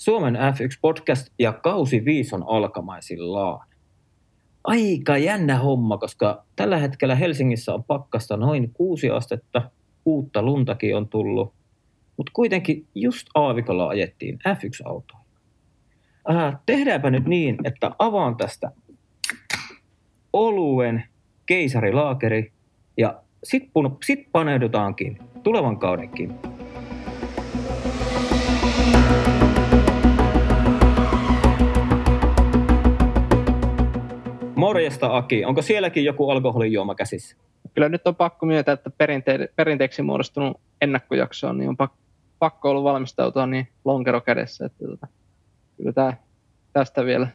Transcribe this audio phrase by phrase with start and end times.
[0.00, 3.68] Suomen F1-podcast ja kausi 5 on alkamaisillaan.
[4.64, 9.70] Aika jännä homma, koska tällä hetkellä Helsingissä on pakkasta noin 6 astetta,
[10.04, 11.54] uutta luntakin on tullut,
[12.16, 15.24] mutta kuitenkin just aavikolla ajettiin F1-autoilla.
[16.30, 18.70] Äh, tehdäänpä nyt niin, että avaan tästä
[20.32, 21.04] oluen
[21.46, 22.52] keisarilaakeri
[22.96, 26.38] ja sitten sit paneudutaankin tulevan kaudenkin
[34.70, 37.36] Morjesta Aki, onko sielläkin joku alkoholijuoma käsissä?
[37.74, 41.96] Kyllä nyt on pakko myöntää, että perinte- perinteeksi muodostunut ennakkojakso niin on pakko,
[42.38, 44.66] pakko ollut valmistautua niin lonkero kädessä.
[44.66, 45.06] Että tota,
[45.76, 46.16] kyllä tää,
[46.72, 47.28] tästä vielä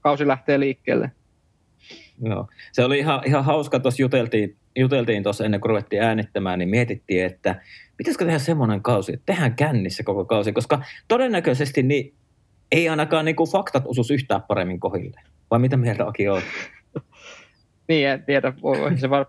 [0.00, 1.10] kausi lähtee liikkeelle.
[2.22, 2.48] Joo.
[2.72, 7.24] Se oli ihan, ihan hauska, tuossa juteltiin, juteltiin tuossa ennen kuin ruvettiin äänittämään, niin mietittiin,
[7.24, 7.62] että
[7.96, 12.14] pitäisikö tehdä semmoinen kausi, että tehdään kännissä koko kausi, koska todennäköisesti niin
[12.72, 15.20] ei ainakaan niin kuin faktat osuisi yhtään paremmin kohille.
[15.50, 16.44] Vai mitä mieltä Aki olet?
[17.88, 18.52] niin, en tiedä.
[18.62, 19.26] Voi, se var,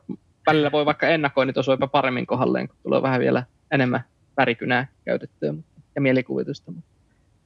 [0.48, 4.04] välillä voi vaikka ennakoinnit osua paremmin kohdalleen, kun tulee vähän vielä enemmän
[4.38, 5.54] värikynää käytettyä
[5.96, 6.72] ja mielikuvitusta.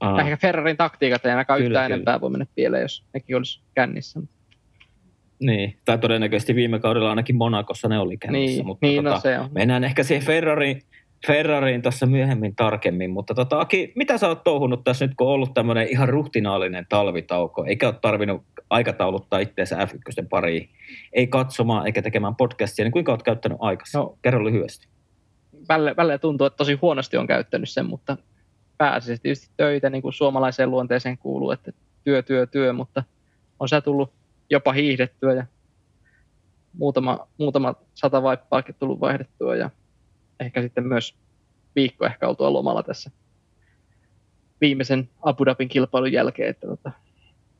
[0.00, 0.20] Aa.
[0.20, 1.94] Ehkä Ferrarin taktiikat ei ainakaan kyllä, yhtään kyllä.
[1.94, 4.20] enempää voi mennä pieleen, jos nekin olisi kännissä.
[5.38, 8.56] Niin, tai todennäköisesti viime kaudella ainakin Monakossa ne oli kännissä.
[8.56, 9.50] Niin, mutta niin no tota, no se on.
[9.52, 10.82] Mennään ehkä siihen Ferrariin,
[11.26, 15.32] Ferrariin tässä myöhemmin tarkemmin, mutta tota, Aki, mitä sä oot touhunut tässä nyt, kun on
[15.32, 20.68] ollut tämmöinen ihan ruhtinaalinen talvitauko, eikä ole tarvinnut aikatauluttaa itseensä F1 pariin,
[21.12, 23.96] ei katsomaan eikä tekemään podcastia, niin kuinka oot käyttänyt aikasi?
[23.96, 24.88] No, Kerro lyhyesti.
[25.68, 28.16] Välillä, välillä tuntuu, että tosi huonosti on käyttänyt sen, mutta
[28.78, 31.72] pääasiassa tietysti töitä, niin kuin suomalaiseen luonteeseen kuuluu, että
[32.04, 33.02] työ, työ, työ, mutta
[33.60, 34.12] on se tullut
[34.50, 35.46] jopa hiihdettyä ja
[36.72, 39.70] muutama, muutama sata vaippaakin tullut vaihdettua ja
[40.40, 41.14] ehkä sitten myös
[41.76, 43.10] viikko ehkä oltua lomalla tässä
[44.60, 46.92] viimeisen Abu Dhabin kilpailun jälkeen, että tota,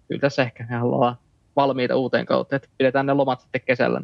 [0.08, 1.16] kyllä tässä ehkä me ollaan
[1.56, 4.02] valmiita uuteen kautta, että pidetään ne lomat sitten kesällä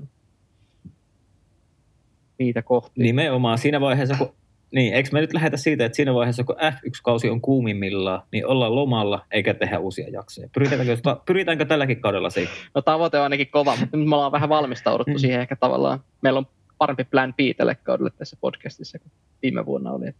[2.38, 3.02] niitä kohti.
[3.02, 4.34] Nimenomaan siinä vaiheessa, kun
[4.74, 8.74] niin, eikö me nyt lähdetä siitä, että siinä vaiheessa, kun F1-kausi on kuumimmillaan, niin ollaan
[8.74, 10.48] lomalla eikä tehdä uusia jaksoja.
[10.54, 12.52] Pyritäänkö, pyritäänkö tälläkin kaudella siihen?
[12.74, 15.18] No tavoite on ainakin kova, mutta nyt me ollaan vähän valmistauduttu mm.
[15.18, 16.00] siihen ehkä tavallaan.
[16.22, 16.46] Meillä on
[16.82, 19.12] parempi plan B tälle kaudelle tässä podcastissa kuin
[19.42, 20.12] viime vuonna oli.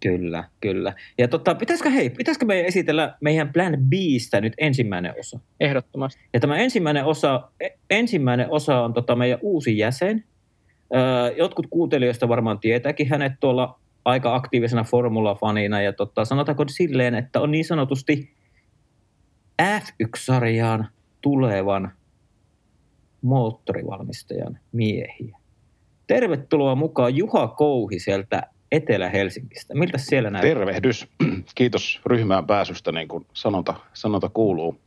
[0.00, 0.92] Kyllä, kyllä.
[1.18, 5.40] Ja tota, pitäisikö, hei, pitäisikö meidän esitellä meidän plan Bistä nyt ensimmäinen osa?
[5.60, 6.20] Ehdottomasti.
[6.34, 10.24] Ja tämä ensimmäinen osa, e, ensimmäinen osa on tota meidän uusi jäsen.
[11.36, 17.50] Jotkut kuuntelijoista varmaan tietääkin hänet tuolla aika aktiivisena formula-fanina ja tota, sanotaanko silleen, että on
[17.50, 18.34] niin sanotusti
[19.62, 20.88] F1-sarjaan
[21.20, 21.92] tulevan
[23.26, 25.38] moottorivalmistajan miehiä.
[26.06, 28.42] Tervetuloa mukaan Juha Kouhi sieltä
[28.72, 29.74] Etelä-Helsingistä.
[29.74, 30.50] Miltä siellä näyttää?
[30.50, 31.08] Tervehdys.
[31.54, 34.80] Kiitos ryhmään pääsystä, niin kuin sanonta, sanonta kuuluu.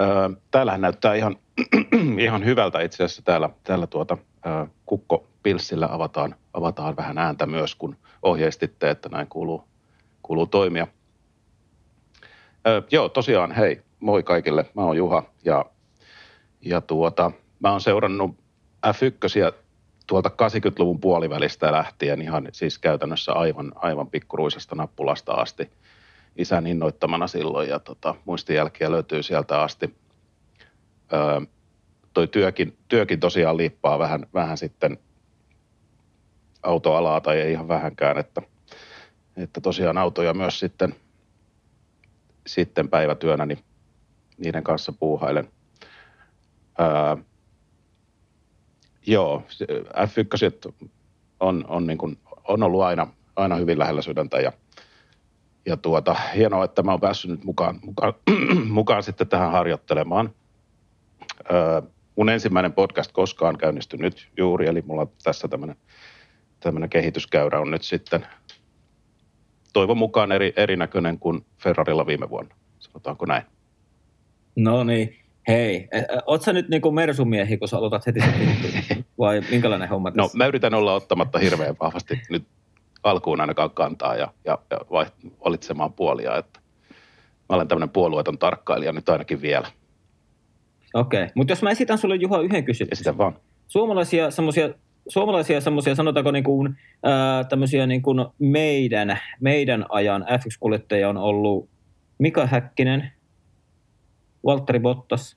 [0.00, 1.36] Öö, täällähän näyttää ihan,
[2.26, 7.74] ihan hyvältä itse asiassa täällä, täällä tuota, öö, Kukko Pilssillä avataan, avataan vähän ääntä myös,
[7.74, 9.64] kun ohjeistitte, että näin kuuluu,
[10.22, 10.86] kuuluu toimia.
[12.66, 14.64] Öö, joo, tosiaan, hei, moi kaikille.
[14.74, 15.64] Mä oon Juha ja
[16.62, 17.30] ja tuota,
[17.60, 18.36] mä oon seurannut
[18.86, 19.54] F1
[20.06, 25.70] tuolta 80-luvun puolivälistä lähtien ihan siis käytännössä aivan, aivan pikkuruisesta nappulasta asti
[26.36, 29.96] isän innoittamana silloin ja tota, muistijälkiä löytyy sieltä asti.
[31.12, 31.40] Öö,
[32.12, 34.98] toi työkin, työkin tosiaan liippaa vähän, vähän sitten
[36.62, 38.42] autoalaa tai ei ihan vähänkään, että,
[39.36, 40.94] että tosiaan autoja myös sitten,
[42.46, 43.58] sitten päivätyönä niin
[44.38, 45.48] niiden kanssa puuhailen–
[46.78, 47.16] Ää,
[49.06, 49.42] joo,
[49.96, 50.72] F1
[51.40, 52.18] on, on, niin kuin,
[52.48, 53.06] on ollut aina,
[53.36, 54.52] aina hyvin lähellä sydäntä ja,
[55.66, 58.14] ja tuota, hienoa, että mä oon päässyt nyt mukaan, mukaan,
[58.68, 60.34] mukaan sitten tähän harjoittelemaan.
[61.52, 61.82] Ää,
[62.16, 65.76] mun ensimmäinen podcast koskaan käynnistyi nyt juuri, eli mulla tässä tämmöinen
[66.62, 68.26] tämmöinen kehityskäyrä on nyt sitten
[69.72, 73.42] toivon mukaan eri, erinäköinen kuin Ferrarilla viime vuonna, sanotaanko näin.
[74.56, 75.88] No niin, Hei,
[76.26, 80.38] oot sä nyt niinku mersumiehi, kun sä aloitat heti sen vai minkälainen homma no, tässä?
[80.38, 82.44] No mä yritän olla ottamatta hirveän vahvasti nyt
[83.02, 84.78] alkuun ainakaan kantaa ja, ja, ja
[85.44, 86.60] valitsemaan puolia, että
[87.48, 89.66] mä olen tämmöinen puolueeton tarkkailija nyt ainakin vielä.
[90.94, 91.32] Okei, okay.
[91.34, 92.92] mutta jos mä esitän sulle Juha yhden kysymyksen.
[92.92, 93.36] Esitän vaan.
[93.68, 94.68] Suomalaisia semmoisia
[95.08, 101.68] suomalaisia semmoisia, sanotaanko niin kuin, ää, tämmöisiä niin kuin meidän, meidän ajan F1-kuljettajia on ollut
[102.18, 103.12] Mika Häkkinen,
[104.44, 105.36] Valtteri Bottas,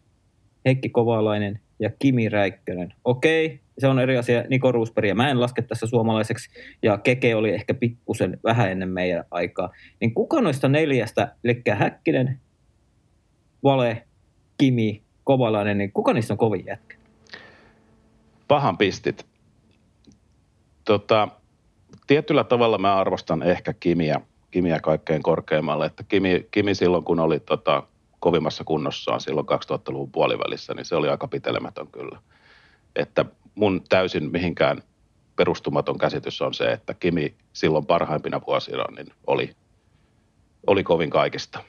[0.66, 2.94] Heikki Kovalainen ja Kimi Räikkönen.
[3.04, 4.44] Okei, se on eri asia.
[4.50, 6.50] Niko Roosbergia mä en laske tässä suomalaiseksi,
[6.84, 9.70] ja Keke oli ehkä pikkusen vähän ennen meidän aikaa.
[10.00, 12.40] Niin kuka noista neljästä, eli Häkkinen,
[13.64, 14.08] Vale,
[14.58, 16.96] Kimi, Kovalainen, niin kuka niistä on kovin jätkä?
[18.48, 19.26] Pahan pistit.
[20.86, 21.28] Tota,
[22.08, 25.86] tietyllä tavalla mä arvostan ehkä Kimiä, Kimiä kaikkein korkeammalle.
[25.86, 27.84] Että Kimi, Kimi silloin, kun oli tota,
[28.26, 32.20] kovimmassa kunnossaan silloin 2000-luvun puolivälissä, niin se oli aika pitelemätön kyllä.
[32.96, 33.26] Että
[33.56, 34.82] mun täysin mihinkään
[35.36, 39.56] perustumaton käsitys on se, että Kimi silloin parhaimpina vuosina niin oli,
[40.68, 41.60] oli kovin kaikista.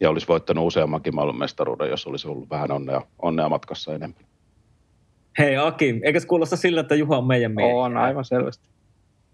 [0.00, 4.24] Ja olisi voittanut useammankin maailmanmestaruuden, jos olisi ollut vähän onnea, onnea matkassa enemmän.
[5.38, 7.74] Hei Aki, eikö kuulosta sillä, että Juha on meidän mies?
[7.74, 8.68] On, aivan selvästi.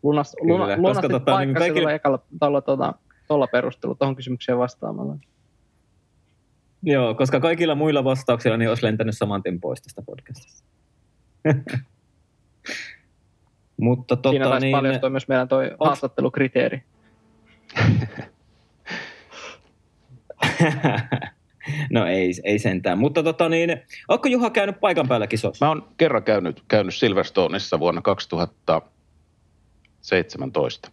[0.02, 1.94] Kyllä, luna, lunasti tota, niin kaikille...
[1.94, 2.94] ekalla tuolla, tuolla,
[3.28, 5.16] tuolla perustelu tuohon kysymykseen vastaamalla.
[6.82, 10.68] Joo, koska kaikilla muilla vastauksilla niin olisi lentänyt saman tien pois tästä podcastista.
[13.80, 14.76] Mutta tota, Siinä taisi niin...
[14.76, 15.76] paljastua myös meidän toi Onks...
[15.80, 16.82] haastattelukriteeri.
[21.90, 22.98] no ei, ei sentään.
[22.98, 25.66] Mutta tota niin, onko Juha käynyt paikan päällä kisossa?
[25.66, 30.90] Mä oon kerran käynyt, käynyt Silverstoneissa vuonna 2017.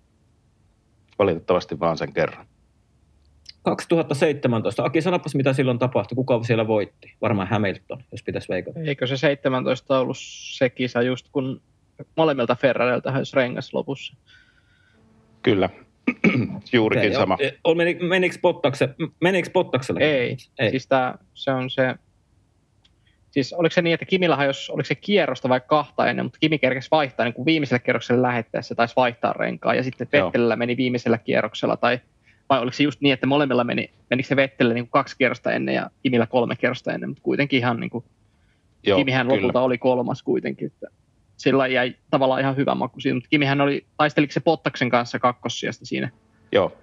[1.20, 2.46] Valitettavasti vaan sen kerran.
[3.68, 4.84] 2017.
[4.84, 6.16] Aki, sanopas mitä silloin tapahtui.
[6.16, 7.14] Kuka siellä voitti?
[7.22, 8.80] Varmaan Hamilton, jos pitäisi veikata.
[8.80, 11.62] Eikö se 17 ollut se kisa just kun
[12.16, 14.16] molemmilta Ferrareilta höys rengas lopussa?
[15.42, 15.70] Kyllä.
[16.74, 17.38] Juurikin okay, sama.
[17.64, 18.90] O, meni, menikö, Bottakse,
[19.22, 20.00] menikö Bottakselle?
[20.00, 20.38] Ei.
[20.60, 20.70] Ei.
[20.70, 21.96] Siis tää, se on se...
[23.32, 26.60] Siis oliko se niin, että Kimillä jos oliko se kierrosta vai kahta ennen, mutta Kimi
[26.60, 31.18] kerkesi vaihtaa niin kuin viimeisellä kierroksella lähettäessä taisi vaihtaa renkaa ja sitten Vettelillä meni viimeisellä
[31.18, 32.00] kierroksella tai
[32.50, 35.76] vai oliko se just niin, että molemmilla meni, menikö se Vettelle niin kaksi kierrosta ennen
[35.76, 38.06] ja Kimillä kolme kierrosta ennen, mutta kuitenkin ihan niin kuin,
[38.84, 39.42] Joo, Kimihän kyllä.
[39.42, 40.88] lopulta oli kolmas kuitenkin, että
[41.38, 45.86] sillä jäi tavallaan ihan hyvä maku siinä, mutta Kimihän oli, taisteliko se Pottaksen kanssa kakkossijasta
[45.86, 46.10] siinä?
[46.52, 46.78] Joo,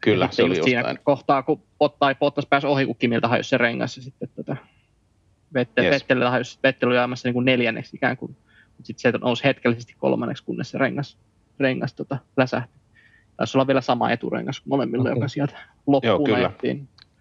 [0.00, 0.98] kyllä se oli siinä näin.
[1.02, 4.42] kohtaa, kun Pot, tai Pottas pääsi ohi, kun Kimiltä hajosi se rengas ja sitten tätä
[4.54, 4.56] tota,
[5.54, 5.94] Vettel, yes.
[5.94, 8.36] Vettelillä hajosi, Vettel oli ajamassa niin kuin neljänneksi ikään kuin,
[8.66, 11.18] mutta sitten se nousi hetkellisesti kolmanneksi, kunnes se rengas,
[11.60, 12.79] rengas tota, läsähti.
[13.40, 15.18] Taisi olla vielä sama eturengas molemmille, okay.
[15.18, 16.52] joka sieltä loppuun Joo, kyllä.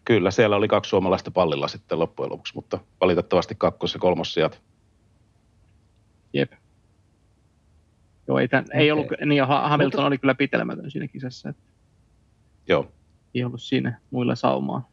[0.06, 4.62] Kyllä, siellä oli kaksi suomalaista pallilla sitten loppujen lopuksi, mutta valitettavasti kakkos- ja kolmossijat.
[6.34, 6.52] Jep.
[8.28, 8.82] Joo, ei, tämän, okay.
[8.82, 10.06] ei ollut, niin Hamilton mutta...
[10.06, 11.50] oli kyllä pitelemätön siinä kisassa.
[11.50, 11.62] Että
[12.68, 12.92] Joo.
[13.36, 14.90] Ei ollut siinä muilla saumaa.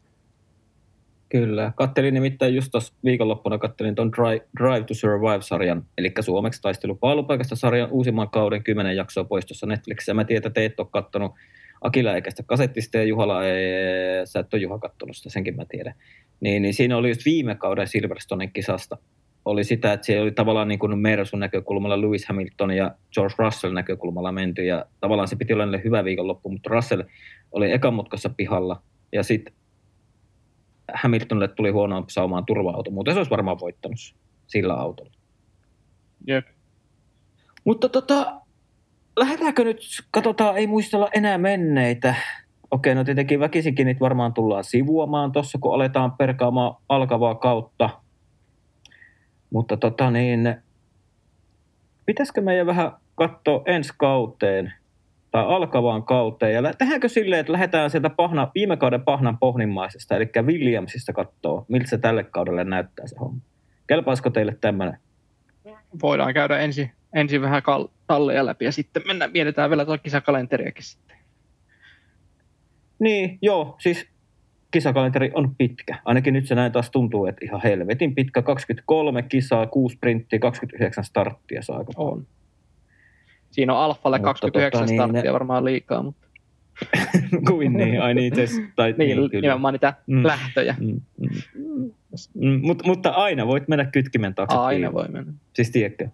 [1.28, 1.72] Kyllä.
[1.76, 7.56] Kattelin nimittäin just tuossa viikonloppuna kattelin tuon Drive, Drive to Survive-sarjan, eli suomeksi taistelu paalupaikasta
[7.56, 10.14] sarjan uusimman kauden kymmenen jaksoa poistossa Netflixissä.
[10.14, 11.32] Mä tiedän, että te et ole kattonut
[11.80, 15.64] Akila eikä sitä kasettista ja Juhala ei, sä et ole Juha kattonut sitä, senkin mä
[15.68, 15.94] tiedän.
[16.40, 18.98] Niin, niin siinä oli just viime kauden Silverstonen kisasta.
[19.44, 23.72] Oli sitä, että siellä oli tavallaan niin kuin Mersun näkökulmalla Lewis Hamilton ja George Russell
[23.72, 27.02] näkökulmalla menty ja tavallaan se piti olla hyvä viikonloppu, mutta Russell
[27.52, 28.82] oli ekan mutkassa pihalla
[29.12, 29.54] ja sitten
[30.94, 33.98] Hamiltonille tuli huonoa saumaan turva-auto, muuten se olisi varmaan voittanut
[34.46, 35.12] sillä autolla.
[36.26, 36.46] Jep.
[37.64, 38.40] Mutta tota,
[39.16, 39.78] lähdetäänkö nyt,
[40.10, 42.14] katsotaan, ei muistella enää menneitä.
[42.70, 47.90] Okei, no tietenkin väkisinkin niitä varmaan tullaan sivuamaan tuossa, kun aletaan perkaamaan alkavaa kautta.
[49.50, 50.56] Mutta tota niin,
[52.06, 54.72] pitäisikö meidän vähän katsoa ensi kauteen–
[55.36, 56.54] tai alkavaan kauteen.
[56.54, 61.90] Ja tehdäänkö silleen, että lähdetään sieltä pahna, viime kauden pahnan pohnimmaisesta, eli Williamsista katsoa, miltä
[61.90, 63.40] se tälle kaudelle näyttää se homma.
[63.86, 64.98] Kelpaisiko teille tämmöinen?
[66.02, 70.84] Voidaan käydä ensin, ensin vähän kal- talleja läpi ja sitten mennään, mietitään vielä tuota kisakalenteriakin
[70.84, 71.16] sitten.
[72.98, 74.06] Niin, joo, siis
[74.70, 75.98] kisakalenteri on pitkä.
[76.04, 78.42] Ainakin nyt se näin taas tuntuu, että ihan helvetin pitkä.
[78.42, 82.26] 23 kisaa, 6 sprinttiä, 29 starttia saa aika On.
[83.50, 86.26] Siinä on Alfalle 29 tota, starttia niin, varmaan liikaa, mutta...
[87.48, 89.40] Kuin niin, ai niin, tes, tai, niin, niin kyllä.
[89.40, 90.26] nimenomaan niitä mm.
[90.26, 90.74] lähtöjä.
[90.80, 91.90] Mm, mm.
[92.34, 94.94] Mm, mut, mutta aina voit mennä kytkimen taakse Aina piiloon.
[94.94, 95.32] voi mennä.
[95.54, 96.08] Siis tiedätkö?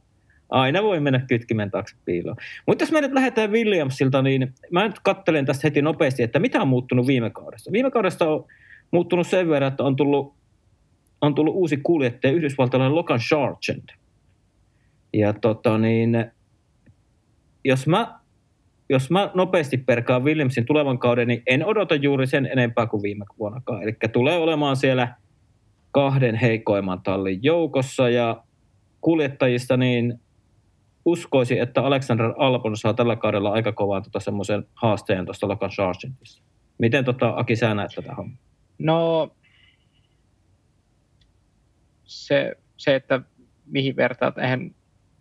[0.50, 2.36] Aina voi mennä kytkimen taakse piiloon.
[2.66, 6.62] Mutta jos me nyt lähdetään Williamsilta, niin mä nyt katselen tästä heti nopeasti, että mitä
[6.62, 7.72] on muuttunut viime kaudesta.
[7.72, 8.44] Viime kaudesta on
[8.90, 10.34] muuttunut sen verran, että on tullut,
[11.20, 13.84] on tullut uusi kuljettaja, yhdysvaltalainen Logan Sargent.
[15.12, 16.32] Ja tota niin,
[17.64, 18.18] jos mä,
[18.88, 23.24] jos mä nopeasti perkaan Williamsin tulevan kauden, niin en odota juuri sen enempää kuin viime
[23.38, 23.82] vuonnakaan.
[23.82, 25.16] Eli tulee olemaan siellä
[25.90, 28.44] kahden heikoimman tallin joukossa ja
[29.00, 30.20] kuljettajista niin
[31.04, 36.42] uskoisin, että Alexander Albon saa tällä kaudella aika kovaa tota semmoisen haasteen tuosta Logan Sargentista.
[36.78, 38.38] Miten tota, Aki sä näet tätä hommaa?
[38.78, 39.30] No,
[42.04, 43.20] se se, että
[43.66, 44.74] mihin vertaat, eihän,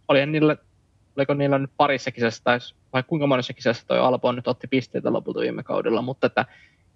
[0.08, 0.58] olihan niillä,
[1.18, 2.60] oliko niillä nyt parissa kisassa tai
[2.94, 6.46] vai kuinka monessa kisassa toi Albon nyt otti pisteitä lopulta viime kaudella, mutta että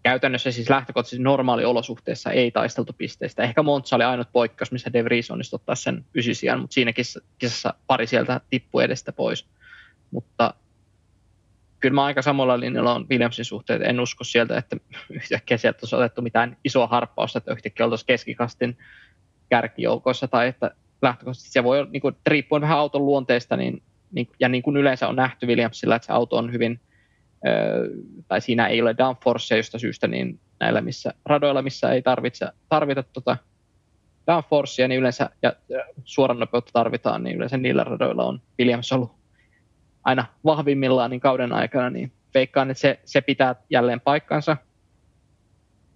[0.03, 3.43] käytännössä siis lähtökohtaisesti normaaliolosuhteissa ei taisteltu pisteistä.
[3.43, 6.93] Ehkä Monza oli ainut poikkeus, missä De Vries onnistui ottaa sen ysisijan, mutta siinä
[7.38, 9.48] kisassa pari sieltä tippui edestä pois.
[10.12, 10.53] Mutta
[11.79, 13.81] kyllä mä aika samalla linjalla on Williamsin suhteen.
[13.81, 14.77] En usko sieltä, että
[15.10, 18.77] yhtäkkiä sieltä olisi otettu mitään isoa harppausta, että yhtäkkiä oltaisiin keskikastin
[19.50, 23.84] kärkijoukoissa tai että lähtökohtaisesti se voi, niin kuin, riippuen vähän auton luonteesta, niin,
[24.39, 26.79] ja niin kuin yleensä on nähty Williamsilla, että se auto on hyvin,
[28.27, 33.03] tai siinä ei ole downforcea josta syystä, niin näillä missä, radoilla, missä ei tarvitse, tarvita
[33.03, 33.38] tota
[34.27, 39.12] downforcea, niin yleensä, ja, ja suoran nopeutta tarvitaan, niin yleensä niillä radoilla on Williams ollut
[40.03, 44.57] aina vahvimmillaan niin kauden aikana, niin veikkaan, että se, se pitää jälleen paikkansa.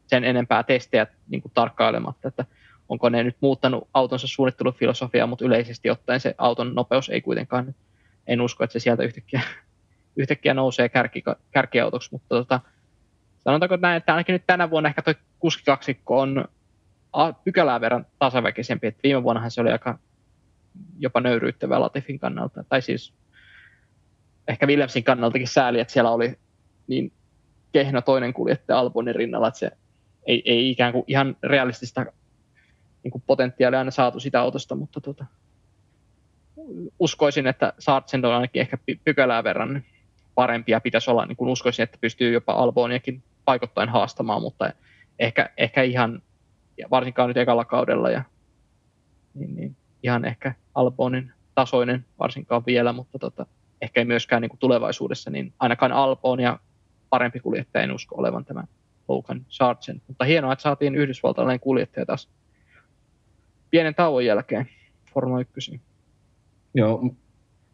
[0.08, 2.46] Sen enempää testejä niin kuin tarkkailematta, että
[2.90, 7.76] onko ne nyt muuttanut autonsa suunnittelufilosofiaa, mutta yleisesti ottaen se auton nopeus ei kuitenkaan,
[8.30, 9.42] en usko, että se sieltä yhtäkkiä,
[10.22, 12.60] yhtäkkiä nousee kärki, kärkiautoksi, mutta tota,
[13.38, 16.46] sanotaanko näin, että ainakin nyt tänä vuonna ehkä tuo kuskikaksikko on
[17.44, 20.00] pykälää verran tasaväkisempi, että viime vuonnahan se oli aika
[21.00, 23.14] jopa nöyryyttävää Latifin kannalta, tai siis
[24.48, 26.38] ehkä Williamsin kannaltakin sääli, että siellä oli
[26.88, 27.12] niin
[27.72, 29.72] kehno toinen kuljettaja Albonin rinnalla, että se
[30.26, 32.06] ei, ei ikään kuin ihan realistista
[33.04, 35.26] niin kuin potentiaalia aina saatu sitä autosta, mutta tota,
[37.00, 39.84] uskoisin, että Sargent on ainakin ehkä pykälää verran
[40.36, 44.74] parempi ja pitäisi olla, niin kuin uskoisin, että pystyy jopa Alboniakin paikottain haastamaan, mutta
[45.20, 46.22] ehkä, ehkä ihan,
[46.92, 48.24] varsinkaan nyt ekalla kaudella, ja,
[49.34, 53.46] niin, niin, ihan ehkä Albonin tasoinen varsinkaan vielä, mutta tota,
[53.82, 56.60] ehkä ei myöskään niin kuin tulevaisuudessa, niin ainakaan Albon ja
[57.10, 58.64] parempi kuljettaja en usko olevan tämä
[59.08, 60.04] Logan Sargent.
[60.08, 62.30] Mutta hienoa, että saatiin yhdysvaltalainen kuljettaja taas
[63.70, 64.70] pienen tauon jälkeen
[65.14, 65.82] Formula 1.
[66.74, 67.16] Joo,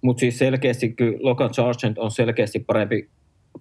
[0.01, 3.09] mutta siis selkeästi kyllä Logan Sargent on selkeästi parempi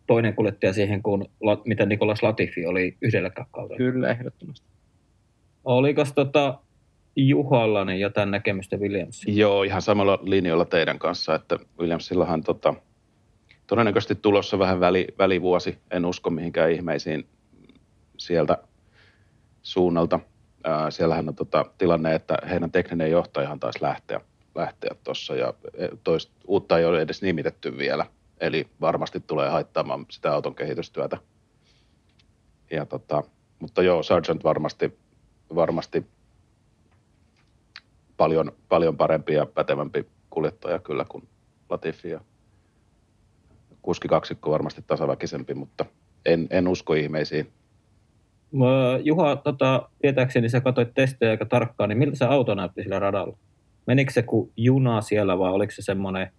[0.06, 1.24] toinen kuljettaja siihen kuin
[1.64, 3.76] mitä Nikolas Latifi oli yhdellä kaudella.
[3.76, 4.66] Kyllä, ehdottomasti.
[5.64, 6.58] Oliko tota
[7.16, 9.22] Juhalla niin jotain näkemystä Williams?
[9.26, 12.74] Joo, ihan samalla linjalla teidän kanssa, että Williamsillahan tota,
[13.66, 15.78] todennäköisesti tulossa vähän väli, välivuosi.
[15.90, 17.26] En usko mihinkään ihmeisiin
[18.18, 18.58] sieltä
[19.62, 20.20] suunnalta.
[20.64, 24.20] Ää, siellähän on tota, tilanne, että heidän tekninen johtajahan taisi lähteä
[24.54, 28.06] lähteä tuossa ja e, toista, uutta ei ole edes nimitetty vielä.
[28.40, 31.18] Eli varmasti tulee haittaamaan sitä auton kehitystyötä.
[32.70, 33.22] Ja tota,
[33.58, 34.98] mutta joo, Sargent varmasti,
[35.54, 36.06] varmasti
[38.16, 41.28] paljon, paljon parempi ja pätevämpi kuljettaja kyllä kuin
[41.70, 42.10] Latifi.
[42.10, 42.20] Ja
[43.82, 45.84] kuskikaksikko varmasti tasaväkisempi, mutta
[46.26, 47.52] en, en usko ihmeisiin.
[49.02, 53.36] Juha, tota, tietääkseni sä katsoit testejä aika tarkkaan, niin miltä se auto näytti sillä radalla?
[53.86, 56.30] Menikö se kuin juna siellä vai oliko se semmoinen,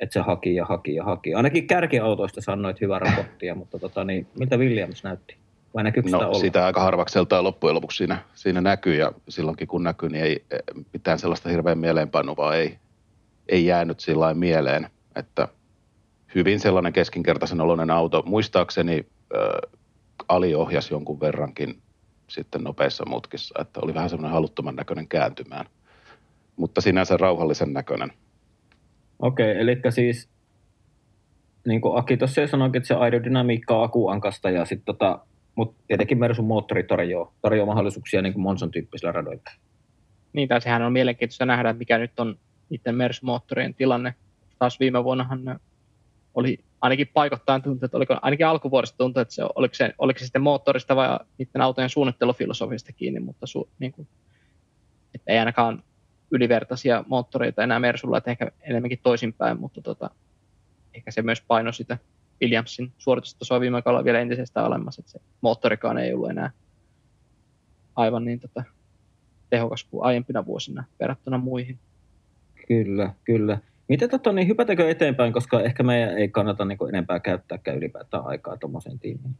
[0.00, 1.34] että se haki ja haki ja haki?
[1.34, 5.36] Ainakin kärkiautoista sanoit hyvää raporttia, mutta tota, niin, miltä Williams näytti?
[5.74, 6.38] Vai näkyykö no, sitä olla?
[6.38, 10.44] sitä aika harvakseltaan loppujen lopuksi siinä, siinä näkyy ja silloinkin kun näkyy, niin ei
[10.92, 12.78] mitään sellaista hirveän mieleenpainuvaa ei,
[13.48, 15.48] ei jäänyt sillä mieleen, että
[16.34, 18.22] hyvin sellainen keskinkertaisen oloinen auto.
[18.26, 19.06] Muistaakseni
[19.36, 19.70] äh,
[20.28, 21.82] Ali ohjasi jonkun verrankin
[22.28, 25.66] sitten nopeissa mutkissa, että oli vähän semmoinen haluttoman näköinen kääntymään,
[26.58, 28.12] mutta sinänsä rauhallisen näköinen.
[29.18, 30.28] Okei, okay, eli siis
[31.66, 35.18] niin kuin Aki tuossa sanoikin, että se aerodynamiikka on akuankasta ja sitten tota,
[35.54, 39.50] mutta tietenkin Mersun moottori tarjoaa, tarjoaa mahdollisuuksia niin kuin Monson tyyppisillä radoilla.
[40.32, 42.38] Niin, tai sehän on mielenkiintoista nähdä, mikä nyt on
[42.70, 44.14] niiden Mersu-moottorien tilanne.
[44.58, 45.60] Taas viime vuonnahan
[46.34, 50.24] oli ainakin paikottain tuntuu, että oliko, ainakin alkuvuodesta tuntui, että se, oliko, se, oliko se
[50.24, 54.08] sitten moottorista vai niiden autojen suunnittelufilosofista kiinni, mutta su, niin kuin,
[55.14, 55.82] että ei ainakaan
[56.30, 60.10] ylivertaisia moottoreita enää Mersulla, että ehkä enemmänkin toisinpäin, mutta tota,
[60.94, 61.98] ehkä se myös paino sitä
[62.42, 66.50] Williamsin suoritustasoa viime kaudella vielä entisestään alemmas, että se moottorikaan ei ollut enää
[67.96, 68.64] aivan niin tota,
[69.50, 71.78] tehokas kuin aiempina vuosina verrattuna muihin.
[72.68, 73.58] Kyllä, kyllä.
[73.88, 78.56] Miten tota, niin hypätäkö eteenpäin, koska ehkä meidän ei kannata niin enempää käyttääkään ylipäätään aikaa
[78.56, 79.34] tuommoiseen tiimiin.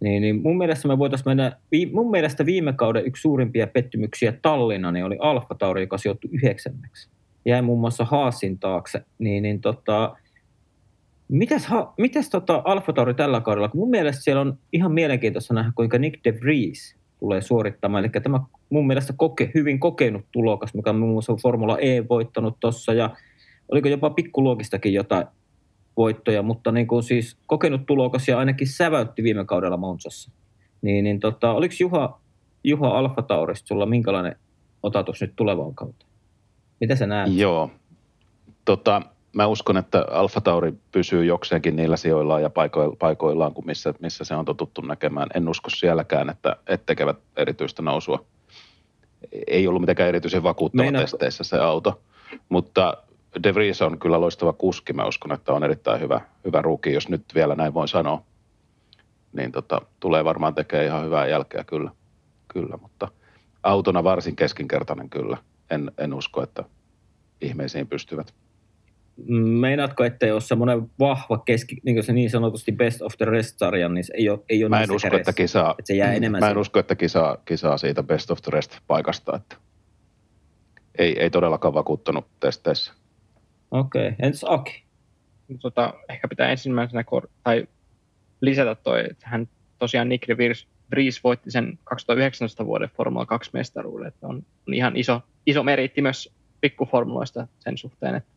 [0.00, 1.56] Niin, niin mun mielestä me voitaisiin mennä,
[1.92, 7.10] mun mielestä viime kauden yksi suurimpia pettymyksiä Tallinna niin oli Alfa Tauri, joka sijoittui yhdeksänneksi.
[7.44, 9.02] Jäi muun muassa Haasin taakse.
[9.18, 10.16] Niin, niin tota,
[11.28, 13.68] mitäs, ha, mitäs tota Alfa Tauri tällä kaudella?
[13.68, 18.04] Kun mun mielestä siellä on ihan mielenkiintoista nähdä, kuinka Nick de Vries tulee suorittamaan.
[18.04, 18.40] Eli tämä
[18.70, 23.10] mun mielestä koke, hyvin kokenut tulokas, mikä muun muassa Formula E voittanut tuossa ja
[23.68, 25.26] oliko jopa pikkuluokistakin jotain
[26.00, 30.30] voittoja, mutta niin kuin siis kokenut tulokas ja ainakin säväytti viime kaudella Monsassa.
[30.82, 32.20] Niin, niin tota, oliko Juha,
[32.64, 34.36] Juha Alfa Taurista sulla minkälainen
[34.82, 36.06] otatus nyt tulevaan kautta.
[36.80, 37.34] Mitä sä näet?
[37.34, 37.70] Joo.
[38.64, 39.02] Tota,
[39.32, 42.50] mä uskon, että Alfa Tauri pysyy jokseenkin niillä sijoillaan ja
[42.98, 45.28] paikoillaan kuin missä, missä se on totuttu näkemään.
[45.34, 48.24] En usko sielläkään, että et tekevät erityistä nousua.
[49.46, 51.00] Ei ollut mitenkään erityisen vakuuttava Meina...
[51.00, 52.00] testeissä se auto,
[52.48, 52.96] mutta
[53.42, 54.92] De Vries on kyllä loistava kuski.
[54.92, 58.22] Mä uskon, että on erittäin hyvä, hyvä ruki, jos nyt vielä näin voin sanoa.
[59.32, 61.90] Niin tota, tulee varmaan tekemään ihan hyvää jälkeä kyllä.
[62.48, 63.08] kyllä mutta
[63.62, 65.36] autona varsin keskinkertainen kyllä.
[65.70, 66.64] En, en usko, että
[67.40, 68.34] ihmeisiin pystyvät.
[69.60, 73.88] Meinaatko, että jos semmoinen vahva keski, niin kuin se niin sanotusti best of the rest-sarja,
[73.88, 76.40] niin se ei ole, ei ole mä en usko, että kisaa, että se jää enemmän
[76.40, 79.56] mä en usko, että kisaa, kisaa siitä best of the rest paikasta, että
[80.98, 82.92] ei, ei todellakaan vakuuttanut testeissä.
[83.70, 84.16] Okei, okay.
[84.18, 84.84] entäs Aki?
[85.60, 87.66] Tota, ehkä pitää ensimmäisenä kor- tai
[88.40, 89.48] lisätä toi, että hän
[89.78, 90.28] tosiaan Nick
[90.90, 96.02] Vries, voitti sen 2019 vuoden Formula 2 mestaruuden, että on, on ihan iso, iso meritti
[96.02, 98.30] myös pikkuformuloista sen suhteen, että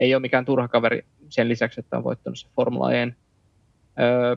[0.00, 3.02] ei ole mikään turha kaveri sen lisäksi, että on voittanut se Formula E.
[3.02, 4.36] Öö,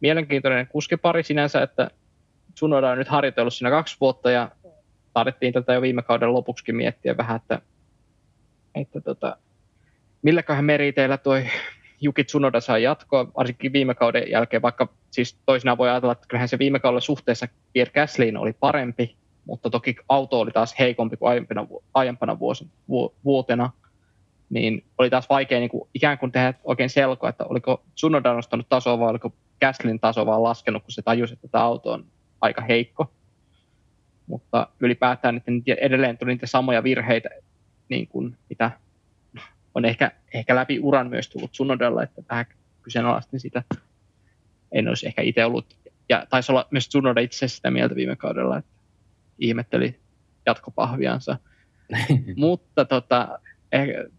[0.00, 1.90] mielenkiintoinen kuskipari sinänsä, että
[2.54, 4.50] Sunoda on nyt harjoitellut siinä kaksi vuotta ja
[5.14, 7.60] tarvittiin tätä jo viime kauden lopuksi miettiä vähän, että,
[8.74, 9.36] että tota,
[10.22, 11.44] milläköhän meriteillä toi
[12.00, 16.48] Juki Tsunoda saa jatkoa, varsinkin viime kauden jälkeen, vaikka siis toisinaan voi ajatella, että kyllähän
[16.48, 19.16] se viime kaudella suhteessa Pierre Gaslyin oli parempi,
[19.46, 23.70] mutta toki auto oli taas heikompi kuin aiempana, aiempana vuosi, vu, vuotena,
[24.50, 28.68] niin oli taas vaikea niin kuin, ikään kuin tehdä oikein selkoa, että oliko Tsunoda nostanut
[28.68, 32.04] tasoa vai oliko Gaslin taso vaan laskenut, kun se tajusi, että tämä auto on
[32.40, 33.12] aika heikko.
[34.26, 35.50] Mutta ylipäätään että
[35.80, 37.28] edelleen tuli niitä samoja virheitä,
[37.88, 38.70] niin kuin, mitä
[39.74, 42.46] on ehkä, ehkä läpi uran myös tullut Tsunodalla, että vähän
[42.82, 43.62] kyseenalaistin sitä.
[44.72, 45.76] En olisi ehkä itse ollut,
[46.08, 48.70] ja taisi olla myös Tsunoda itse sitä mieltä viime kaudella, että
[49.38, 50.00] ihmetteli
[50.46, 51.38] jatkopahviansa.
[52.36, 53.38] Mutta tota,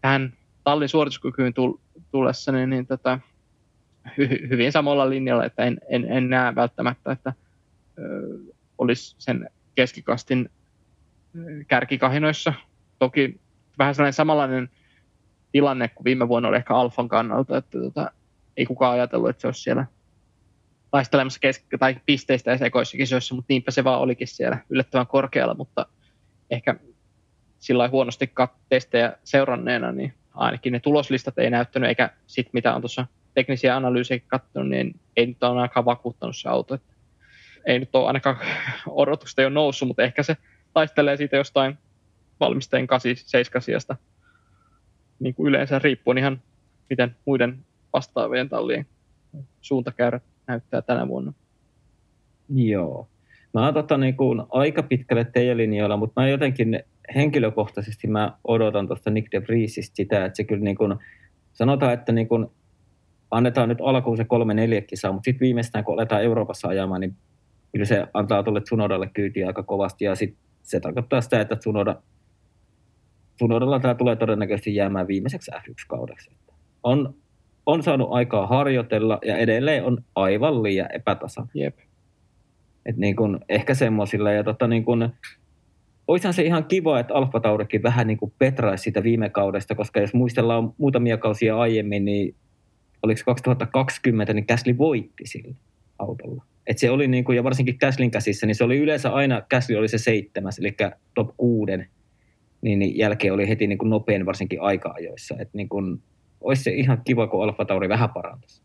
[0.00, 0.32] tähän
[0.64, 1.54] tallin suorituskykyyn
[2.10, 3.18] tullessa, niin, niin tota,
[4.18, 7.32] hy, hyvin samalla linjalla, että en, en, en näe välttämättä, että
[7.98, 8.38] ö,
[8.78, 10.50] olisi sen keskikastin
[11.68, 12.52] kärkikahinoissa.
[12.98, 13.40] Toki
[13.78, 14.70] vähän sellainen samanlainen
[15.52, 18.10] tilanne kuin viime vuonna oli ehkä Alfan kannalta, että tota,
[18.56, 19.86] ei kukaan ajatellut, että se olisi siellä
[20.90, 25.54] taistelemassa kesk- tai pisteistä ja sekoissa kisoissa, mutta niinpä se vaan olikin siellä yllättävän korkealla,
[25.54, 25.86] mutta
[26.50, 26.76] ehkä
[27.58, 28.32] sillä huonosti
[28.68, 34.20] testejä seuranneena, niin ainakin ne tuloslistat ei näyttänyt, eikä sit mitä on tuossa teknisiä analyysejä
[34.26, 36.74] katsonut, niin ei nyt ole ainakaan vakuuttanut se auto.
[36.74, 36.92] Että
[37.66, 38.36] ei nyt ole ainakaan
[38.86, 40.36] odotusta jo noussut, mutta ehkä se
[40.72, 41.78] taistelee siitä jostain
[42.40, 43.12] valmisteen 8
[43.60, 43.96] sijasta
[45.20, 46.42] niin kuin yleensä riippuen ihan
[46.90, 47.58] miten muiden
[47.92, 48.86] vastaavien tallien
[49.60, 51.32] suuntakäyrät näyttää tänä vuonna.
[52.54, 53.08] Joo.
[53.54, 56.80] Mä oon tota, niin kuin aika pitkälle teidän linjoilla, mutta mä jotenkin
[57.14, 60.94] henkilökohtaisesti mä odotan tuosta Nick de Vriesistä sitä, että se kyllä niin kuin,
[61.52, 62.46] sanotaan, että niin kuin
[63.30, 67.16] annetaan nyt alkuun se kolme neljä kisaa, mutta sitten viimeistään kun aletaan Euroopassa ajamaan, niin
[67.72, 72.02] kyllä se antaa tuolle Tsunodalle kyytiä aika kovasti ja sitten se tarkoittaa sitä, että Tsunoda,
[73.36, 76.30] Tsunodalla tämä tulee todennäköisesti jäämään viimeiseksi F1-kaudeksi.
[76.82, 77.14] On,
[77.66, 81.50] on saanut aikaa harjoitella ja edelleen on aivan liian epätasainen.
[81.54, 81.78] Jep.
[82.86, 85.12] Et niin kun, ehkä semmoisilla ja tota niin kun,
[86.08, 90.00] olisihan se ihan kiva, että Alfa Taurikin vähän niin kuin petraisi sitä viime kaudesta, koska
[90.00, 92.34] jos muistellaan muutamia kausia aiemmin, niin
[93.02, 95.54] oliko 2020, niin Käsli voitti sillä
[95.98, 96.44] autolla.
[96.66, 99.76] Et se oli niin kuin, ja varsinkin Käslin käsissä, niin se oli yleensä aina, Käsli
[99.76, 100.76] oli se seitsemäs, eli
[101.14, 101.88] top kuuden,
[102.66, 105.34] niin, niin jälkeen oli heti niin kuin nopein varsinkin aika-ajoissa.
[105.38, 106.02] Et niin kuin,
[106.40, 108.62] olisi se ihan kiva, kun Alfa Tauri vähän parantaisi.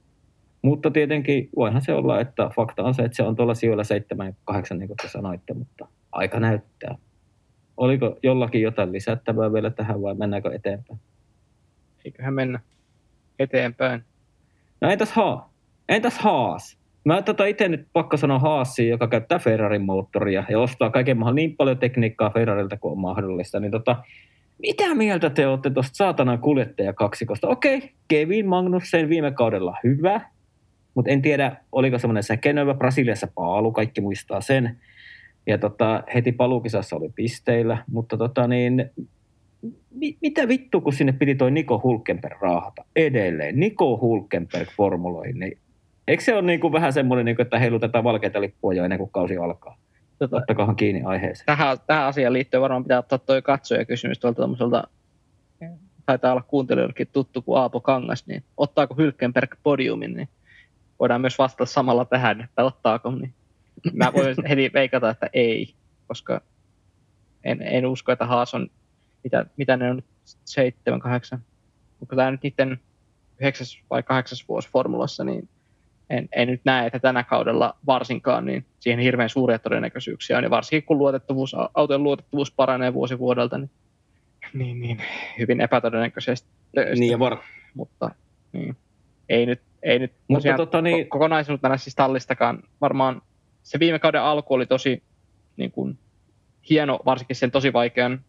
[0.61, 4.27] Mutta tietenkin voihan se olla, että fakta on se, että se on tuolla sijoilla 7
[4.27, 6.95] ja 8, niin kuin te sanoitte, mutta aika näyttää.
[7.77, 10.99] Oliko jollakin jotain lisättävää vielä tähän vai mennäänkö eteenpäin?
[12.05, 12.59] Eiköhän mennä
[13.39, 14.03] eteenpäin.
[14.81, 15.53] No entäs Haa?
[15.89, 16.77] Entäs Haas?
[17.03, 21.35] Mä tota itse nyt pakko sanoa Haasiin, joka käyttää Ferrarin moottoria ja ostaa kaiken maailman
[21.35, 23.59] niin paljon tekniikkaa Ferrarilta kuin on mahdollista.
[23.59, 23.95] Niin tota,
[24.61, 27.47] mitä mieltä te olette tuosta saatanan kuljettajakaksikosta?
[27.47, 30.21] Okei, Kevin Magnussen viime kaudella hyvä,
[30.95, 34.77] mutta en tiedä, oliko semmoinen säkenöivä Brasiliassa paalu, kaikki muistaa sen.
[35.47, 38.91] Ja tota, heti paluukisassa oli pisteillä, mutta tota niin,
[39.91, 43.59] mi, mitä vittu, kun sinne piti toi Niko Hulkenberg raahata edelleen.
[43.59, 45.57] Niko Hulkenberg formuloihin, niin
[46.11, 48.99] eikö se ole niin kuin vähän semmoinen, niin kuin, että heilutetaan valkeita lippua jo ennen
[48.99, 49.77] kuin kausi alkaa?
[50.19, 51.45] Tota, Ottakohan kiinni aiheeseen.
[51.45, 54.83] Tähän, tähän asiaan liittyen varmaan pitää ottaa tuo katsojakysymys tuolta tämmöiseltä,
[56.05, 60.29] taitaa olla kuuntelijoillekin tuttu kuin Aapo Kangas, niin ottaako Hylkenberg podiumin, niin
[60.99, 63.33] voidaan myös vastata samalla tähän, että ottaako, niin
[63.93, 65.73] mä voin heti veikata, että ei,
[66.07, 66.41] koska
[67.43, 68.67] en, en usko, että Haas on,
[69.23, 70.05] mitä, mitä ne on nyt,
[70.45, 71.39] seitsemän, kahdeksan,
[72.01, 72.79] onko tämä nyt niiden
[73.39, 75.49] yhdeksäs vai kahdeksas vuosi formulassa, niin
[76.11, 80.43] en, en nyt näe, että tänä kaudella varsinkaan niin siihen hirveän suuria todennäköisyyksiä on.
[80.43, 83.69] Ja varsinkin kun luotettavuus, autojen luotettavuus paranee vuosi vuodelta, niin,
[84.53, 85.01] niin, niin
[85.39, 86.49] hyvin epätodennäköisesti.
[86.95, 87.37] Niin ja var...
[87.73, 88.11] Mutta
[88.53, 88.77] niin,
[89.29, 91.09] ei nyt, ei nyt mutta tota, niin...
[91.09, 92.63] kokonaisuutena siis tallistakaan.
[92.81, 93.21] Varmaan
[93.63, 95.03] se viime kauden alku oli tosi
[95.57, 95.97] niin kuin,
[96.69, 98.21] hieno, varsinkin sen tosi vaikean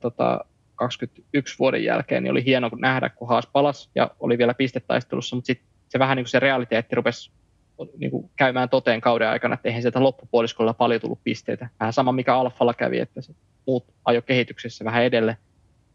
[0.00, 5.36] tota, 21 vuoden jälkeen, niin oli hieno nähdä, kun Haas palas ja oli vielä pistetaistelussa,
[5.36, 7.30] mutta sitten se vähän niin kuin se realiteetti rupesi
[7.96, 11.68] niin kuin käymään toteen kauden aikana, että eihän sieltä loppupuoliskolla paljon tullut pisteitä.
[11.80, 13.34] Vähän sama, mikä Alfalla kävi, että se
[13.66, 15.36] muut ajo kehityksessä vähän edelle.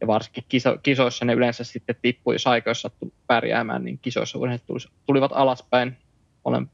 [0.02, 2.92] Ja varsinkin kiso, kisoissa ne yleensä sitten tippui, jos aikoissa
[3.28, 4.66] pärjäämään, niin kisoissa yleensä
[5.06, 5.98] tulivat alaspäin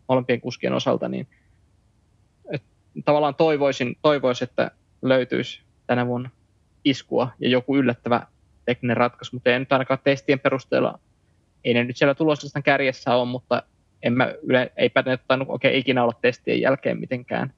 [0.10, 1.28] molempien kuskien osalta, niin
[2.54, 2.64] et,
[3.06, 6.30] tavallaan toivoisin, toivoisin, että löytyisi tänä vuonna
[6.86, 8.28] iskua ja joku yllättävä
[8.66, 11.00] tekninen ratkaisu, mutta ei nyt ainakaan testien perusteella
[11.64, 13.64] ei ne nyt siellä tuloslistan kärjessä ole, mutta
[14.04, 17.54] en mä yle, eipä ne ottanut oikein ikinä olla testien jälkeen mitenkään,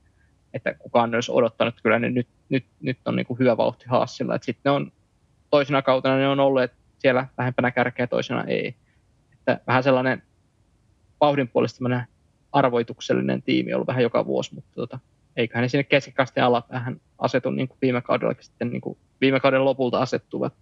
[0.53, 3.85] että kukaan olisi odottanut, että kyllä ne nyt, nyt, nyt on niin kuin hyvä vauhti
[3.87, 4.91] Haasilla, että sitten ne on
[5.49, 8.75] toisena kautena ne on olleet siellä lähempänä kärkeä, toisena ei.
[9.33, 10.23] Että vähän sellainen
[11.21, 11.85] vauhdin puolesta
[12.51, 14.99] arvoituksellinen tiimi ollut vähän joka vuosi, mutta tota,
[15.35, 19.65] eiköhän ne sinne keskikasteen alapäähän asetu niin kuin viime kaudellakin sitten niin kuin viime kauden
[19.65, 20.53] lopulta asettuvat.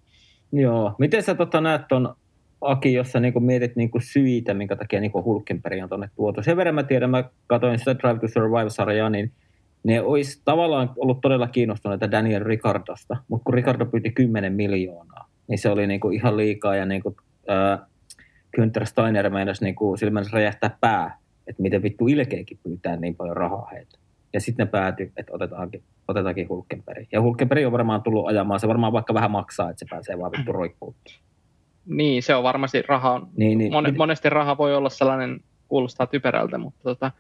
[0.52, 0.96] Joo.
[1.00, 2.16] Miten sä tota näet tuon
[2.62, 6.44] Aki, jos sä niinku mietit niinku syitä, minkä takia niinku Hulkenberg on tuonne tuotu.
[6.44, 9.32] Sen verran mä tiedän, mä katsoin sitä Drive to Survive-sarjaa, niin
[9.84, 15.60] ne olisi tavallaan ollut todella kiinnostuneita Daniel Ricardosta, mutta kun Ricardo pyyti 10 miljoonaa, niin
[15.60, 17.16] se oli niinku ihan liikaa ja niinku,
[17.50, 17.88] äh,
[18.58, 21.18] Günther Steiner meinasi niinku, sillä meinasi räjähtää pää,
[21.48, 24.00] että miten vittu ilkeäkin pyytää niin paljon rahaa heiltä.
[24.34, 27.08] Ja sitten ne päätyi, että otetaankin, otetaankin Hulkenberg.
[27.12, 30.32] Ja Hulkenberg on varmaan tullut ajamaan, se varmaan vaikka vähän maksaa, että se pääsee vaan
[30.32, 30.96] vittu roikkuun.
[31.88, 33.28] Niin, se on varmasti raha.
[33.38, 33.72] Niin, niin.
[33.72, 37.12] Mon, monesti raha voi olla sellainen, kuulostaa typerältä, mutta tota,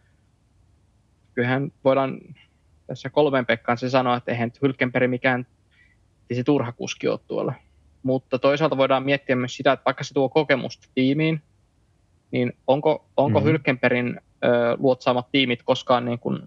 [1.34, 2.19] kyllähän voidaan
[2.88, 5.47] tässä kolmen Pekkaan se sanoa, että eihän Hylkenberg mikään
[6.34, 7.53] se turha kuski ole tuolla.
[8.03, 11.41] Mutta toisaalta voidaan miettiä myös sitä, että vaikka se tuo kokemusta tiimiin,
[12.32, 13.49] niin onko, onko mm-hmm.
[13.49, 16.39] Hylkenbergin ö, luotsaamat tiimit koskaan niin kuin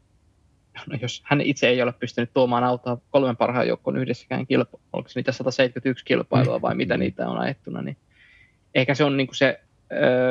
[0.86, 5.08] no jos hän itse ei ole pystynyt tuomaan autoa kolmen parhaan joukkoon yhdessäkään kilpailua, onko
[5.08, 7.96] se niitä 171 kilpailua vai mitä niitä on ajettuna, niin
[8.74, 9.60] ehkä se on niin kuin se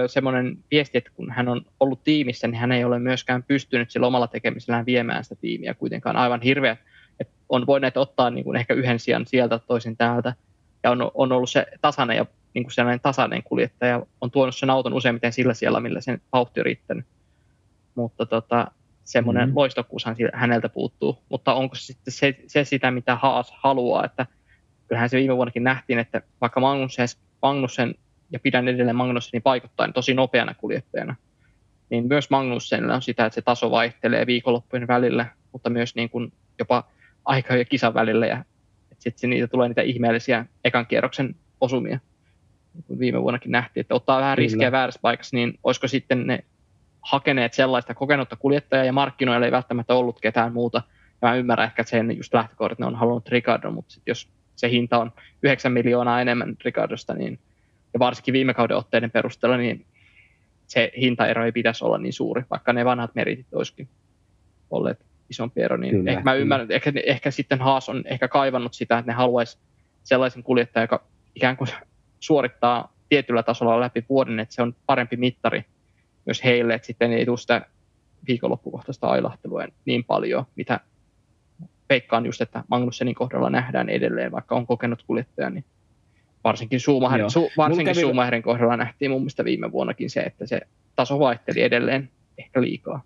[0.08, 4.08] semmoinen viesti, että kun hän on ollut tiimissä, niin hän ei ole myöskään pystynyt sillä
[4.08, 6.78] omalla tekemisellään viemään sitä tiimiä kuitenkaan aivan hirveä.
[7.20, 10.34] Että on voineet ottaa niin kuin ehkä yhden sijaan sieltä, toisin täältä,
[10.84, 14.70] ja on, on ollut se tasainen ja niin kuin sellainen tasainen kuljettaja, on tuonut sen
[14.70, 17.06] auton useimmiten sillä siellä, millä sen vauhti on riittänyt.
[17.96, 18.72] Mutta tota,
[19.04, 19.58] semmoinen mm-hmm.
[19.58, 21.18] loistokkuushan häneltä puuttuu.
[21.30, 24.26] Mutta onko se sitten se, se sitä, mitä Haas haluaa, että
[24.88, 27.08] kyllähän se viime vuonnakin nähtiin, että vaikka Magnussen,
[27.42, 27.96] Magnussen
[28.32, 31.16] ja pidän edelleen Magnussenin paikottain tosi nopeana kuljettajana,
[31.90, 36.34] niin myös Magnussenilla on sitä, että se taso vaihtelee viikonloppujen välillä, mutta myös niin kuin
[36.60, 36.84] jopa
[37.26, 38.46] aika ja kisan välillä, ja
[39.00, 42.00] sitten niitä tulee niitä ihmeellisiä ekan kierroksen osumia,
[42.74, 46.40] niin kuin viime vuonnakin nähtiin, että ottaa vähän riskejä väärässä paikassa, niin olisiko sitten ne
[47.02, 50.82] hakeneet sellaista kokenutta kuljettajaa, ja markkinoilla ei välttämättä ollut ketään muuta,
[51.22, 54.30] ja mä ymmärrän ehkä, että sen just lähtökohdat ne on halunnut Ricardo, mutta sit jos
[54.56, 55.12] se hinta on
[55.44, 57.40] 9 miljoonaa enemmän Ricardosta, niin
[57.94, 59.86] ja varsinkin viime kauden otteiden perusteella, niin
[60.68, 63.90] se hintaero ei pitäisi olla niin suuri, vaikka ne vanhat meritit olisikin
[64.70, 65.78] olleet isompi ero.
[65.78, 69.12] Niin kyllä, ehkä mä ymmärrän, että ehkä, ehkä sitten Haas on ehkä kaivannut sitä, että
[69.12, 69.58] ne haluaisi
[70.04, 71.04] sellaisen kuljettajan, joka
[71.36, 71.70] ikään kuin
[72.20, 75.66] suorittaa tietyllä tasolla läpi vuoden, että se on parempi mittari
[76.26, 77.66] myös heille, että sitten ei tule sitä
[78.28, 80.80] viikonloppukohtaista ailahtelua niin paljon, mitä
[81.90, 85.66] veikkaan just, että Magnussenin kohdalla nähdään edelleen, vaikka on kokenut kuljettaja, niin
[86.44, 88.06] varsinkin Schumacherin, su, varsinkin kävi...
[88.06, 90.62] Schumacherin kohdalla nähtiin mun mielestä viime vuonnakin se, että se
[90.96, 93.02] taso vaihteli edelleen ehkä liikaa.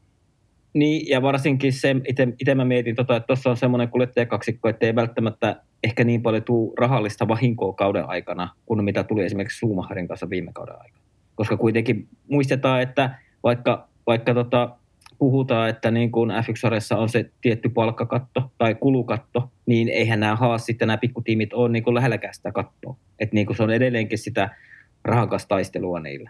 [0.73, 1.95] Niin, ja varsinkin se,
[2.39, 6.43] itse mä mietin, tota, että tuossa on semmoinen kuljettajakaksikko, että ei välttämättä ehkä niin paljon
[6.43, 11.03] tule rahallista vahinkoa kauden aikana, kuin mitä tuli esimerkiksi Schumacherin kanssa viime kauden aikana.
[11.35, 14.77] Koska kuitenkin muistetaan, että vaikka, vaikka tota,
[15.23, 20.65] puhutaan, että niin kuin F1 on se tietty palkkakatto tai kulukatto, niin eihän nämä haas
[20.65, 22.95] sitten nämä pikkutiimit ole niin kuin lähelläkään sitä kattoa.
[23.19, 24.55] Että niin kuin se on edelleenkin sitä
[25.03, 26.29] rahakas taistelua niille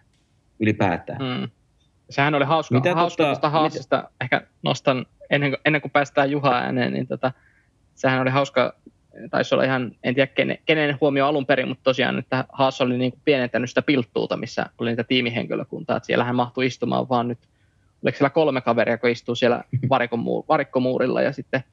[0.59, 1.21] ylipäätään.
[1.21, 1.49] Mm.
[2.09, 4.09] Sehän oli hauska, mitä hauska tota, haasista, mitä?
[4.21, 7.31] ehkä nostan ennen, kuin, ennen kuin päästään Juha ääneen, niin tota,
[7.95, 8.73] sehän oli hauska,
[9.29, 12.97] taisi olla ihan, en tiedä kenen, kenen huomio alun perin, mutta tosiaan, että Haas oli
[12.97, 17.39] niin kuin pienentänyt sitä pilttuuta, missä oli niitä tiimihenkilökuntaa, että siellähän mahtui istumaan vaan nyt
[18.03, 19.63] oliko siellä kolme kaveria, kun istuu siellä
[20.49, 21.63] varikkomuurilla ja sitten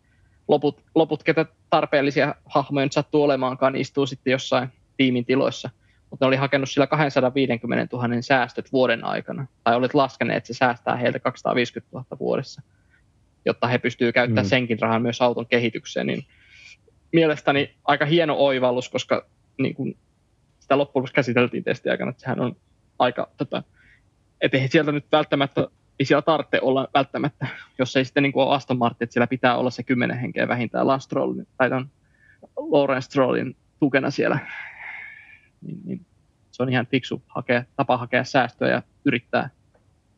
[0.48, 5.70] loput, loput ketä tarpeellisia hahmoja nyt sattuu olemaankaan, niin istuu sitten jossain tiimin tiloissa.
[6.10, 9.46] Mutta ne oli hakenut sillä 250 000 säästöt vuoden aikana.
[9.64, 12.62] Tai olet laskeneet, että se säästää heiltä 250 000 vuodessa,
[13.44, 14.50] jotta he pystyvät käyttämään mm.
[14.50, 16.06] senkin rahan myös auton kehitykseen.
[16.06, 16.26] Niin
[17.12, 19.26] mielestäni aika hieno oivallus, koska
[19.58, 19.94] niin kun
[20.60, 22.56] sitä loppujen käsiteltiin testiaikana, että sehän on
[22.98, 23.62] aika, tota,
[24.40, 25.68] että sieltä nyt välttämättä,
[26.00, 27.46] ei siellä tarvitse olla välttämättä,
[27.78, 30.48] jos ei sitten niin kuin ole Aston Martin, että siellä pitää olla se kymmenen henkeä
[30.48, 31.90] vähintään Lance Strollin, tai ton
[32.56, 34.38] Lawrence Strollin tukena siellä,
[35.62, 36.06] niin, niin
[36.50, 39.50] se on ihan fiksu hakea, tapa hakea säästöä ja yrittää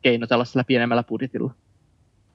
[0.01, 1.53] keinotella sillä pienemmällä budjetilla.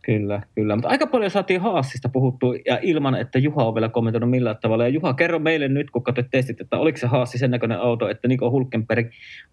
[0.08, 0.76] Kyllä, kyllä.
[0.76, 4.84] Mutta aika paljon saatiin Haasista puhuttu ja ilman, että Juha on vielä kommentoinut millään tavalla.
[4.84, 8.08] Ja Juha, kerro meille nyt, kun katsoit testit, että oliko se Haassi sen näköinen auto,
[8.08, 9.06] että Niko Hulkenberg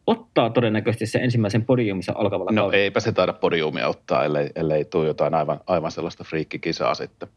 [0.07, 2.83] ottaa todennäköisesti se ensimmäisen podiumissa alkavalla No kaudella.
[2.83, 7.27] eipä se taida podiumia ottaa, ellei, ellei tule jotain aivan, aivan sellaista friikkikisaa sitten,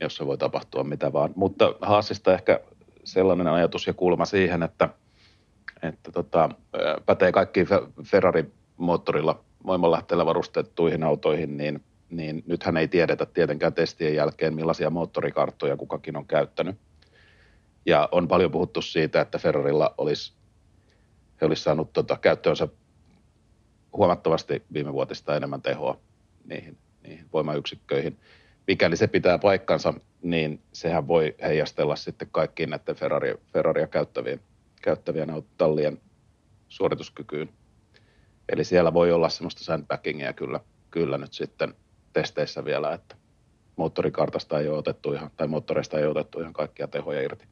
[0.00, 1.30] jossa voi tapahtua mitä vaan.
[1.36, 2.60] Mutta Haasista ehkä
[3.04, 4.88] sellainen ajatus ja kulma siihen, että,
[5.82, 6.48] että tota,
[7.06, 7.66] pätee kaikkiin
[8.04, 16.16] Ferrari-moottorilla voimalähteellä varustettuihin autoihin, niin niin nythän ei tiedetä tietenkään testien jälkeen, millaisia moottorikarttoja kukakin
[16.16, 16.76] on käyttänyt.
[17.86, 20.32] Ja on paljon puhuttu siitä, että Ferrarilla olisi,
[21.40, 22.68] he olisi saanut tota, käyttöönsä
[23.92, 26.00] huomattavasti viime vuotista enemmän tehoa
[26.44, 28.18] niihin, niihin voimayksikköihin.
[28.66, 34.40] Mikäli se pitää paikkansa, niin sehän voi heijastella sitten kaikkiin näiden Ferrari, Ferraria käyttävien,
[34.82, 36.00] käyttävien tallien
[36.68, 37.48] suorituskykyyn.
[38.48, 41.74] Eli siellä voi olla semmoista sandbaggingia kyllä, kyllä nyt sitten
[42.12, 43.14] testeissä vielä, että
[43.76, 47.44] moottorikartasta ei ole otettu ihan, tai moottoreista ei ole otettu ihan kaikkia tehoja irti.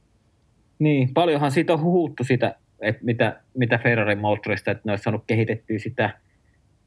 [0.79, 5.25] Niin, paljonhan siitä on huhuttu sitä, että mitä, mitä Ferrarin moottorista, että ne olisi saanut
[5.27, 6.21] kehitettyä sitä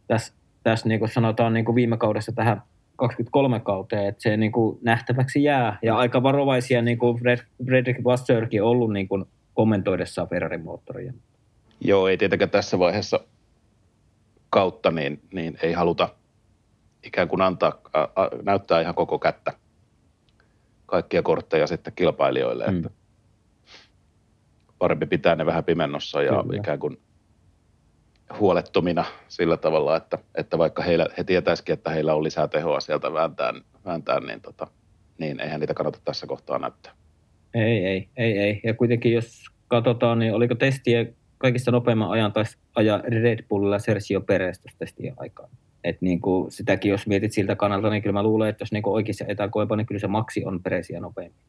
[0.08, 2.62] tässä, tässä niin kuin sanotaan niin kuin viime kaudessa tähän
[2.96, 5.80] 23 kauteen, että se niin kuin nähtäväksi jää.
[5.82, 7.20] Ja aika varovaisia niin kuin
[7.66, 7.98] Fredrik
[8.62, 11.14] on ollut niin kuin kommentoidessaan Ferrarin moottoria.
[11.82, 13.20] Joo, ei tietenkään tässä vaiheessa
[14.50, 16.10] kautta, niin, niin ei haluta
[17.04, 17.82] ikään kuin antaa,
[18.44, 19.54] näyttää ihan koko kättä
[20.86, 22.78] kaikkia kortteja sitten kilpailijoille, mm.
[22.78, 22.90] että
[24.80, 26.60] parempi pitää ne vähän pimennossa ja Kyllä.
[26.60, 27.00] ikään kuin
[28.40, 33.14] huolettomina sillä tavalla, että, että vaikka heillä, he tietäisikin, että heillä on lisää tehoa sieltä
[33.14, 33.54] vääntää,
[33.86, 34.68] vääntää niin, tota,
[35.18, 36.94] niin eihän niitä kannata tässä kohtaa näyttää.
[37.54, 38.62] Ei, ei, ei, ei.
[38.64, 41.06] Ja kuitenkin jos katsotaan, niin oliko testiä
[41.38, 45.50] kaikista nopeimman ajan taisi ajaa Red Bullilla Sergio Perez testien aikaan.
[45.84, 48.84] Et niin kuin sitäkin jos mietit siltä kannalta, niin kyllä mä luulen, että jos niin
[48.86, 51.40] oikeassa etäkoepa, niin kyllä se maksi on peresiä nopeammin.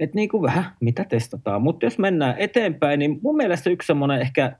[0.00, 1.62] Et niin kuin vähän, mitä testataan.
[1.62, 4.56] Mutta jos mennään eteenpäin, niin mun mielestä yksi semmoinen ehkä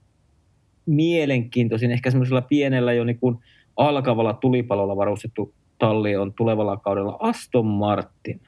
[0.86, 3.38] mielenkiintoisin, ehkä semmoisella pienellä jo niin kuin
[3.76, 8.40] alkavalla tulipalolla varustettu talli on tulevalla kaudella Aston Martin,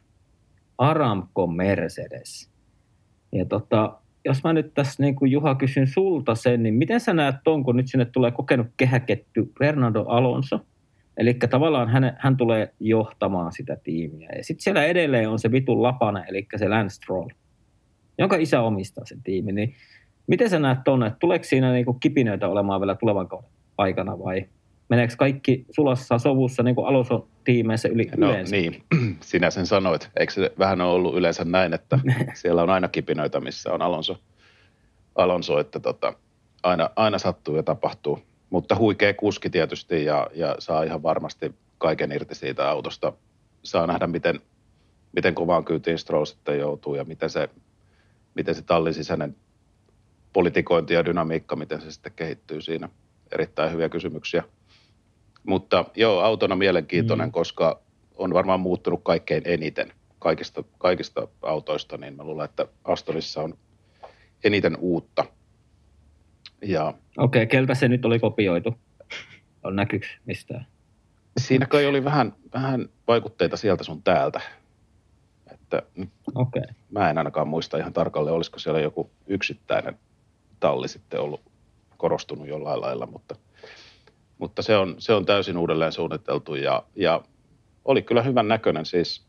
[0.78, 2.50] Aramco Mercedes.
[3.32, 7.14] Ja tota, jos mä nyt tässä niin kuin Juha kysyn sulta sen, niin miten sä
[7.14, 10.60] näet ton, kun nyt sinne tulee kokenut kehäketty Fernando Alonso,
[11.16, 14.28] eli tavallaan hän, hän tulee johtamaan sitä tiimiä.
[14.36, 17.28] Ja sitten siellä edelleen on se vitun lapana, eli se Lance Stroll,
[18.18, 19.54] jonka isä omistaa sen tiimin.
[19.54, 19.74] Niin
[20.26, 24.18] miten sä näet tuonne, että tuleeko siinä niin kuin kipinöitä olemaan vielä tulevan kauden aikana
[24.18, 24.44] vai
[24.88, 28.56] meneekö kaikki sulassa sovussa niin kuin Alonso-tiimeissä yli, no, yleensä?
[28.56, 28.82] niin,
[29.20, 30.10] sinä sen sanoit.
[30.16, 31.98] Eikö se vähän ole ollut yleensä näin, että
[32.34, 34.18] siellä on aina kipinöitä, missä on Alonso,
[35.14, 36.12] Alonso että tota,
[36.62, 38.18] aina, aina sattuu ja tapahtuu.
[38.50, 43.12] Mutta huikea kuski tietysti ja, ja saa ihan varmasti kaiken irti siitä autosta.
[43.62, 44.40] Saa nähdä, miten,
[45.12, 47.48] miten kovaan kyytiin Stroll sitten joutuu ja miten se,
[48.34, 49.36] miten se tallin sisäinen
[50.32, 52.88] politikointi ja dynamiikka, miten se sitten kehittyy siinä.
[53.32, 54.44] Erittäin hyviä kysymyksiä.
[55.48, 57.32] Mutta joo, autona mielenkiintoinen, mm.
[57.32, 57.80] koska
[58.16, 63.54] on varmaan muuttunut kaikkein eniten kaikista, kaikista autoista, niin mä luulen, että Astonissa on
[64.44, 65.24] eniten uutta.
[66.62, 68.74] Ja, Okei, okay, keltä se nyt oli kopioitu?
[69.64, 70.66] On näkyykö mistään?
[71.38, 74.40] Siinä kai oli vähän, vähän vaikutteita sieltä sun täältä.
[75.52, 75.82] Että
[76.34, 76.62] okay.
[76.90, 79.98] Mä en ainakaan muista ihan tarkalleen, olisiko siellä joku yksittäinen
[80.60, 81.40] talli sitten ollut
[81.96, 83.34] korostunut jollain lailla, mutta–
[84.38, 87.22] mutta se on, se on täysin uudelleen suunniteltu ja, ja
[87.84, 89.28] oli kyllä hyvän näköinen siis.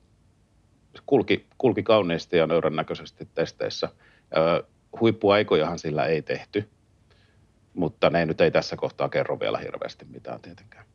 [1.05, 3.89] Kulki, kulki kauniisti ja nöyrän näköisesti testeissä.
[4.37, 4.63] Ö,
[4.99, 6.69] huippuaikojahan sillä ei tehty,
[7.73, 10.85] mutta ne nyt ei tässä kohtaa kerro vielä hirveästi mitään tietenkään.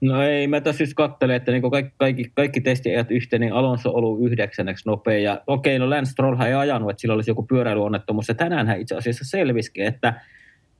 [0.00, 3.90] No ei, mä tässä just katselen, että niin kaikki, kaikki, kaikki testiajat yhteen, niin Alonso
[3.90, 5.18] on ollut yhdeksänneksi nopea.
[5.18, 8.28] Ja okei, no Lance Stroll ei ajanut, että sillä olisi joku pyöräilyonnettomuus.
[8.28, 10.20] Ja tänään hän itse asiassa selvisikin, että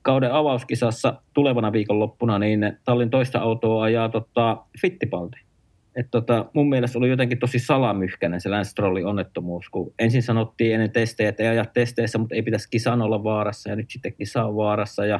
[0.01, 5.37] kauden avauskisassa tulevana viikonloppuna, niin tallin toista autoa ajaa tota, Fittipaldi.
[5.95, 10.73] että tota, mun mielestä oli jotenkin tosi salamyhkäinen se Lance Strollin onnettomuus, kun ensin sanottiin
[10.73, 14.13] ennen testejä, että ei aja testeissä, mutta ei pitäisi kisan olla vaarassa ja nyt sitten
[14.13, 15.19] kisa on vaarassa ja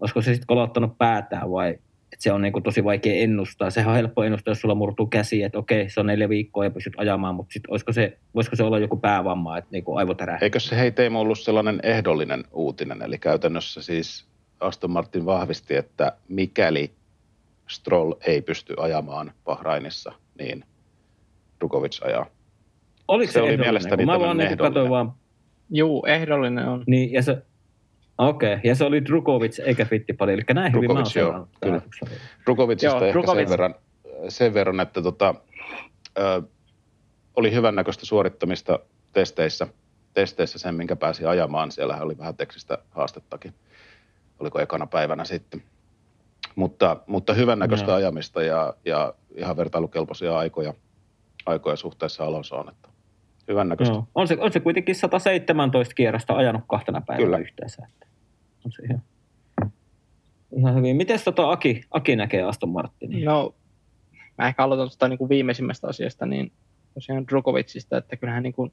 [0.00, 1.78] olisiko se sitten kolottanut päätään vai
[2.12, 3.70] että se on niin kuin tosi vaikea ennustaa.
[3.70, 6.70] Sehän on helppo ennustaa, jos sulla murtuu käsi, että okei, se on neljä viikkoa ja
[6.70, 10.42] pystyt ajamaan, mutta sitten olisiko se, voisiko se olla joku päävamma, että niin kuin aivotärähdys?
[10.42, 14.26] Eikö se hei Teemu ollut sellainen ehdollinen uutinen, eli käytännössä siis
[14.60, 16.90] Aston Martin vahvisti, että mikäli
[17.68, 20.64] Stroll ei pysty ajamaan Bahrainissa, niin
[21.60, 22.26] Drukovic ajaa.
[23.08, 23.66] Oliko se, Se oli ehdollinen?
[23.66, 24.90] mielestäni mä vaan niin katsoin ehdollinen.
[24.90, 25.12] vaan,
[25.70, 26.84] Juu, ehdollinen on.
[26.86, 27.42] niin, ja se,
[28.18, 28.60] okei, okay.
[28.64, 31.80] ja se oli Drukovic eikä Fittipaldi, eli näin hyvin mä oon Drukovic, joo, kyllä.
[32.44, 33.40] Drukovicista Joo, ehkä Drukovic.
[33.40, 33.74] sen verran,
[34.28, 35.34] sen verran, että tota,
[36.18, 36.42] ö,
[37.36, 38.78] oli hyvännäköistä suorittamista
[39.12, 39.66] testeissä,
[40.14, 41.72] testeissä sen, minkä pääsi ajamaan.
[41.72, 43.54] Siellähän oli vähän tekstistä haastettakin.
[44.40, 45.62] Oliko ekana päivänä sitten.
[46.54, 47.96] Mutta, mutta hyvännäköistä Joo.
[47.96, 50.74] ajamista ja, ja ihan vertailukelpoisia aikoja,
[51.46, 52.68] aikoja suhteessa Alonsoon.
[52.68, 52.88] Että
[53.48, 53.94] hyvännäköistä.
[53.94, 54.08] Joo.
[54.14, 57.38] On, se, on se kuitenkin 117 kierrosta ajanut kahtena päivänä Kyllä.
[57.38, 57.86] yhteensä.
[57.88, 58.06] Että
[58.64, 59.02] on se ihan,
[60.56, 60.96] ihan hyvin.
[60.96, 63.24] Miten tota Aki, Aki näkee Aston Martinin?
[63.24, 63.54] No,
[64.38, 66.52] mä ehkä aloitan tuosta niin kuin viimeisimmästä asiasta, niin
[66.94, 68.72] tosiaan Drukovicista, että kyllähän niin kuin,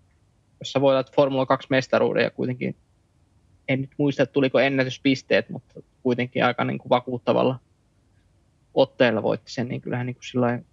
[0.59, 2.75] jos sä voitat Formula 2 mestaruuden ja kuitenkin,
[3.67, 7.59] en nyt muista, että tuliko ennätyspisteet, mutta kuitenkin aika niin kuin vakuuttavalla
[8.73, 10.65] otteella voitti sen, niin kyllähän niin kuin sillä lailla-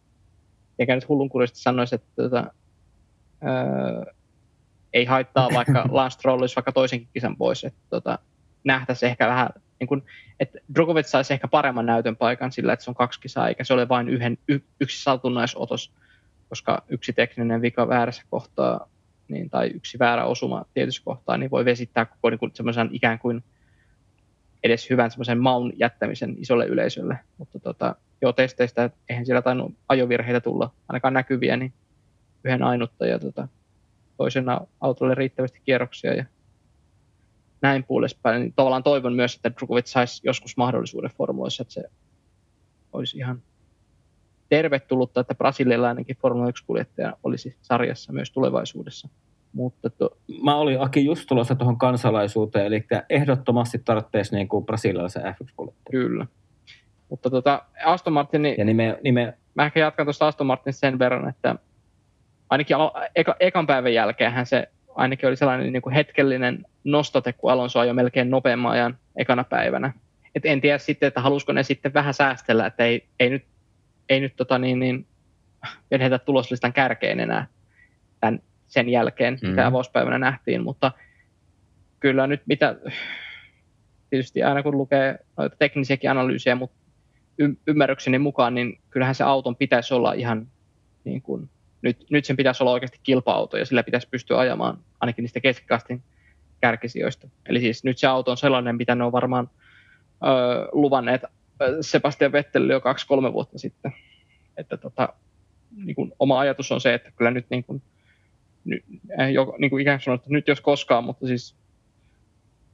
[0.78, 2.54] eikä nyt hullunkurisesti sanoisi, että tota,
[3.46, 4.12] öö,
[4.92, 8.18] ei haittaa vaikka Lance Stroll olisi vaikka toisenkin kisan pois, että tota,
[8.64, 9.48] nähtäisiin ehkä vähän,
[9.80, 10.02] niin kuin,
[10.40, 13.74] että Drogovic saisi ehkä paremman näytön paikan sillä, että se on kaksi kisaa, eikä se
[13.74, 15.92] ole vain yhden, y, yksi satunaisotos,
[16.48, 18.88] koska yksi tekninen vika väärässä kohtaa,
[19.28, 23.18] niin, tai yksi väärä osuma tietyssä kohtaa, niin voi vesittää koko niin kuin, semmoisen ikään
[23.18, 23.44] kuin
[24.64, 27.18] edes hyvän semmoisen maun jättämisen isolle yleisölle.
[27.38, 31.72] Mutta tota, joo, testeistä, eihän siellä tainnut ajovirheitä tulla, ainakaan näkyviä, niin
[32.44, 33.48] yhden ainutta ja tota,
[34.16, 36.24] toisena autolle riittävästi kierroksia ja
[37.62, 38.40] näin puolespäin.
[38.40, 41.84] Niin tavallaan toivon myös, että Drukovic saisi joskus mahdollisuuden formuloissa, että se
[42.92, 43.42] olisi ihan
[44.48, 49.08] tervetullutta, että brasilialainenkin Formula 1-kuljettaja olisi sarjassa myös tulevaisuudessa.
[49.52, 55.22] Mutta to, Mä olin Aki just tulossa tuohon kansalaisuuteen, eli ehdottomasti tarvitsisi niin kuin brasilialaisen
[55.22, 55.54] f 1
[55.90, 56.26] kyllä.
[57.08, 61.28] Mutta tota, Aston Martin, Ja nime, nime, mä ehkä jatkan tuosta Aston Martin sen verran,
[61.28, 61.56] että
[62.52, 67.52] ainakin al- eka, ekan päivän jälkeenhän se ainakin oli sellainen niin kuin hetkellinen nostote, kun
[67.52, 69.92] Alonso ajoi melkein nopeamman ajan ekana päivänä.
[70.34, 73.44] Et en tiedä sitten, että halusiko ne sitten vähän säästellä, että ei, ei nyt,
[74.08, 75.06] ei nyt tota niin, niin
[75.90, 77.46] vedetä tuloslistan kärkeen enää
[78.20, 79.48] tämän, sen jälkeen, mm.
[79.48, 79.68] mitä Mhm.
[79.68, 80.92] avauspäivänä nähtiin, mutta
[82.00, 82.76] kyllä nyt mitä,
[84.10, 86.76] tietysti aina kun lukee noita teknisiäkin analyysejä, mutta
[87.38, 90.46] y- ymmärrykseni mukaan, niin kyllähän se auton pitäisi olla ihan
[91.04, 91.50] niin kuin,
[91.82, 96.02] nyt, nyt sen pitäisi olla oikeasti kilpa-auto ja sillä pitäisi pystyä ajamaan ainakin niistä keskikastin
[96.60, 97.28] kärkisijoista.
[97.48, 99.50] Eli siis nyt se auto on sellainen, mitä ne on varmaan
[100.24, 101.22] ö, luvanneet
[101.80, 103.92] Sebastian Vettelille jo kaksi-kolme vuotta sitten.
[104.56, 105.08] Että tota,
[105.84, 107.82] niin kuin oma ajatus on se, että kyllä nyt niin kuin,
[108.64, 108.84] nyt,
[109.20, 111.54] äh, jo, niin kuin ikään kuin sanottu, nyt jos koskaan, mutta siis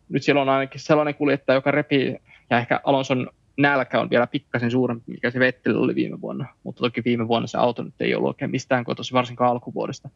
[0.09, 2.17] nyt siellä on ainakin sellainen kuljettaja, joka repii,
[2.51, 6.47] ja ehkä Alonson nälkä on vielä pikkasen suurempi, mikä se Vettel oli viime vuonna.
[6.63, 10.09] Mutta toki viime vuonna se auto nyt ei ollut oikein mistään kotoisin, varsinkaan alkuvuodesta.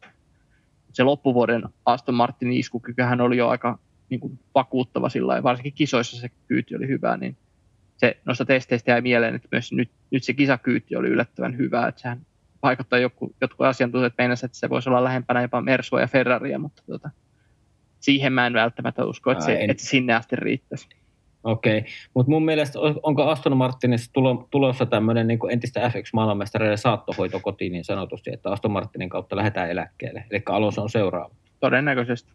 [0.93, 3.79] Se loppuvuoden Aston Martinin iskukykyhän oli jo aika
[4.09, 7.37] niin kuin, vakuuttava sillä lailla, varsinkin kisoissa se kyyti oli hyvä, niin
[7.97, 12.01] se noista testeistä jäi mieleen, että myös nyt, nyt se kisakyyti oli yllättävän hyvä, että
[12.01, 12.25] sehän
[12.63, 16.83] vaikuttaa joku, jotkut asiantuntijat meinasivat, että se voisi olla lähempänä jopa Mersua ja Ferraria, mutta
[16.87, 17.09] tota,
[17.99, 20.87] siihen mä en välttämättä usko, että, se, en- että sinne asti riittäisi.
[21.43, 21.91] Okei, okay.
[22.13, 27.71] mutta mun mielestä on- onko Aston Martinissa tulo, tulossa tämmöinen niin entistä F1-maailmanmestareiden saattohoito kotiin
[27.71, 31.35] niin sanotusti, että Aston Martinin kautta lähdetään eläkkeelle, eli Alonso on seuraava.
[31.59, 32.33] Todennäköisesti.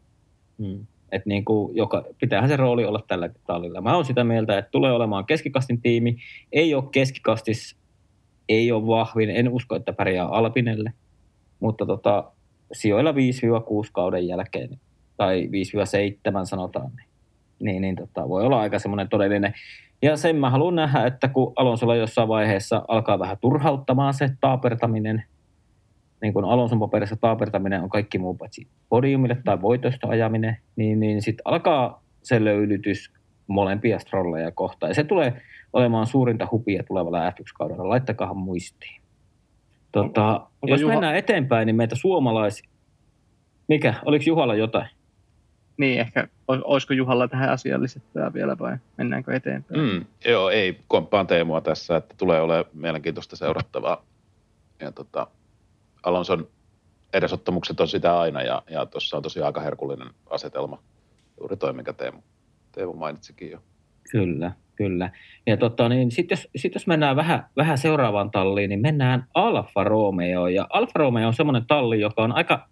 [0.59, 0.87] Hmm.
[1.13, 3.81] Et niin kuin joka, pitäähän se rooli olla tällä tallilla.
[3.81, 6.17] Mä oon sitä mieltä, että tulee olemaan keskikastin tiimi.
[6.53, 7.77] Ei ole keskikastis,
[8.49, 9.31] ei ole vahvin.
[9.31, 10.93] En usko, että pärjää Alpinelle.
[11.61, 12.33] Mutta tota,
[12.73, 13.15] sijoilla 5-6
[13.93, 14.81] kauden jälkeen,
[15.17, 15.49] tai
[16.43, 17.08] 5-7 sanotaan, niin,
[17.61, 19.55] niin, niin tota, voi olla aika semmoinen todellinen.
[20.03, 25.25] Ja sen mä haluan nähdä, että kun Alonsolla jossain vaiheessa alkaa vähän turhauttamaan se taapertaminen,
[26.23, 31.23] niin kun Alonson paperissa taapertaminen on kaikki muu paitsi podiumille tai voitosta ajaminen, niin, niin
[31.23, 33.13] sitten alkaa se löylytys
[33.47, 34.91] molempia strolleja kohtaan.
[34.91, 35.43] Ja se tulee
[35.73, 37.89] olemaan suurinta hupia tulevalla F1-kaudella.
[37.89, 39.03] Laittakaa muistiin.
[39.93, 42.71] Tota, onko jos Juha- mennään eteenpäin, niin meitä suomalaisia...
[43.69, 43.95] Mikä?
[44.05, 44.89] Oliko Juhalla jotain?
[45.79, 49.81] Niin, ehkä olis- olisiko Juhalla tähän asiaan lisättävää vielä vai mennäänkö eteenpäin?
[49.81, 54.05] Mm, joo, ei komppaan Teemua tässä, että tulee olemaan mielenkiintoista seurattavaa,
[54.81, 55.27] ja tota,
[56.03, 56.49] Alonson
[57.13, 60.83] edesottamukset on sitä aina ja, ja tuossa on tosiaan aika herkullinen asetelma.
[61.41, 62.19] Juuri toi, mikä Teemu,
[62.73, 63.59] Teemu mainitsikin jo.
[64.11, 65.11] Kyllä, kyllä.
[65.47, 69.85] Ja tota, niin sitten jos, sit jos mennään vähän, vähän seuraavaan talliin, niin mennään Alfa
[69.85, 70.47] Romeo.
[70.49, 72.69] Ja Alfa Romeo on semmoinen talli, joka on aika,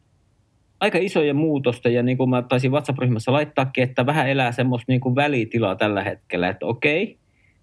[0.80, 5.00] aika isojen muutosta, ja niin kuin mä taisin WhatsApp-ryhmässä laittaakin, että vähän elää semmoista niin
[5.00, 7.18] kuin välitilaa tällä hetkellä, että okei,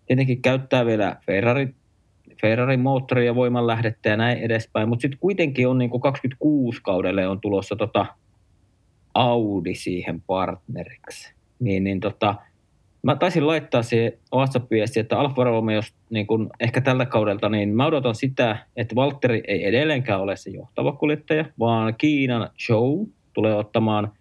[0.06, 1.70] tietenkin käyttää vielä Ferrari,
[2.42, 7.42] Ferrarin moottoria voimanlähdettä ja näin edespäin, mutta sitten kuitenkin on niin kuin 26 kaudelle on
[7.42, 8.06] tulossa tota
[9.14, 11.34] Audi siihen partneriksi.
[11.60, 12.36] Niin, niin tota,
[13.04, 17.86] mä taisin laittaa siihen WhatsApp-viesti, että Alfa Romeo, niin kun ehkä tällä kaudelta, niin mä
[17.86, 24.12] odotan sitä, että Valtteri ei edelleenkään ole se johtava kuljettaja, vaan Kiinan Show tulee ottamaan,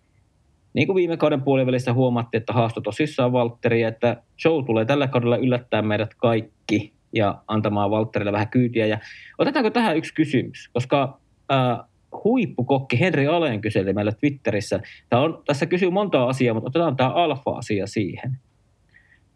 [0.74, 5.36] niin kuin viime kauden puolivälissä huomattiin, että haasto tosissaan Valtteri, että Show tulee tällä kaudella
[5.36, 8.86] yllättää meidät kaikki ja antamaan Valtterille vähän kyytiä.
[8.86, 8.98] Ja
[9.38, 11.20] otetaanko tähän yksi kysymys, koska
[11.52, 11.78] äh,
[12.24, 14.80] huippukokki Henri Alen kyseli meille Twitterissä.
[15.08, 18.38] Tämä on, tässä kysyy monta asiaa, mutta otetaan tämä alfa-asia siihen.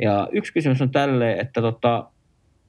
[0.03, 2.11] Ja yksi kysymys on tälle, että, tota,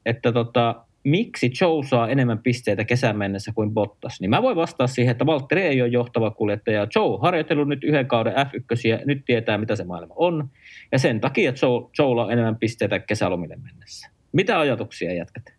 [0.05, 4.87] että tota, miksi Joe saa enemmän pisteitä kesän mennessä kuin Bottas, niin mä voin vastata
[4.87, 6.87] siihen, että Valtteri ei ole johtava kuljettaja.
[6.95, 10.49] Joe harjoitellut nyt yhden kauden F1 ja nyt tietää, mitä se maailma on.
[10.91, 14.09] Ja sen takia Joe, Joella on enemmän pisteitä kesälomille mennessä.
[14.31, 15.53] Mitä ajatuksia jätkät?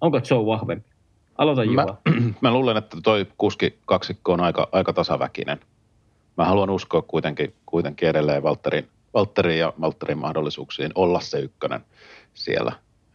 [0.00, 0.90] Onko Joe vahvempi?
[1.38, 1.84] Aloita Juha.
[1.84, 5.58] Mä, mä luulen, että toi kuski kaksikko on aika, aika tasaväkinen.
[6.36, 11.80] Mä haluan uskoa kuitenkin, kuitenkin edelleen Valtterin, Valtterin ja Valtterin mahdollisuuksiin olla se ykkönen
[12.34, 12.72] siellä.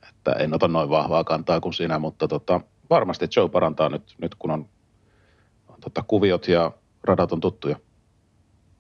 [0.10, 4.36] Että en ota noin vahvaa kantaa kuin sinä, mutta tota, varmasti Joe parantaa nyt, nyt
[4.36, 4.66] kun on,
[5.68, 6.72] on tota, kuviot ja
[7.04, 7.76] radat on tuttuja.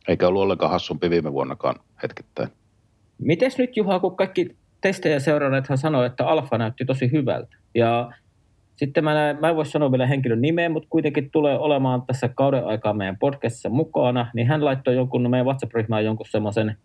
[0.08, 2.50] Eikä ollut ollenkaan hassumpi viime vuonnakaan hetkittäin.
[3.18, 7.58] Mites nyt Juha, kun kaikki testejä seuranneethan sanoi, että Alfa näytti tosi hyvältä.
[7.76, 8.12] Ja
[8.76, 12.30] sitten mä, näin, mä en voi sanoa vielä henkilön nimeä, mutta kuitenkin tulee olemaan tässä
[12.30, 16.78] kauden aikaa meidän podcastissa mukana, niin hän laittoi jonkun meidän WhatsApp-ryhmään jonkun semmoisen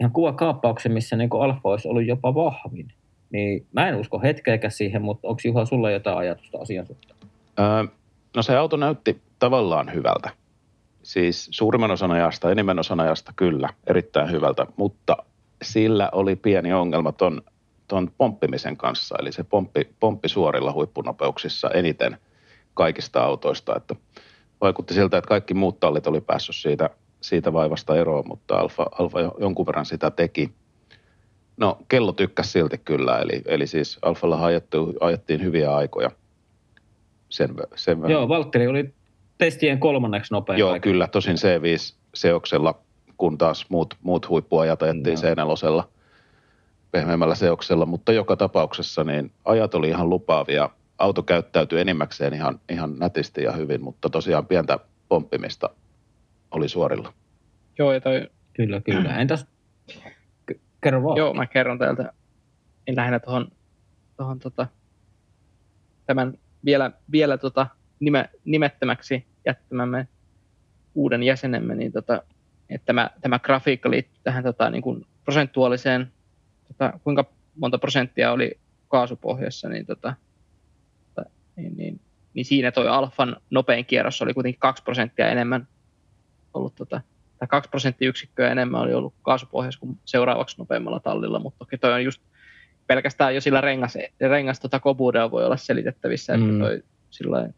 [0.00, 2.92] ihan kuvakaappauksen, missä niin Alfa olisi ollut jopa vahvin.
[3.30, 7.18] Niin mä en usko hetkeäkään siihen, mutta onko Juha sulla jotain ajatusta asian suhteen?
[7.58, 7.84] Öö,
[8.36, 10.30] no se auto näytti tavallaan hyvältä.
[11.02, 15.16] Siis suurimman osan ajasta, enimmän osan ajasta kyllä, erittäin hyvältä, mutta
[15.62, 17.42] sillä oli pieni ongelma ton,
[17.88, 19.16] ton pomppimisen kanssa.
[19.18, 22.16] Eli se pomppi, pomppi suorilla huippunopeuksissa eniten
[22.74, 23.76] kaikista autoista.
[23.76, 23.94] Että
[24.60, 26.90] vaikutti siltä, että kaikki muut tallit oli päässyt siitä,
[27.20, 30.50] siitä vaivasta eroon, mutta Alfa, Alfa jonkun verran sitä teki.
[31.56, 36.10] No, kello tykkäsi silti kyllä, eli, eli siis Alfalla ajettiin, ajettiin hyviä aikoja.
[37.28, 38.94] Sen, sen Joo, Valtteri oli
[39.38, 40.58] testien kolmanneksi nopein.
[40.58, 40.82] Joo, aika.
[40.82, 42.74] kyllä, tosin C5 seoksella
[43.16, 45.56] kun taas muut, muut huippuajat ajettiin no.
[45.56, 45.88] c
[46.90, 50.70] pehmeämmällä seoksella, mutta joka tapauksessa niin ajat oli ihan lupaavia.
[50.98, 55.70] Auto käyttäytyi enimmäkseen ihan, ihan nätisti ja hyvin, mutta tosiaan pientä pomppimista
[56.50, 57.12] oli suorilla.
[57.78, 58.30] Joo, ja toi...
[58.52, 59.16] Kyllä, kyllä.
[59.20, 59.46] Entäs
[60.80, 61.16] kerro vaan.
[61.16, 62.12] Joo, mä kerron täältä.
[62.86, 63.52] En lähinnä tuohon,
[64.16, 64.66] tohon, tota,
[66.06, 67.66] tämän vielä, vielä tota,
[68.00, 70.08] nime, nimettömäksi jättämämme
[70.94, 72.22] uuden jäsenemme, niin tota,
[72.70, 76.12] että tämä, tämä grafiikka liittyy tähän tota, niin kuin prosentuaaliseen,
[76.68, 77.24] tota, kuinka
[77.54, 80.14] monta prosenttia oli kaasupohjassa, niin, tota,
[81.14, 82.00] tota, niin, niin,
[82.34, 85.68] niin siinä tuo alfan nopein kierros oli kuitenkin 2 prosenttia enemmän
[86.56, 87.00] ollut, tota,
[87.38, 92.04] tai 2 prosenttiyksikköä enemmän oli ollut kaasupohjassa kuin seuraavaksi nopeimmalla tallilla, mutta toki toi on
[92.04, 92.22] just
[92.86, 96.42] pelkästään jo sillä rengas, rengas tota kobuudella voi olla selitettävissä, mm.
[96.42, 97.48] että toi sillä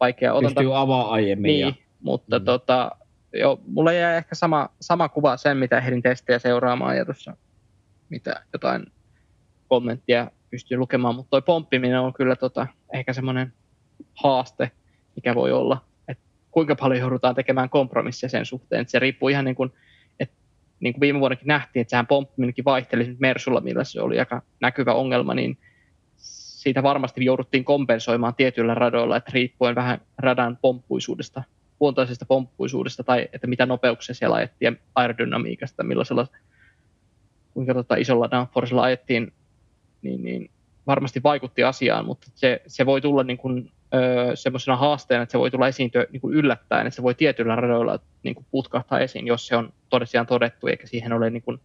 [0.00, 0.60] vaikea otanta.
[0.60, 1.48] Pystyy avaa aiemmin.
[1.48, 1.72] Niin, ja...
[2.00, 2.44] mutta mm.
[2.44, 2.90] tota,
[3.32, 7.36] joo, mulla jäi ehkä sama, sama kuva sen, mitä ehdin testejä seuraamaan ja tuossa
[8.08, 8.86] mitä jotain
[9.68, 13.52] kommenttia pystyy lukemaan, mutta toi pomppiminen on kyllä tota, ehkä semmoinen
[14.14, 14.70] haaste,
[15.16, 15.84] mikä voi olla,
[16.54, 19.72] kuinka paljon joudutaan tekemään kompromisseja sen suhteen, että se riippuu ihan niin kuin,
[20.20, 20.34] että
[20.80, 24.94] niin kuin viime vuonnakin nähtiin, että sehän pomppiminenkin vaihteli Mersulla, millä se oli aika näkyvä
[24.94, 25.58] ongelma, niin
[26.16, 31.42] siitä varmasti jouduttiin kompensoimaan tietyillä radoilla, että riippuen vähän radan pomppuisuudesta
[31.80, 36.26] luontaisesta pomppuisuudesta tai että mitä nopeuksia siellä ajettiin ja aerodynamiikasta, millaisella
[37.54, 39.32] kuinka tota isolla downforcella ajettiin,
[40.02, 40.50] niin, niin
[40.86, 43.72] varmasti vaikutti asiaan, mutta se, se voi tulla niin kuin,
[44.34, 47.98] semmoisena haasteena, että se voi tulla esiintyä niin kuin yllättäen, että se voi tietyillä radoilla
[48.22, 51.60] niin kuin putkahtaa esiin, jos se on todessiaan todettu, eikä siihen ole niin kuin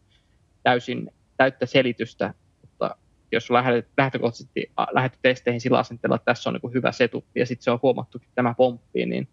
[0.64, 2.96] täysin täyttä selitystä, mutta
[3.32, 7.46] jos lähdet, lähtökohtaisesti lähdetty testeihin sillä asenteella, että tässä on niin kuin hyvä setup, ja
[7.46, 9.28] sitten se on huomattu, että tämä pomppii, niin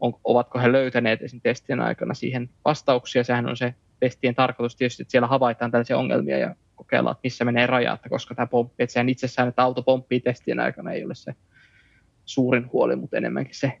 [0.00, 1.40] on, ovatko he löytäneet esim.
[1.40, 3.24] testien aikana siihen vastauksia.
[3.24, 7.44] Sehän on se testien tarkoitus tietysti, että siellä havaitaan tällaisia ongelmia ja kokeillaan, että missä
[7.44, 11.14] menee rajat, koska tämä pomppi, että sehän itsessään, että auto pomppii testien aikana, ei ole
[11.14, 11.34] se
[12.26, 13.72] suurin huoli, mutta enemmänkin se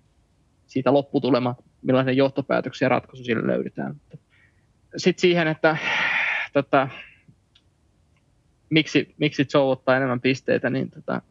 [0.66, 4.00] siitä lopputulema, millainen johtopäätöksiä ja ratkaisu sille löydetään.
[4.96, 5.76] Sitten siihen, että
[6.52, 6.88] tota,
[8.70, 11.22] miksi, miksi Joe ottaa enemmän pisteitä, niin tota,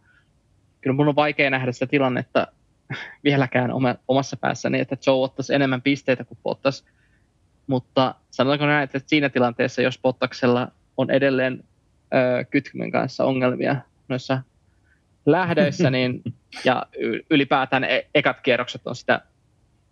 [0.82, 2.48] kyllä mun on vaikea nähdä sitä tilannetta
[3.24, 3.72] vieläkään
[4.08, 6.86] omassa päässäni, että Joe ottaisi enemmän pisteitä kuin Bottas.
[7.68, 11.64] Mutta sanotaanko näin, että siinä tilanteessa, jos Bottaksella on edelleen
[12.14, 13.76] ö, kytkymen kanssa ongelmia
[14.08, 14.42] noissa
[15.26, 16.24] lähdöissä, niin,
[16.66, 16.86] ja
[17.30, 19.22] ylipäätään e- ekat kierrokset on sitä,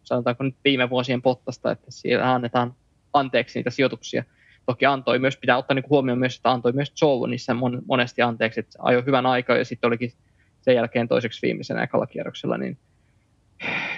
[0.04, 2.74] sanotaanko nyt viime vuosien Bottasta, että siellä annetaan
[3.14, 4.24] anteeksi niitä sijoituksia.
[4.66, 7.56] Toki antoi myös, pitää ottaa niin huomioon myös, että antoi myös Joe niissä
[7.86, 10.14] monesti anteeksi, että ajoi hyvän aikaa ja sitten olikin
[10.62, 12.78] sen jälkeen toiseksi viimeisenä ekalla kierroksella, niin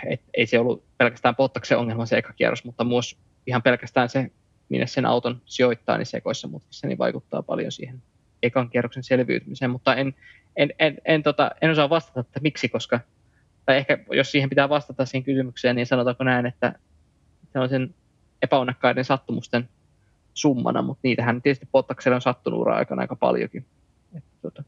[0.08, 3.18] et, ei se ollut pelkästään Bottaksen ongelma se eka kierros, mutta myös
[3.48, 4.32] ihan pelkästään se,
[4.70, 8.02] minne sen auton sijoittaa, niin sekoissa mutkissa, niin vaikuttaa paljon siihen
[8.44, 10.16] ekan kierroksen selviytymiseen, mutta en,
[10.58, 13.00] en, en, en, tota, en osaa vastata, että miksi, koska,
[13.66, 16.74] tai ehkä jos siihen pitää vastata siihen kysymykseen, niin sanotaanko näin, että
[17.54, 17.96] se on sen
[18.42, 19.70] epäonnekkaiden sattumusten
[20.34, 23.66] summana, mutta niitähän tietysti Bottakselle on sattunut ura aikana aika paljonkin.
[24.16, 24.64] Että, tota,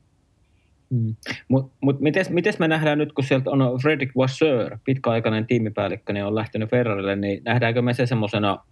[0.89, 1.15] Mm.
[1.47, 6.35] Mutta mut mites me nähdään nyt, kun sieltä on Fredrik Vasseur, pitkäaikainen tiimipäällikkö, niin on
[6.35, 8.63] lähtenyt Ferrarille, niin nähdäänkö me se semmoisena,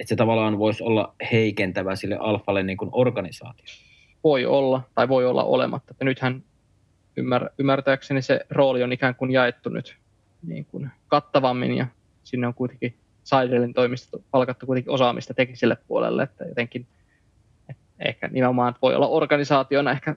[0.00, 3.66] että se tavallaan voisi olla heikentävä sille Alfalle niin kuin organisaatio?
[4.24, 5.90] Voi olla, tai voi olla olematta.
[5.90, 6.42] Että nythän
[7.16, 9.96] ymmär, ymmärtääkseni se rooli on ikään kuin jaettu nyt
[10.42, 11.86] niin kuin kattavammin, ja
[12.24, 12.94] sinne on kuitenkin
[13.24, 16.86] Seidelin toimisto palkattu kuitenkin osaamista tekniselle puolelle, että jotenkin
[17.68, 20.16] että ehkä nimenomaan että voi olla organisaationa ehkä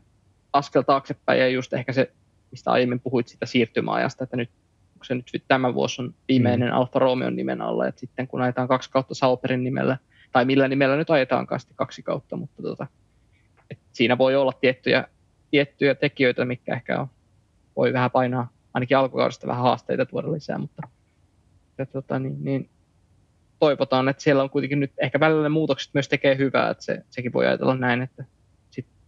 [0.53, 2.11] askel taaksepäin ja just ehkä se,
[2.51, 4.49] mistä aiemmin puhuit sitä siirtymäajasta, että nyt
[4.95, 6.75] onko se nyt tämä vuosi on viimeinen mm.
[6.75, 9.97] Alfa Romeo nimen alla, että sitten kun ajetaan kaksi kautta Sauperin nimellä,
[10.31, 12.87] tai millä nimellä nyt ajetaankaan sitten kaksi kautta, mutta tota,
[13.97, 15.07] siinä voi olla tiettyjä,
[15.51, 17.07] tiettyjä tekijöitä, mikä ehkä on,
[17.75, 20.81] voi vähän painaa ainakin alkukaudesta vähän haasteita tuoda lisää, mutta
[21.77, 22.69] ja tota, niin, niin,
[23.59, 27.03] toivotaan, että siellä on kuitenkin nyt ehkä välillä ne muutokset myös tekee hyvää, että se,
[27.09, 28.25] sekin voi ajatella näin, että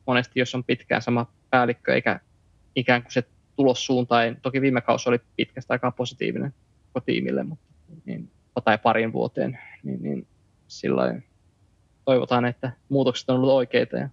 [0.08, 2.20] monesti, jos on pitkään sama päällikkö, eikä
[2.76, 3.24] ikään kuin se
[3.56, 6.54] tulossuunta ei, toki viime kausi oli pitkästä aikaa positiivinen
[6.94, 7.66] koko tiimille, mutta
[8.06, 8.32] niin,
[8.64, 10.28] tai parin vuoteen, niin, niin
[10.68, 11.24] silloin
[12.06, 14.10] toivotaan, että muutokset on ollut oikeita ja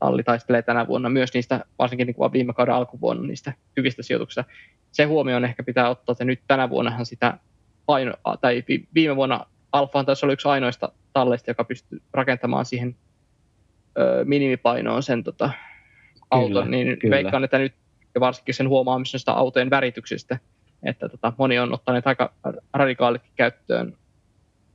[0.00, 4.44] Alli taistelee tänä vuonna myös niistä, varsinkin niin kuin viime kauden alkuvuonna niistä hyvistä sijoituksista.
[4.92, 7.38] Se huomioon ehkä pitää ottaa, että nyt tänä vuonnahan sitä
[7.86, 12.96] paino, tai viime vuonna Alfa taisi olla yksi ainoista talleista, joka pystyy rakentamaan siihen
[13.98, 15.50] ö, minimipainoon sen tota,
[16.30, 17.16] auton, kyllä, niin kyllä.
[17.16, 17.74] veikkaan, että nyt
[18.14, 20.38] ja varsinkin sen huomaamisesta autojen värityksestä,
[20.82, 22.32] että tota, moni on ottanut aika
[22.74, 23.96] radikaalikin käyttöön,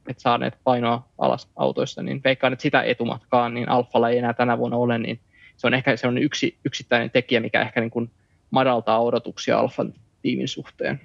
[0.09, 4.57] että saaneet painoa alas autoissa, niin veikkaan, että sitä etumatkaa niin Alfalla ei enää tänä
[4.57, 5.19] vuonna ole, niin
[5.57, 8.11] se on ehkä se on yksi yksittäinen tekijä, mikä ehkä niin kuin
[8.51, 11.01] madaltaa odotuksia Alfan tiimin suhteen.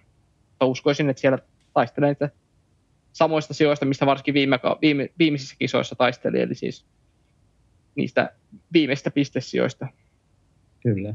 [0.49, 1.39] Mutta uskoisin, että siellä
[1.75, 2.31] taistelee niitä
[3.13, 6.85] samoista sijoista, mistä varsinkin viime, viime, viimeisissä kisoissa taisteli, eli siis
[7.95, 8.33] niistä
[8.73, 9.87] viimeistä pistesijoista.
[10.83, 11.15] Kyllä.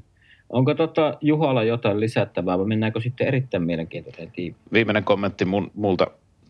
[0.49, 4.61] Onko tota Juhalla jotain lisättävää vai mennäänkö sitten erittäin mielenkiintoiseen tiimiin?
[4.73, 6.07] Viimeinen kommentti mun, multa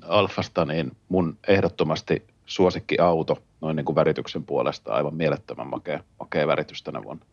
[0.07, 6.83] Alfasta, niin mun ehdottomasti suosikkiauto noin niin kuin värityksen puolesta aivan mielettömän makea, makea väritys
[6.83, 7.25] tänä vuonna.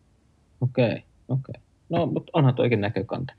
[0.61, 1.53] Okei, okay, okei.
[1.57, 1.61] Okay.
[1.89, 3.33] No, mutta onhan toikin näkökanta.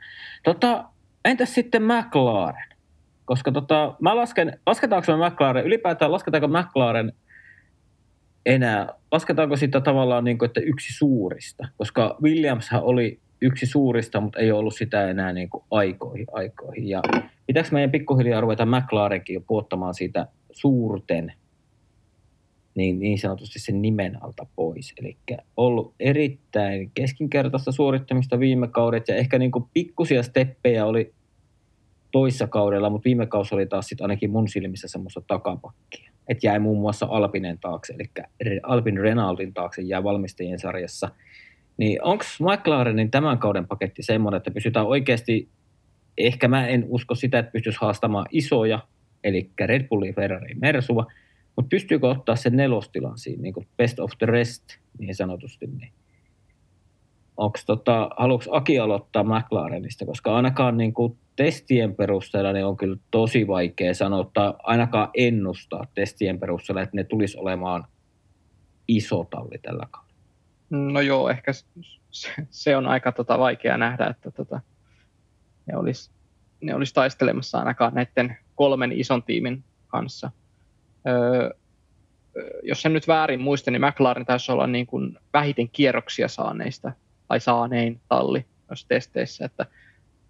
[0.45, 0.85] Tota,
[1.25, 2.69] entäs sitten McLaren?
[3.25, 7.13] Koska tota, mä lasken, lasketaanko me McLaren, ylipäätään lasketaanko McLaren
[8.47, 14.39] enää, lasketaanko sitä tavallaan niin kuin, että yksi suurista, koska Williamshan oli yksi suurista, mutta
[14.39, 16.89] ei ollut sitä enää niin kuin aikoihin, aikoihin.
[16.89, 17.03] Ja
[17.47, 21.33] pitääkö meidän pikkuhiljaa ruveta McLarenkin jo puottamaan siitä suurten
[22.75, 24.95] niin, niin sanotusti sen nimen alta pois.
[25.01, 25.17] Eli
[25.57, 31.15] ollut erittäin keskinkertaista suorittamista viime kaudet ja ehkä niin kuin pikkusia steppejä oli
[32.13, 36.59] toissa kaudella, mutta viime kausi oli taas sitten ainakin mun silmissä semmoista takapakkia että jäi
[36.59, 37.95] muun muassa Alpinen taakse,
[38.41, 41.09] eli Alpin Renaultin taakse jää valmistajien sarjassa.
[41.77, 45.49] Niin onko McLarenin tämän kauden paketti semmoinen, että pysytään oikeasti,
[46.19, 48.79] ehkä mä en usko sitä, että pystyisi haastamaan isoja,
[49.25, 51.07] eli Red Bulli, Ferrari, Mersua,
[51.57, 54.63] mutta pystyykö ottaa sen nelostilan siinä, niin kuin best of the rest,
[54.99, 55.93] niin sanotusti, niin
[57.37, 62.97] onko tota, haluatko Aki aloittaa McLarenista, koska ainakaan niin kuin testien perusteella niin on kyllä
[63.11, 67.85] tosi vaikea sanoa, tai ainakaan ennustaa testien perusteella, että ne tulisi olemaan
[68.89, 70.04] iso talli tällä kaudella.
[70.71, 71.53] No joo, ehkä
[72.51, 74.61] se on aika tota vaikea nähdä, että tota,
[75.67, 76.11] ne olisi
[76.61, 80.31] ne olis taistelemassa ainakaan näiden kolmen ison tiimin kanssa.
[81.09, 81.51] Öö,
[82.63, 86.93] jos sen nyt väärin muista, niin McLaren taisi olla niin kuin vähiten kierroksia saaneista
[87.29, 89.67] tai saanein talli noissa testeissä, että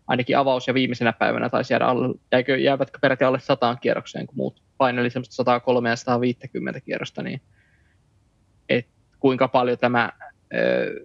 [0.06, 4.36] ainakin avaus ja viimeisenä päivänä taisi jäädä alle, jäikö, jäävätkö peräti alle sataan kierrokseen, kun
[4.36, 7.40] muut paineli semmoista 103 ja 150 kierrosta, niin
[9.24, 10.12] kuinka paljon tämä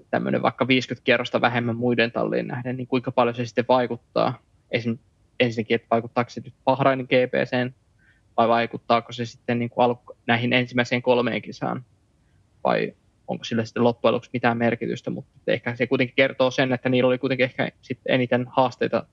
[0.10, 4.40] tämmöinen vaikka 50 kierrosta vähemmän muiden talliin nähden, niin kuinka paljon se sitten vaikuttaa.
[4.72, 4.98] Esim,
[5.40, 7.76] ensinnäkin, että vaikuttaako se nyt Bahrainin GPCen,
[8.38, 11.86] vai vaikuttaako se sitten niin kuin alku, näihin ensimmäiseen kolmeen kisaan,
[12.64, 12.94] vai
[13.28, 17.08] onko sillä sitten loppujen lopuksi mitään merkitystä, mutta ehkä se kuitenkin kertoo sen, että niillä
[17.08, 19.06] oli kuitenkin ehkä sitten eniten haasteita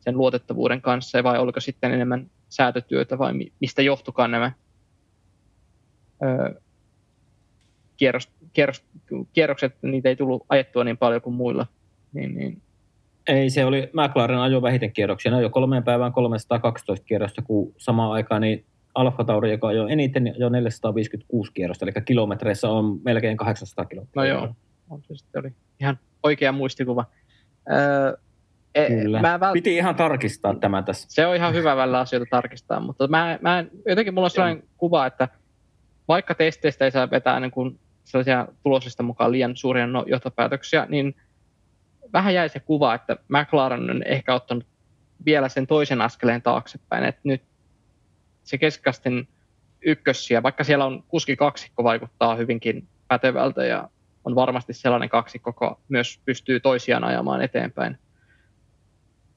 [0.00, 4.52] sen luotettavuuden kanssa, vai oliko sitten enemmän säätötyötä, vai mistä johtukaan nämä?
[6.22, 6.60] Öö,
[8.00, 8.84] kierros, kierros,
[9.32, 11.66] kierrokset, niitä ei tullut ajettua niin paljon kuin muilla.
[12.12, 12.62] Niin, niin.
[13.26, 15.32] Ei, se oli McLaren ajo vähiten kierroksia.
[15.32, 20.34] Ne jo kolmeen päivään 312 kierrosta, kun samaan aikaan niin Alfa Tauri, joka jo eniten
[20.38, 24.22] jo 456 kierrosta, eli kilometreissä on melkein 800 kilometriä.
[24.22, 24.54] No joo,
[24.90, 27.04] on se sitten oli ihan oikea muistikuva.
[27.72, 28.16] Öö,
[28.74, 29.20] e, Kyllä.
[29.20, 29.52] Mä vält...
[29.52, 31.06] Piti ihan tarkistaa tämä tässä.
[31.10, 35.06] Se on ihan hyvä välillä asioita tarkistaa, mutta mä, mä jotenkin mulla on sellainen kuva,
[35.06, 35.28] että
[36.08, 37.78] vaikka testeistä ei saa vetää niin kuin
[38.10, 41.16] sellaisia tulosista mukaan liian suuria no, johtopäätöksiä, niin
[42.12, 44.66] vähän jäi se kuva, että McLaren on ehkä ottanut
[45.24, 47.42] vielä sen toisen askeleen taaksepäin, että nyt
[48.44, 49.28] se keskikasten
[49.82, 53.90] ykkössiä, vaikka siellä on kuski kaksikko vaikuttaa hyvinkin pätevältä ja
[54.24, 57.98] on varmasti sellainen kaksikko, joka myös pystyy toisiaan ajamaan eteenpäin,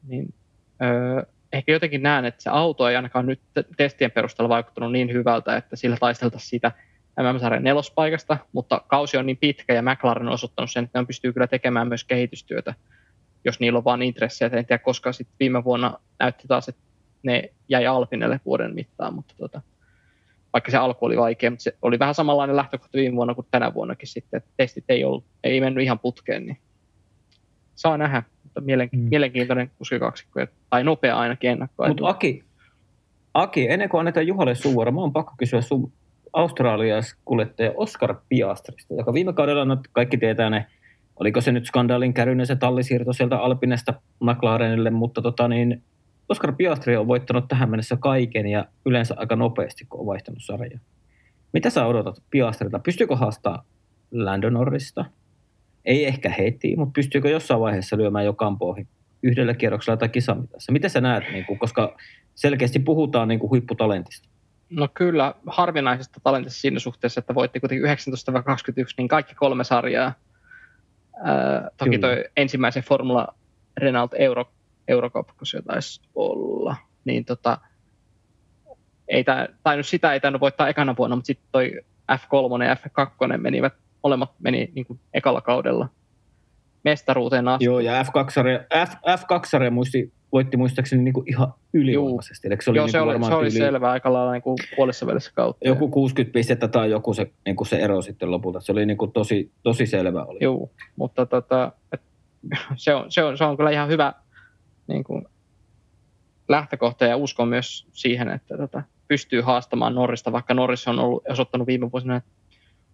[0.08, 0.34] niin
[0.82, 3.40] öö, ehkä jotenkin näen, että se auto ei ainakaan nyt
[3.78, 6.72] testien perusteella vaikuttanut niin hyvältä, että sillä taisteltaisiin siitä
[7.20, 11.34] MM-sarjan nelospaikasta, mutta kausi on niin pitkä ja McLaren on osoittanut sen, että ne pystyy
[11.34, 12.74] kyllä tekemään myös kehitystyötä,
[13.46, 14.52] jos niillä on vain intressejä.
[14.54, 16.82] En tiedä, koska sitten viime vuonna näytti taas, että
[17.24, 19.62] ne jäi Alpinelle vuoden mittaan, mutta tota,
[20.54, 23.74] vaikka se alku oli vaikea, mutta se oli vähän samanlainen lähtökohta viime vuonna kuin tänä
[23.74, 26.58] vuonnakin sitten, että testit ei, ollut, ei mennyt ihan putkeen, niin
[27.76, 29.10] saa nähdä, mutta mielenki- mm.
[29.10, 30.40] mielenkiintoinen kuskikaksikko,
[30.70, 31.88] tai nopea ainakin ennakkoa.
[31.88, 32.44] Mutta Aki,
[33.34, 35.92] Aki, ennen kuin annetaan Juhalle suora, mä oon pakko kysyä sun
[36.34, 40.66] australialaiskuljettaja Oscar Piastrista, joka viime kaudella, no kaikki tietää ne,
[41.20, 45.84] oliko se nyt skandaalin käryinen se tallisiirto sieltä Alpinesta McLarenille, mutta tota niin,
[46.30, 50.80] Oscar Piastri on voittanut tähän mennessä kaiken ja yleensä aika nopeasti, kun on vaihtanut sarjaa.
[51.54, 52.80] Mitä sä odotat Piastrilta?
[52.80, 53.66] Pystyykö haastaa
[54.12, 55.06] Lando Norrista?
[55.86, 58.88] Ei ehkä heti, mutta pystyykö jossain vaiheessa lyömään jo kampoihin
[59.24, 60.72] yhdellä kierroksella tai kisamitassa?
[60.72, 61.98] Mitä sä näet, niin kuin, koska
[62.36, 64.30] selkeästi puhutaan niin kuin huipputalentista?
[64.70, 67.90] No kyllä, harvinaisesta talentista siinä suhteessa, että voitti kuitenkin 19-21,
[68.98, 70.14] niin kaikki kolme sarjaa.
[71.24, 73.28] Ää, toki toi ensimmäisen Formula
[73.78, 74.46] Renault Euro,
[74.88, 77.58] Eurocup, kun se taisi olla, niin tota,
[79.08, 79.24] ei
[79.64, 84.32] tainnut sitä ei tainnut voittaa ekana vuonna, mutta sitten toi F3 ja F2 menivät, molemmat
[84.40, 85.90] meni niin kuin ekalla kaudella
[86.84, 87.66] mestaruuteen asti.
[87.66, 88.08] Joo, ja F2,
[88.88, 92.48] F, F2 muisti voitti muistaakseni niin kuin ihan ylivoimaisesti.
[92.62, 93.52] se oli, Joo, niin se oli, se oli yli...
[93.52, 95.68] selvä aika lailla niin kuin puolessa välissä kautta.
[95.68, 98.60] Joku 60 pistettä tai joku se, niin kuin se ero sitten lopulta.
[98.60, 100.24] Se oli niin kuin tosi, tosi selvä.
[100.24, 100.38] Oli.
[100.42, 102.02] Joo, mutta tota, et,
[102.76, 104.14] se, on, se, on, se on kyllä ihan hyvä
[104.88, 105.26] niin kuin,
[106.50, 111.68] lähtökohta ja uskon myös siihen, että tota, pystyy haastamaan Norrista, vaikka Norris on ollut, osoittanut
[111.68, 112.30] viime vuosina, että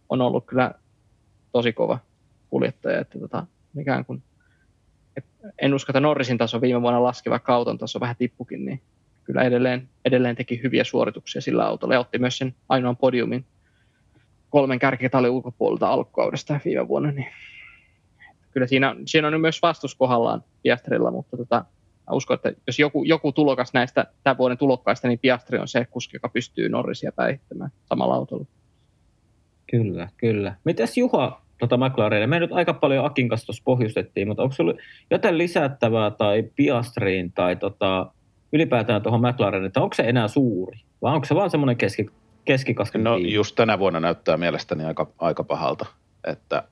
[0.10, 0.72] on ollut kyllä
[1.52, 2.00] tosi kova
[2.50, 3.48] kuljettaja, että tota,
[3.80, 4.24] ikään kuin
[5.62, 8.82] en usko, että Norrisin taso viime vuonna laski, vaikka auton taso vähän tippukin, niin
[9.24, 13.46] kyllä edelleen, edelleen teki hyviä suorituksia sillä autolla ja otti myös sen ainoan podiumin
[14.50, 17.12] kolmen kärkitalin ulkopuolelta alkukaudesta viime vuonna.
[17.12, 17.28] Niin
[18.52, 21.66] kyllä siinä, siinä on myös vastus kohdallaan Piastrilla, mutta tota,
[22.12, 26.16] uskon, että jos joku, joku tulokas näistä tämän vuoden tulokkaista, niin Piastri on se kuski,
[26.16, 28.46] joka pystyy Norrisia päihittämään samalla autolla.
[29.72, 30.56] Kyllä, kyllä.
[30.64, 32.28] Mitäs Juha, tota McLarenia.
[32.28, 34.80] Me nyt aika paljon Akin kanssa tuossa pohjustettiin, mutta onko sinulla
[35.12, 38.12] jotain lisättävää tai Piastriin tai tota,
[38.54, 40.80] ylipäätään tuohon McLareniin, että onko se enää suuri?
[41.02, 42.06] Vai onko se vaan semmoinen keski,
[42.46, 43.34] keskikasken No tiimi?
[43.34, 45.86] just tänä vuonna näyttää mielestäni aika, aika pahalta,
[46.28, 46.64] että,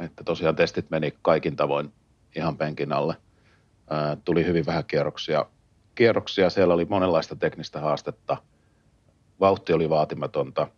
[0.00, 1.92] että tosiaan testit meni kaikin tavoin
[2.36, 3.16] ihan penkin alle.
[3.90, 5.46] Ää, tuli hyvin vähän kierroksia.
[5.94, 6.50] kierroksia.
[6.50, 8.36] Siellä oli monenlaista teknistä haastetta.
[9.40, 10.66] Vauhti oli vaatimatonta–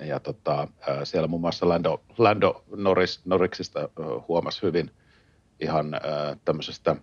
[0.00, 0.68] ja tota,
[1.04, 3.88] siellä muun muassa Lando, Lando Norris, Norriksista
[4.28, 4.90] huomasi hyvin
[5.60, 6.00] ihan
[6.44, 6.96] tämmöisestä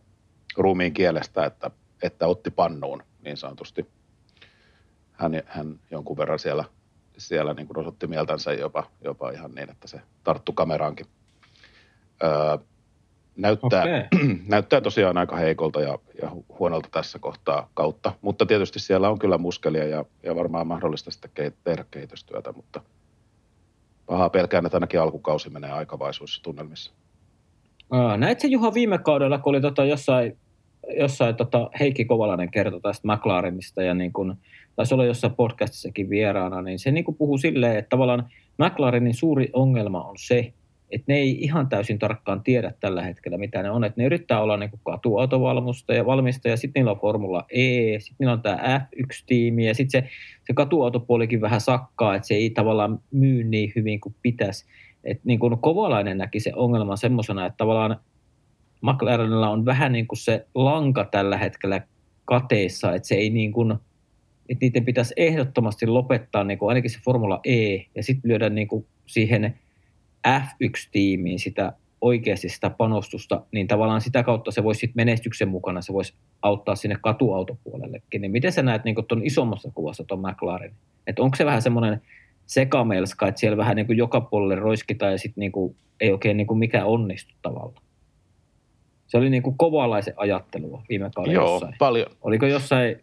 [0.58, 1.72] ruumiin kielestä, että,
[2.02, 3.86] että otti pannuun niin sanotusti.
[5.12, 6.64] Hän, hän jonkun verran siellä,
[7.18, 11.08] siellä niin kuin osoitti mieltänsä jopa, jopa ihan niin, että se tarttu kameraankin.
[13.36, 14.28] Näyttää, okay.
[14.48, 19.38] näyttää tosiaan aika heikolta ja, ja huonolta tässä kohtaa kautta, mutta tietysti siellä on kyllä
[19.38, 22.82] muskelia ja, ja varmaan mahdollista sitten tehdä kehitystyötä, mutta
[24.06, 26.94] pahaa pelkään, että ainakin alkukausi menee aikavaisuissa tunnelmissa.
[27.90, 30.38] Aa, näit se Juha viime kaudella, kun oli tota jossain
[31.00, 34.34] jossain tota, Heikki Kovalainen kertoi tästä McLarenista ja niin kuin,
[34.76, 40.04] taisi olla jossain podcastissakin vieraana, niin se niin puhuu silleen, että tavallaan McLarenin suuri ongelma
[40.04, 40.54] on se,
[40.94, 43.84] että ne ei ihan täysin tarkkaan tiedä tällä hetkellä, mitä ne on.
[43.84, 48.42] Että ne yrittää olla niin katuautovalmistaja, valmistaja, sitten niillä on Formula E, sitten niillä on
[48.42, 50.10] tämä F1-tiimi, ja sitten se,
[50.48, 54.66] se katuautopuolikin vähän sakkaa, että se ei tavallaan myy niin hyvin kuin pitäisi.
[55.04, 57.98] Et niin kuin Kovalainen näki se ongelma semmoisena, että tavallaan
[58.82, 61.82] McLarenilla on vähän niin kuin se lanka tällä hetkellä
[62.26, 63.72] kateissa, että se ei niin kuin,
[64.50, 68.68] että niiden pitäisi ehdottomasti lopettaa niin kuin ainakin se Formula E ja sitten lyödä niin
[68.68, 69.60] kuin siihen
[70.28, 75.94] F1-tiimiin sitä oikeasti sitä panostusta, niin tavallaan sitä kautta se voisi sitten menestyksen mukana, se
[75.94, 78.22] voisi auttaa sinne katuautopuolellekin.
[78.22, 80.74] Niin miten sä näet niin tuon isommassa kuvassa tuon McLaren?
[81.08, 82.02] Että onko se vähän semmoinen
[82.46, 86.38] sekamelska, että siellä vähän niin kuin joka puolelle roiskitaan ja sitten niin kuin ei oikein
[86.38, 87.84] niin kuin mikään onnistu tavallaan?
[89.08, 91.76] Se oli niin kuin kovalaisen ajattelua viime kaudella Joo, jossain.
[91.80, 92.08] paljon.
[92.22, 92.96] Oliko jossain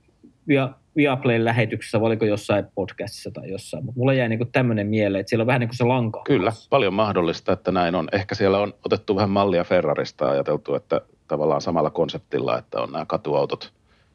[0.48, 3.84] via, Viaplayn lähetyksessä, vai oliko jossain podcastissa tai jossain.
[3.84, 6.22] Mutta mulla jäi niin tämmöinen mieleen, että siellä on vähän niin se lanka.
[6.24, 8.08] Kyllä, paljon mahdollista, että näin on.
[8.12, 12.92] Ehkä siellä on otettu vähän mallia Ferrarista ja ajateltu, että tavallaan samalla konseptilla, että on
[12.92, 13.72] nämä katuautot,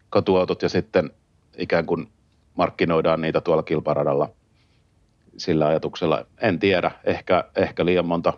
[0.09, 1.09] katuautot ja sitten
[1.57, 2.07] ikään kuin
[2.55, 4.29] markkinoidaan niitä tuolla kilparadalla
[5.37, 6.25] sillä ajatuksella.
[6.41, 8.33] En tiedä, ehkä, ehkä liian monta,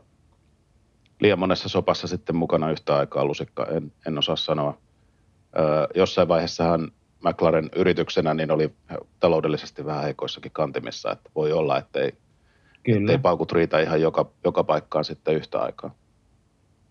[1.19, 4.77] liian monessa sopassa sitten mukana yhtä aikaa lusikka, en, en osaa sanoa.
[5.59, 6.91] Öö, jossain vaiheessahan
[7.23, 8.73] McLaren yrityksenä niin oli
[9.19, 12.11] taloudellisesti vähän heikoissakin kantimissa, että voi olla, ettei,
[12.83, 12.99] Kyllä.
[12.99, 15.95] ettei paukut riitä ihan joka, joka paikkaan sitten yhtä aikaa.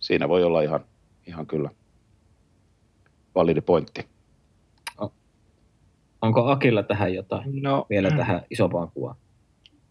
[0.01, 0.85] Siinä voi olla ihan,
[1.27, 1.71] ihan kyllä
[3.35, 4.09] validi pointti.
[6.23, 9.17] Onko Akilla tähän jotain no, vielä tähän isompaan kuvaan?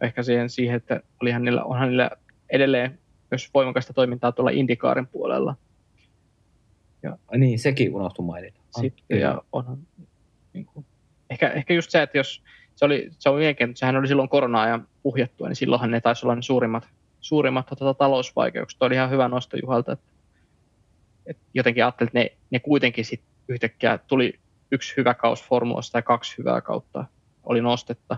[0.01, 2.11] Ehkä siihen, siihen että olihan niillä, onhan niillä
[2.49, 2.99] edelleen
[3.31, 5.55] myös voimakasta toimintaa tuolla Indikaarin puolella.
[7.03, 8.59] Ja, niin, sekin unohtui mainita.
[8.81, 9.77] Sitten, ja onhan
[10.56, 10.86] niin kuin,
[11.30, 12.43] ehkä, ehkä just se, että jos
[12.76, 16.36] se oli, se oli että sehän oli silloin korona-ajan puhjettua, niin silloinhan ne taisi olla
[16.36, 16.88] ne suurimmat,
[17.22, 18.80] suurimmat tota, talousvaikeukset.
[18.80, 20.06] Tuo oli ihan hyvä nosto Juhalta, että,
[21.26, 24.39] että jotenkin ajattelin, että ne, ne kuitenkin sitten yhtäkkiä tuli
[24.72, 27.06] yksi hyvä kaus Formulasta tai kaksi hyvää kautta
[27.43, 28.18] oli nostetta,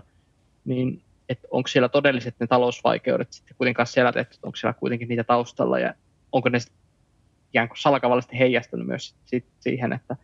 [0.64, 5.24] niin että onko siellä todelliset ne talousvaikeudet sitten kuitenkaan siellä tehty, onko siellä kuitenkin niitä
[5.24, 5.94] taustalla ja
[6.32, 6.58] onko ne
[7.52, 9.14] ikään kuin salakavallisesti heijastunut myös
[9.60, 10.16] siihen, että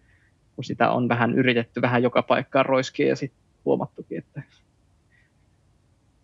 [0.55, 4.43] kun sitä on vähän yritetty vähän joka paikkaan roiskia ja sitten huomattukin, että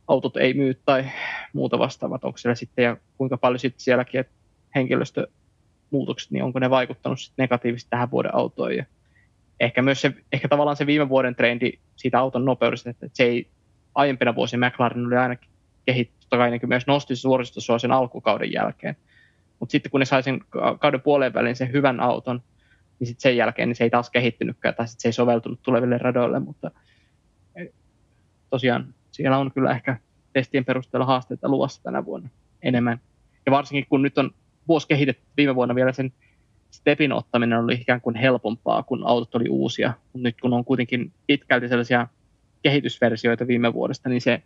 [0.09, 1.05] autot ei myy tai
[1.53, 4.33] muuta vastaavat, onko siellä sitten ja kuinka paljon sitten sielläkin, että
[4.75, 8.85] henkilöstömuutokset, niin onko ne vaikuttanut sitten negatiivisesti tähän vuoden autoon ja
[9.61, 13.49] ehkä myös se, ehkä tavallaan se viime vuoden trendi siitä auton nopeudesta, että se ei
[13.95, 15.51] aiempina vuosina McLaren oli ainakin
[15.87, 18.97] kehittynyt, kai niin myös nosti suoristusta sen alkukauden jälkeen.
[19.61, 20.41] Mutta sitten kun ne sai sen
[20.81, 22.43] kauden puoleen välin sen hyvän auton,
[23.01, 25.99] niin sitten sen jälkeen niin se ei taas kehittynytkään tai sit se ei soveltunut tuleville
[25.99, 26.71] radoille, mutta
[28.51, 29.97] tosiaan siellä on kyllä ehkä
[30.33, 32.29] testien perusteella haasteita luvassa tänä vuonna
[32.63, 33.01] enemmän.
[33.47, 34.31] Ja varsinkin kun nyt on
[34.69, 36.13] vuosi kehitetty viime vuonna vielä sen
[36.71, 39.93] stepin ottaminen oli ikään kuin helpompaa, kun autot oli uusia.
[40.13, 42.07] Mutta nyt kun on kuitenkin pitkälti sellaisia
[42.63, 44.43] kehitysversioita viime vuodesta, niin se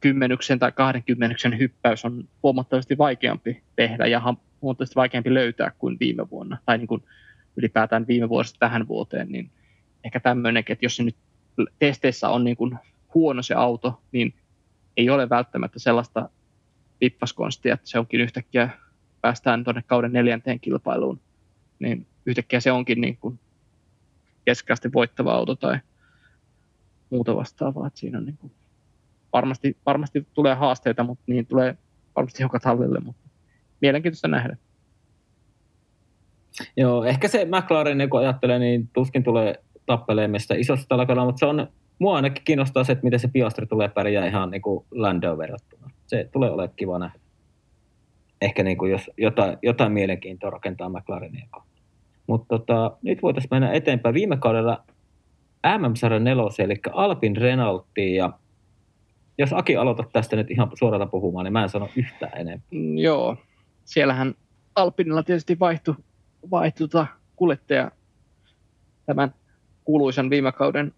[0.00, 4.22] kymmenyksen tai kahden kymmenyksen hyppäys on huomattavasti vaikeampi tehdä ja
[4.62, 6.58] huomattavasti vaikeampi löytää kuin viime vuonna.
[6.66, 7.02] Tai niin kuin
[7.56, 9.50] ylipäätään viime vuodesta tähän vuoteen, niin
[10.04, 11.16] ehkä tämmöinenkin, että jos se nyt
[11.78, 12.78] testeissä on niin kuin
[13.14, 14.34] huono se auto, niin
[14.96, 16.28] ei ole välttämättä sellaista
[16.98, 18.68] pippaskonstia, että se onkin yhtäkkiä,
[19.20, 21.20] päästään tuonne kauden neljänteen kilpailuun,
[21.78, 23.40] niin yhtäkkiä se onkin niin kuin
[24.44, 25.78] keskiasti voittava auto tai
[27.10, 27.86] muuta vastaavaa.
[27.86, 28.52] Että siinä on niin kuin
[29.32, 31.76] varmasti, varmasti tulee haasteita, mutta niin tulee
[32.16, 33.28] varmasti joka tallille, mutta
[33.80, 34.56] mielenkiintoista nähdä.
[36.76, 39.54] Joo, ehkä se McLaren, kun ajattelee, niin tuskin tulee
[39.86, 43.88] tappeleemista isosta tällä mutta se on, mua ainakin kiinnostaa se, että miten se Piastri tulee
[43.88, 45.90] pärjää ihan niin kuin Landoon verrattuna.
[46.06, 47.18] Se tulee olemaan kiva nähdä.
[48.40, 51.46] Ehkä niin kuin jos jotain, jotain mielenkiintoa rakentaa McLarenia
[52.26, 54.14] Mutta tota, nyt voitaisiin mennä eteenpäin.
[54.14, 54.84] Viime kaudella
[55.78, 58.32] MM-sarjan eli Alpin Renaultiin, ja
[59.38, 62.68] jos Aki aloitat tästä nyt ihan suoralta puhumaan, niin mä en sano yhtään enempää.
[62.70, 63.36] Mm, joo,
[63.84, 64.34] siellähän
[64.74, 65.94] Alpinilla tietysti vaihtui
[66.50, 67.90] vaihtui tota kuljettaja,
[69.06, 69.34] tämän
[69.84, 70.92] kuuluisan viime kauden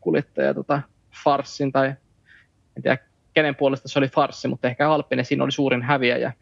[0.00, 0.82] kuljettaja tota,
[1.24, 1.86] Farssin, tai
[2.76, 2.98] en tiedä
[3.34, 6.32] kenen puolesta se oli Farssi, mutta ehkä Alppinen siinä oli suurin häviäjä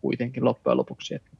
[0.00, 1.14] kuitenkin loppujen lopuksi.
[1.14, 1.30] Että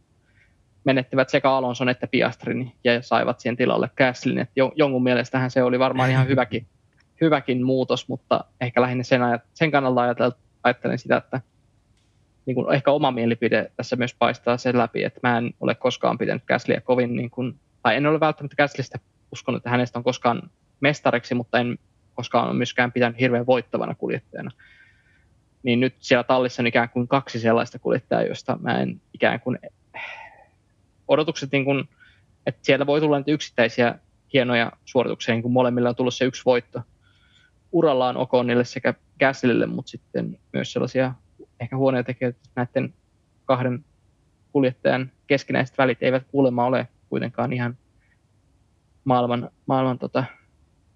[0.84, 4.42] menettivät sekä Alonson että Piastrin ja saivat siihen tilalle Gaslynin.
[4.42, 6.66] Että jonkun mielestähän se oli varmaan ihan hyväkin,
[7.20, 10.32] hyväkin muutos, mutta ehkä lähinnä sen, ajat, sen kannalta
[10.64, 11.40] ajattelen sitä, että
[12.46, 16.18] niin kuin ehkä oma mielipide tässä myös paistaa sen läpi, että mä en ole koskaan
[16.18, 18.98] pitänyt Käsliä kovin niin kuin tai en ole välttämättä Gaslystä
[19.32, 21.78] uskonut, että hänestä on koskaan mestariksi, mutta en
[22.14, 24.50] koskaan ole myöskään pitänyt hirveän voittavana kuljettajana.
[25.62, 29.58] Niin nyt siellä tallissa on ikään kuin kaksi sellaista kuljettajaa, josta mä en ikään kuin
[31.08, 31.88] odotukset, niin kuin,
[32.46, 33.94] että sieltä voi tulla yksittäisiä
[34.32, 36.82] hienoja suorituksia, niin kuin molemmilla on tullut se yksi voitto
[37.72, 41.14] urallaan Okonille sekä Gaslylle, mutta sitten myös sellaisia
[41.62, 42.94] ehkä huonoja tekijöitä näiden
[43.44, 43.84] kahden
[44.52, 47.76] kuljettajan keskinäiset välit eivät kuulemma ole kuitenkaan ihan
[49.04, 50.24] maailman, maailman tota,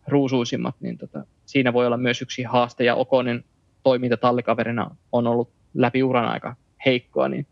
[0.07, 3.45] ruusuisimmat, niin tota, siinä voi olla myös yksi haaste, ja Okonin
[3.83, 6.57] toiminta tallikaverina on ollut läpi uran aika
[6.87, 7.47] heikkoa, niin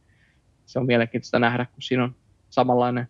[0.66, 2.14] se on mielenkiintoista nähdä, kun siinä on
[2.50, 3.08] samanlainen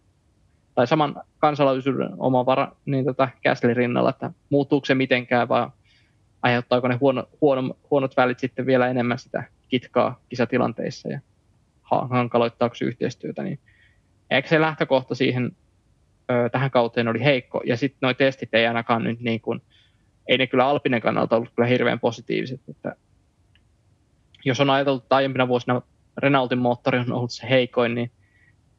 [0.75, 5.69] tai saman kansalaisuuden oma vara, niin tota Gasly rinnalla, että muuttuuko se mitenkään, vai
[6.43, 9.45] aiheuttaako ne huono, huono, huonot välit sitten vielä enemmän sitä
[9.75, 11.21] kitkaa kisatilanteissa ja
[12.11, 13.59] hankaloittaako yhteistyötä, niin
[14.31, 15.57] ehkä se lähtökohta siihen
[16.31, 19.63] ö, tähän kauteen oli heikko, ja sitten nuo testit ei ainakaan nyt niin kuin,
[20.29, 22.97] ei ne kyllä Alpinen kannalta ollut kyllä hirveän positiiviset, että
[24.45, 25.83] jos on ajateltu, että aiempina vuosina
[26.19, 28.11] Renaultin moottori on ollut se heikoin, niin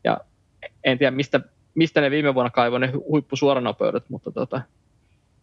[0.03, 0.17] ja
[0.83, 1.39] en tiedä mistä,
[1.75, 4.61] mistä ne viime vuonna kaivoi ne huippusuoranopeudet, mutta tota,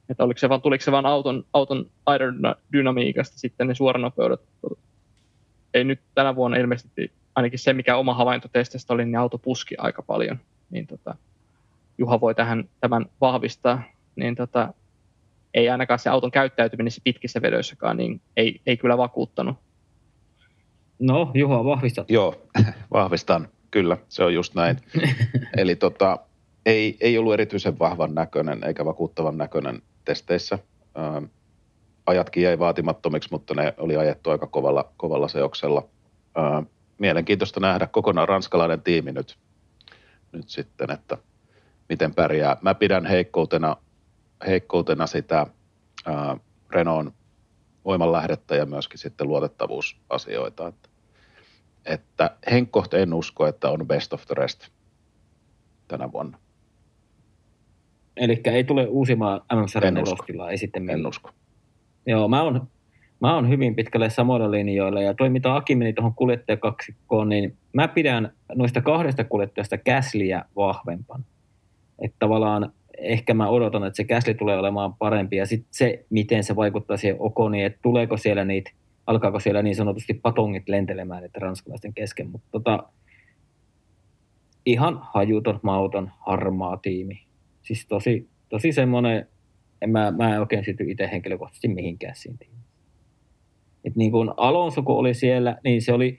[0.09, 4.41] että oliko se vaan, tuliko se vaan auton, auton aerodynamiikasta sitten ne suoranopeudet.
[5.75, 10.03] Ei nyt tänä vuonna ilmeisesti, ainakin se mikä oma havaintotestistä oli, niin auto puski aika
[10.03, 10.39] paljon.
[10.71, 11.15] Niin tota,
[11.99, 13.83] Juha voi tähän tämän vahvistaa.
[14.17, 14.75] Niin tota,
[15.55, 19.57] ei ainakaan se auton käyttäytyminen pitkissä vedöissäkaan, niin ei, ei kyllä vakuuttanut.
[20.99, 22.11] No, Juha, vahvistat.
[22.11, 22.43] Joo,
[22.95, 23.49] vahvistan.
[23.71, 24.77] Kyllä, se on just näin.
[25.57, 26.19] Eli tota,
[26.67, 30.59] ei, ei ollut erityisen vahvan näköinen eikä vakuuttavan näköinen testeissä.
[32.07, 35.89] Ajatkin jäi vaatimattomiksi, mutta ne oli ajettu aika kovalla, kovalla seoksella.
[36.35, 36.63] Ää,
[36.99, 39.39] mielenkiintoista nähdä kokonaan ranskalainen tiimi nyt,
[40.33, 41.19] nyt sitten, että
[41.89, 42.57] miten pärjää.
[42.63, 43.77] Mä pidän heikkoutena,
[44.47, 45.47] heikkoutena sitä
[46.07, 46.37] ää,
[46.71, 47.15] Renault
[47.85, 50.69] voimanlähdettä ja myöskin sitten luotettavuusasioita.
[50.69, 50.89] Että,
[51.85, 54.69] että henkkoht en usko, että on best of the rest
[55.89, 56.39] tänä vuonna.
[58.17, 61.31] Eli ei tule uusimaan MM-sarjan nelostilaa, ei sitten En usko.
[62.07, 62.69] Joo, mä oon,
[63.21, 67.89] mä oon hyvin pitkälle samoilla linjoilla, ja toi mitä Aki meni tuohon kuljettajakaksikkoon, niin mä
[67.89, 71.25] pidän noista kahdesta kuljettajasta Käsliä vahvempan.
[71.99, 76.45] Että tavallaan ehkä mä odotan, että se Käsli tulee olemaan parempi, ja sitten se, miten
[76.45, 78.71] se vaikuttaa siihen Okoniin, että tuleeko siellä niitä,
[79.07, 82.85] alkaako siellä niin sanotusti patongit lentelemään, että ranskalaisten kesken, mutta tota,
[84.67, 87.23] ihan hajuton, mauton, harmaa tiimi
[87.63, 89.29] siis tosi, tosi semmoinen,
[89.83, 92.37] en mä, mä en oikein syty itse henkilökohtaisesti mihinkään siinä
[93.85, 96.19] Et niin kuin Alonso, kun oli siellä, niin se oli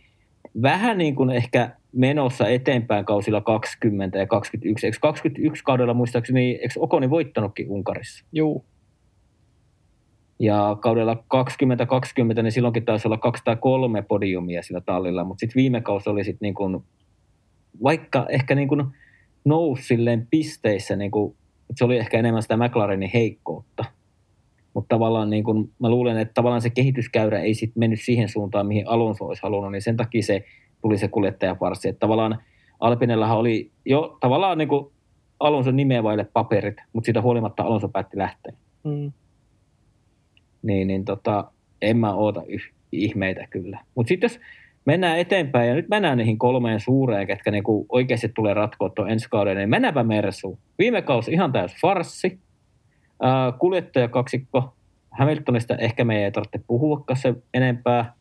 [0.61, 4.85] vähän niin kuin ehkä menossa eteenpäin kausilla 20 ja 21.
[4.87, 8.25] Eikö 21 kaudella muistaakseni, eikö Okoni voittanutkin Unkarissa?
[8.31, 8.65] Joo.
[10.39, 16.09] Ja kaudella 2020, niin silloinkin taisi olla 203 podiumia sillä tallilla, mutta sitten viime kausi
[16.09, 16.83] oli sitten niin kuin,
[17.83, 18.83] vaikka ehkä niin kuin
[19.45, 21.35] nousi silleen pisteissä, niin kuin,
[21.73, 23.85] että se oli ehkä enemmän sitä McLarenin heikkoutta.
[24.73, 28.67] Mutta tavallaan niin kuin, mä luulen, että tavallaan se kehityskäyrä ei sitten mennyt siihen suuntaan,
[28.67, 30.45] mihin Alonso olisi halunnut, niin sen takia se
[30.81, 31.89] tuli se kuljettajaparsi.
[31.89, 32.41] Että tavallaan
[32.79, 34.93] Alpinellahan oli jo tavallaan niin kuin
[35.39, 38.53] Alonso nimeä vaille paperit, mutta siitä huolimatta Alonso päätti lähteä.
[38.83, 39.11] Mm.
[40.61, 41.51] Niin, niin tota,
[41.81, 43.79] en mä oota yh, ihmeitä kyllä.
[43.95, 44.39] Mutta sitten jos
[44.85, 49.29] mennään eteenpäin, ja nyt mennään niihin kolmeen suureen, ketkä niinku oikeasti tulee ratkoa tuon ensi
[49.29, 50.59] kauden, niin mennäänpä Mersu.
[50.79, 52.39] Viime kausi ihan täys farssi.
[53.25, 54.73] Äh, kuljettajakaksikko
[55.11, 58.13] Hamiltonista ehkä me ei tarvitse puhua se enempää.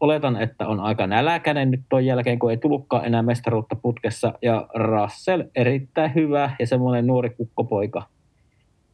[0.00, 4.32] Oletan, että on aika näläkäinen nyt tuon jälkeen, kun ei tullutkaan enää mestaruutta putkessa.
[4.42, 8.02] Ja Russell erittäin hyvä ja semmoinen nuori kukkopoika.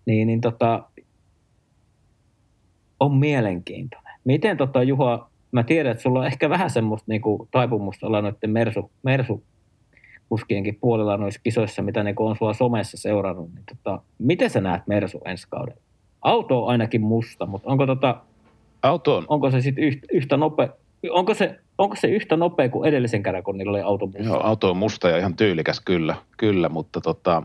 [0.06, 0.82] Niin, niin tota,
[3.00, 4.14] on mielenkiintoinen.
[4.24, 8.22] Miten tota Juha mä tiedän, että sulla on ehkä vähän semmoista niin kuin, taipumusta olla
[8.22, 9.44] noiden mersu, mersu
[10.28, 13.55] kuskienkin puolella noissa kisoissa, mitä niin on sulla somessa seurannut.
[13.55, 15.80] Niin, tota, miten sä näet Mersu ensi kaudella?
[16.22, 18.20] Auto on ainakin musta, mutta onko, tota,
[18.82, 19.24] auto on.
[19.28, 20.68] onko se sitten yhtä, yhtä nopea,
[21.11, 24.22] onko se, onko se yhtä nopea kuin edellisen kerran, kun niillä oli auto musta?
[24.22, 27.42] Joo, auto on musta ja ihan tyylikäs kyllä, kyllä mutta tota,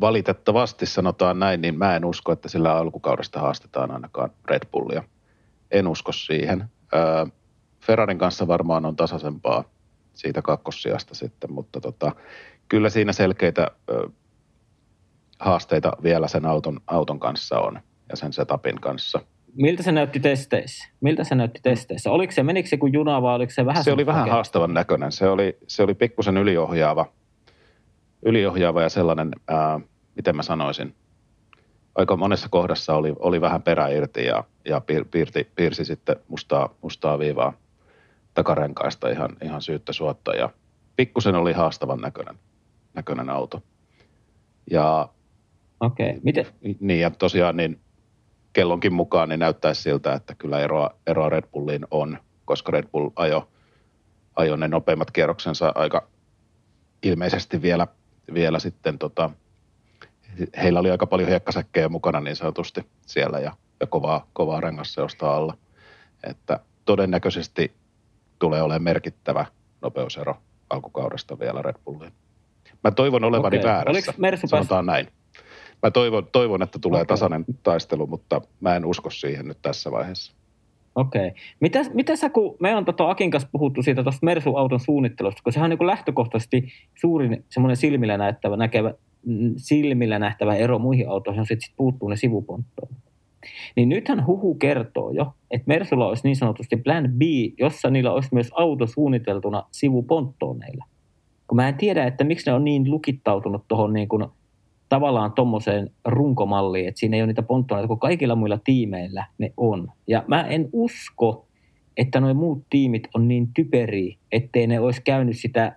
[0.00, 5.02] valitettavasti sanotaan näin, niin mä en usko, että sillä alkukaudesta haastetaan ainakaan Red Bullia
[5.70, 6.64] en usko siihen.
[7.80, 9.64] Ferrarin kanssa varmaan on tasaisempaa
[10.12, 12.12] siitä kakkossijasta sitten, mutta tota,
[12.68, 13.66] kyllä siinä selkeitä
[15.38, 19.20] haasteita vielä sen auton, auton kanssa on ja sen setupin kanssa.
[19.54, 20.88] Miltä se näytti testeissä?
[21.00, 22.10] Miltä se näytti testeissä?
[22.10, 23.84] Oliko se, menikö se kuin juna vai oliko se vähän...
[23.84, 25.12] Se oli vähän haastavan näköinen.
[25.12, 27.06] Se oli, se oli pikkusen yliohjaava.
[28.22, 29.80] yliohjaava ja sellainen, ää,
[30.16, 30.94] miten mä sanoisin,
[32.00, 36.74] aika monessa kohdassa oli, oli vähän perä irti ja, ja piir, piirti, piirsi sitten mustaa,
[36.82, 37.52] mustaa viivaa
[38.34, 40.50] takarenkaista ihan, ihan syyttä suotta ja
[40.96, 42.34] pikkusen oli haastavan näköinen,
[42.94, 43.62] näköinen auto.
[44.70, 45.08] Ja,
[45.80, 46.20] Okei, okay.
[46.22, 46.46] miten?
[46.80, 47.80] Niin ja tosiaan niin
[48.52, 53.10] kellonkin mukaan niin näyttäisi siltä, että kyllä eroa, eroa Red Bulliin on, koska Red Bull
[53.16, 53.48] ajo,
[54.36, 56.08] ajo ne nopeimmat kierroksensa aika
[57.02, 57.86] ilmeisesti vielä,
[58.34, 59.30] vielä sitten tota,
[60.62, 65.56] heillä oli aika paljon hiekkasäkkejä mukana niin sanotusti siellä ja, ja kovaa, kovaa rengasseosta alla.
[66.24, 67.72] Että todennäköisesti
[68.38, 69.46] tulee olemaan merkittävä
[69.82, 70.36] nopeusero
[70.70, 72.12] alkukaudesta vielä Red Bulliin.
[72.84, 73.70] Mä toivon olevani okay.
[73.70, 74.12] väärässä,
[74.46, 75.08] sanotaan näin.
[75.82, 77.14] Mä toivon, toivon, että tulee okay.
[77.14, 80.32] tasainen taistelu, mutta mä en usko siihen nyt tässä vaiheessa.
[80.94, 81.28] Okei.
[81.28, 81.40] Okay.
[81.60, 85.52] Mitä, mitä sä, kun me on tota Akin kanssa puhuttu siitä tuosta Mersu-auton suunnittelusta, kun
[85.52, 86.68] sehän on niin lähtökohtaisesti
[87.00, 88.94] suurin semmoinen silmillä näyttävä, näkevä,
[89.26, 92.94] mm, silmillä nähtävä ero muihin autoihin on että sit puuttuu ne sivuponttoon.
[93.76, 97.22] Niin nythän huhu kertoo jo, että Mersulla olisi niin sanotusti plan B,
[97.58, 100.84] jossa niillä olisi myös auto suunniteltuna sivuponttooneilla.
[101.46, 104.24] Kun mä en tiedä, että miksi ne on niin lukittautunut tuohon niin kuin
[104.90, 109.88] tavallaan tuommoiseen runkomalliin, että siinä ei ole niitä ponttoneita, kun kaikilla muilla tiimeillä ne on.
[110.06, 111.46] Ja mä en usko,
[111.96, 115.76] että nuo muut tiimit on niin typeriä, ettei ne olisi käynyt sitä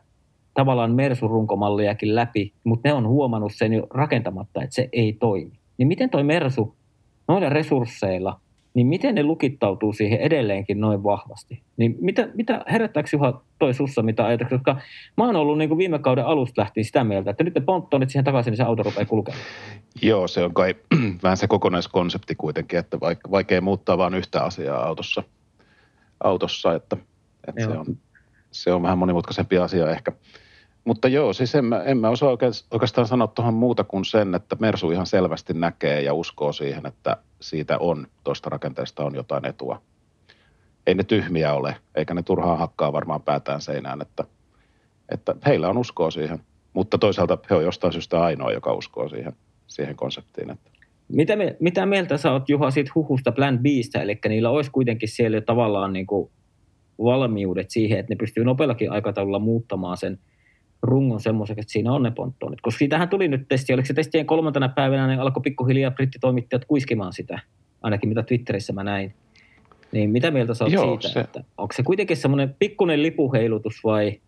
[0.53, 5.59] tavallaan Mersu-runkomalliakin läpi, mutta ne on huomannut sen jo rakentamatta, että se ei toimi.
[5.77, 6.75] Niin miten toi Mersu
[7.27, 8.39] noilla resursseilla
[8.73, 11.61] niin miten ne lukittautuu siihen edelleenkin noin vahvasti?
[11.77, 14.57] Niin mitä, mitä herättääkö Juha toi sussa mitä ajatuksia?
[14.57, 14.77] Koska
[15.17, 18.09] mä oon ollut niin kuin viime kauden alusta lähtien sitä mieltä, että nyt ne ponttonit
[18.09, 19.43] siihen takaisin, niin se auto rupeaa kulkemaan.
[20.01, 20.75] Joo, se on kai
[21.23, 22.97] vähän se kokonaiskonsepti kuitenkin, että
[23.31, 25.23] vaikea muuttaa vain yhtä asiaa autossa,
[26.23, 26.97] autossa että,
[27.47, 27.85] että se, on,
[28.51, 30.11] se on vähän monimutkaisempi asia ehkä.
[30.85, 32.37] Mutta joo, siis en mä, en mä osaa
[32.71, 37.17] oikeastaan sanoa tuohon muuta kuin sen, että Mersu ihan selvästi näkee ja uskoo siihen, että
[37.41, 39.81] siitä on, tuosta rakenteesta on jotain etua.
[40.87, 44.23] Ei ne tyhmiä ole, eikä ne turhaan hakkaa varmaan päätään seinään, että,
[45.09, 46.39] että heillä on uskoa siihen.
[46.73, 49.33] Mutta toisaalta he on jostain syystä ainoa, joka uskoo siihen,
[49.67, 50.49] siihen konseptiin.
[50.49, 50.69] Että.
[51.07, 55.41] Mitä, mitä mieltä sä oot Juha siitä huhusta Plan Bistä, eli niillä olisi kuitenkin siellä
[55.41, 56.31] tavallaan niin kuin
[57.03, 60.19] valmiudet siihen, että ne pystyy nopeallakin aikataululla muuttamaan sen–
[60.83, 62.61] rungon semmoiseksi, että siinä on ne ponttoonit.
[62.61, 67.13] Koska siitähän tuli nyt testi, oliko se testien kolmantena päivänä, niin alkoi pikkuhiljaa brittitoimittajat kuiskimaan
[67.13, 67.39] sitä,
[67.81, 69.13] ainakin mitä Twitterissä mä näin.
[69.91, 71.19] Niin mitä mieltä sä oot Joo, siitä, se...
[71.19, 74.21] että onko se kuitenkin semmoinen pikkuinen lipuheilutus vai?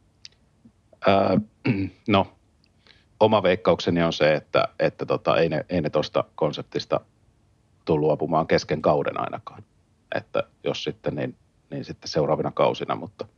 [1.08, 1.38] Öö,
[2.08, 2.28] no,
[3.20, 7.00] oma veikkaukseni on se, että, että tota, ei ne, ei ne tuosta konseptista
[7.86, 9.64] tule luopumaan kesken kauden ainakaan.
[10.16, 11.36] Että jos sitten, niin,
[11.72, 13.28] niin sitten seuraavina kausina, mutta–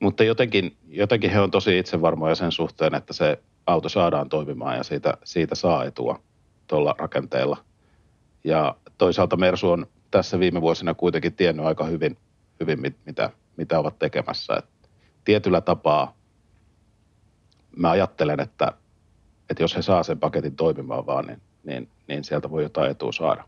[0.00, 4.82] mutta jotenkin, jotenkin he on tosi itsevarmoja sen suhteen, että se auto saadaan toimimaan ja
[4.82, 6.20] siitä, siitä saa etua
[6.66, 7.56] tuolla rakenteella.
[8.44, 12.16] Ja toisaalta Mersu on tässä viime vuosina kuitenkin tiennyt aika hyvin,
[12.60, 14.56] hyvin mit, mitä, mitä ovat tekemässä.
[14.56, 14.64] Et
[15.24, 16.16] tietyllä tapaa
[17.76, 18.72] mä ajattelen, että,
[19.50, 23.12] että jos he saa sen paketin toimimaan vaan, niin, niin, niin sieltä voi jotain etua
[23.12, 23.44] saada.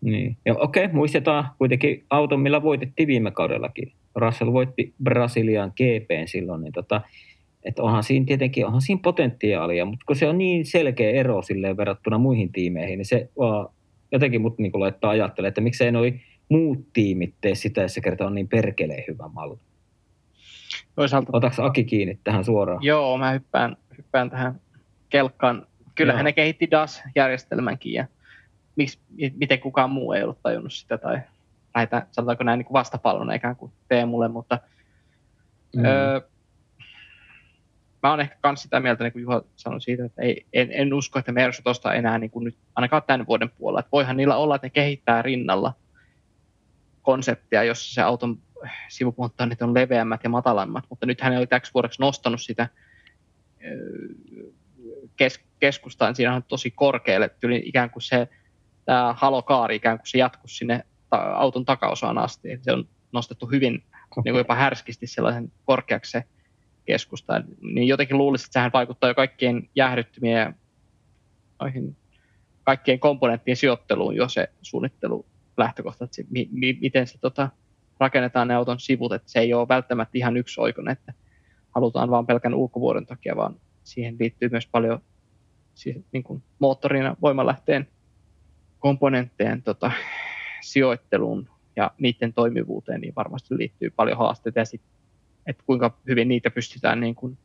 [0.00, 0.36] Niin.
[0.44, 3.92] Ja okei, muistetaan kuitenkin auton, millä voitettiin viime kaudellakin.
[4.16, 7.00] Russell voitti Brasilian GPn silloin, niin tota,
[7.64, 11.76] että onhan siinä tietenkin onhan siinä potentiaalia, mutta kun se on niin selkeä ero silleen
[11.76, 13.68] verrattuna muihin tiimeihin, niin se vaan
[14.12, 16.14] jotenkin mut niin laittaa ajattelemaan, että miksei noi
[16.48, 19.58] muut tiimit tee sitä, jos se kerta on niin perkeleen hyvä malli.
[20.94, 21.30] Toisaalta...
[21.32, 22.82] Otaks Aki kiinni tähän suoraan?
[22.82, 24.60] Joo, mä hyppään, hyppään tähän
[25.08, 25.66] kelkkaan.
[25.94, 26.24] Kyllähän Joo.
[26.24, 28.06] ne kehitti DAS-järjestelmänkin ja
[28.76, 28.98] miksi,
[29.36, 31.18] miten kukaan muu ei ollut tajunnut sitä tai
[31.76, 34.58] näitä, sanotaanko näin niin vastapallona ikään kuin Teemulle, mutta
[35.76, 35.84] mm.
[35.84, 36.20] öö,
[38.02, 40.94] mä oon ehkä myös sitä mieltä, niin kuin Juha sanoi siitä, että ei, en, en
[40.94, 43.80] usko, että Mersu tuosta enää niin kuin nyt, ainakaan tämän vuoden puolella.
[43.80, 45.72] Että voihan niillä olla, että ne kehittää rinnalla
[47.02, 48.38] konseptia, jossa se auton
[48.88, 52.68] sivuponttoinnit on leveämmät ja matalammat, mutta nyt hän oli täksi vuodeksi nostanut sitä
[55.16, 58.28] kes, keskustaan, siinä on tosi korkealle, tyyli ikään kuin se
[58.84, 60.84] tämä halokaari ikään kuin se jatkuisi sinne
[61.16, 62.48] ta- auton takaosaan asti.
[62.62, 64.22] Se on nostettu hyvin okay.
[64.24, 66.24] niin kuin jopa härskisti sellaisen korkeaksi se
[66.84, 67.42] keskusta.
[67.62, 70.52] Niin jotenkin luulisin, että sehän vaikuttaa jo kaikkien jäähdyttymien ja
[71.60, 71.96] noihin
[72.64, 77.48] kaikkien komponenttien sijoitteluun jo se suunnittelu lähtökohta, että se, mi, mi, miten se tota,
[78.00, 81.12] rakennetaan ne auton sivut, että se ei ole välttämättä ihan yksi oikon, että
[81.74, 85.00] halutaan vain pelkän ulkovuoden takia, vaan siihen liittyy myös paljon
[85.74, 87.88] siis, niin kuin moottorina voimalähteen
[88.78, 89.92] komponenttien tota,
[90.72, 94.82] sijoitteluun ja niiden toimivuuteen niin varmasti liittyy paljon haasteita ja sit,
[95.46, 97.38] että kuinka hyvin niitä pystytään niin kuin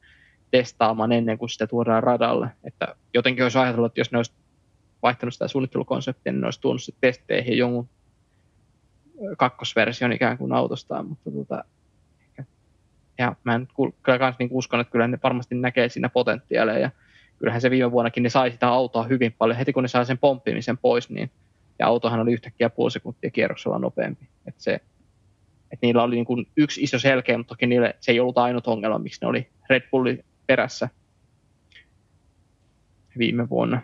[0.51, 2.47] testaamaan ennen kuin sitä tuodaan radalle.
[2.63, 4.31] Että jotenkin olisi ajatellut, että jos ne olisi
[5.03, 7.89] vaihtanut sitä suunnittelukonseptia, niin ne olisi tuonut sitten testeihin jonkun
[9.37, 11.63] kakkosversion ikään kuin autostaan, mutta tota,
[13.17, 13.67] ja mä en
[14.03, 16.91] kyllä kans niin uskon, että kyllä ne varmasti näkee siinä potentiaalia ja
[17.37, 19.57] kyllähän se viime vuonnakin ne sai sitä autoa hyvin paljon.
[19.57, 21.31] Heti kun ne sai sen pomppimisen pois, niin
[21.81, 24.27] ja autohan oli yhtäkkiä puoli sekuntia kierroksella nopeampi.
[24.47, 24.73] Että se,
[25.71, 28.67] että niillä oli niin kuin yksi iso selkeä, mutta toki niille se ei ollut ainut
[28.67, 30.89] ongelma, miksi ne oli Red Bullin perässä
[33.17, 33.81] viime vuonna.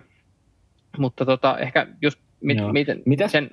[0.98, 3.28] Mutta tota, ehkä just mit, miten, Mitä?
[3.28, 3.50] sen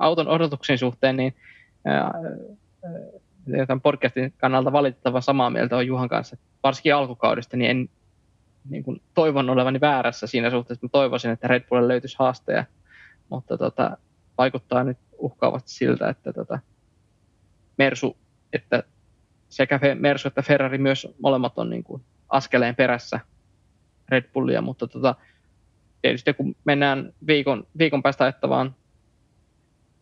[0.00, 1.34] auton odotuksen suhteen, niin
[3.66, 7.88] tämän podcastin kannalta valitettava samaa mieltä on Juhan kanssa, varsinkin alkukaudesta, niin en
[8.70, 12.64] niin kuin toivon olevani väärässä siinä suhteessa, että toivoisin, että Red Bullille löytyisi haasteja,
[13.28, 13.96] mutta tota,
[14.38, 16.58] vaikuttaa nyt uhkaavasti siltä, että tota,
[17.78, 18.16] Mersu,
[18.52, 18.82] että
[19.48, 23.20] sekä Mersu että Ferrari myös molemmat on niin kuin askeleen perässä
[24.08, 25.14] Red Bullia, mutta tota,
[26.02, 28.74] tietysti kun mennään viikon, viikon päästä ajattavaan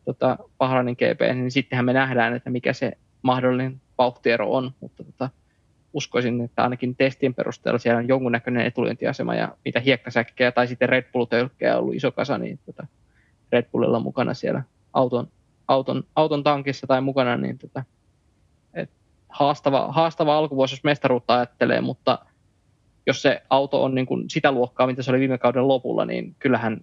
[0.05, 5.31] tota, Bahrainin GP, niin sittenhän me nähdään, että mikä se mahdollinen vauhtiero on, mutta tota,
[5.93, 11.05] uskoisin, että ainakin testien perusteella siellä on jonkunnäköinen etulyöntiasema ja mitä hiekkasäkkejä tai sitten Red
[11.13, 12.87] Bull-tölkkejä on ollut iso kasa, niin tota,
[13.53, 15.29] Red Bullilla mukana siellä auton,
[15.69, 17.85] auton, auton tankissa tai mukana, niin tota,
[18.75, 18.91] et
[19.29, 22.19] haastava, haastava alkuvuosi, jos mestaruutta ajattelee, mutta
[23.07, 26.37] jos se auto on niin kuin sitä luokkaa, mitä se oli viime kauden lopulla, niin
[26.39, 26.81] kyllähän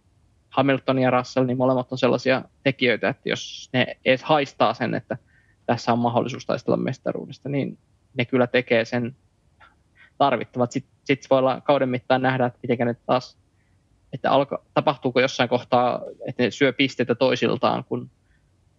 [0.50, 5.18] Hamilton ja Russell, niin molemmat on sellaisia tekijöitä, että jos ne edes haistaa sen, että
[5.66, 7.78] tässä on mahdollisuus taistella mestaruudesta, niin
[8.18, 9.16] ne kyllä tekee sen
[10.18, 10.72] tarvittavat.
[10.72, 13.38] Sitten sit voi olla kauden mittaan nähdä, että miten ne taas,
[14.14, 18.10] että alka, tapahtuuko jossain kohtaa, että ne syö pisteitä toisiltaan, kun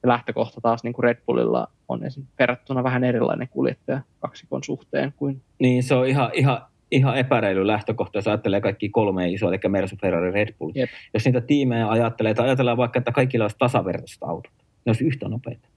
[0.07, 2.25] lähtökohta taas niin kuin Red Bullilla on esim.
[2.39, 5.43] verrattuna vähän erilainen kuljettaja kaksikon suhteen kuin...
[5.59, 9.97] Niin, se on ihan, ihan, ihan epäreily lähtökohta, jos ajattelee kaikki kolme isoa, eli Mersu,
[10.01, 10.73] Ferrari, Red Bull.
[10.75, 10.91] Jep.
[11.15, 15.29] Jos niitä tiimejä ajattelee, tai ajatellaan vaikka, että kaikilla olisi tasavertaiset autot, ne olisi yhtä
[15.29, 15.69] nopeita.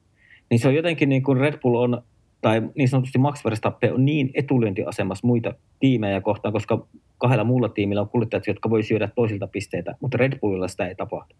[0.50, 2.04] Niin se on jotenkin niin kuin Red Bull on,
[2.42, 8.02] tai niin sanotusti Max Verstappen on niin etulyöntiasemassa muita tiimejä kohtaan, koska kahdella muulla tiimillä
[8.02, 11.34] on kuljettajat, jotka voi syödä toisilta pisteitä, mutta Red Bullilla sitä ei tapahdu.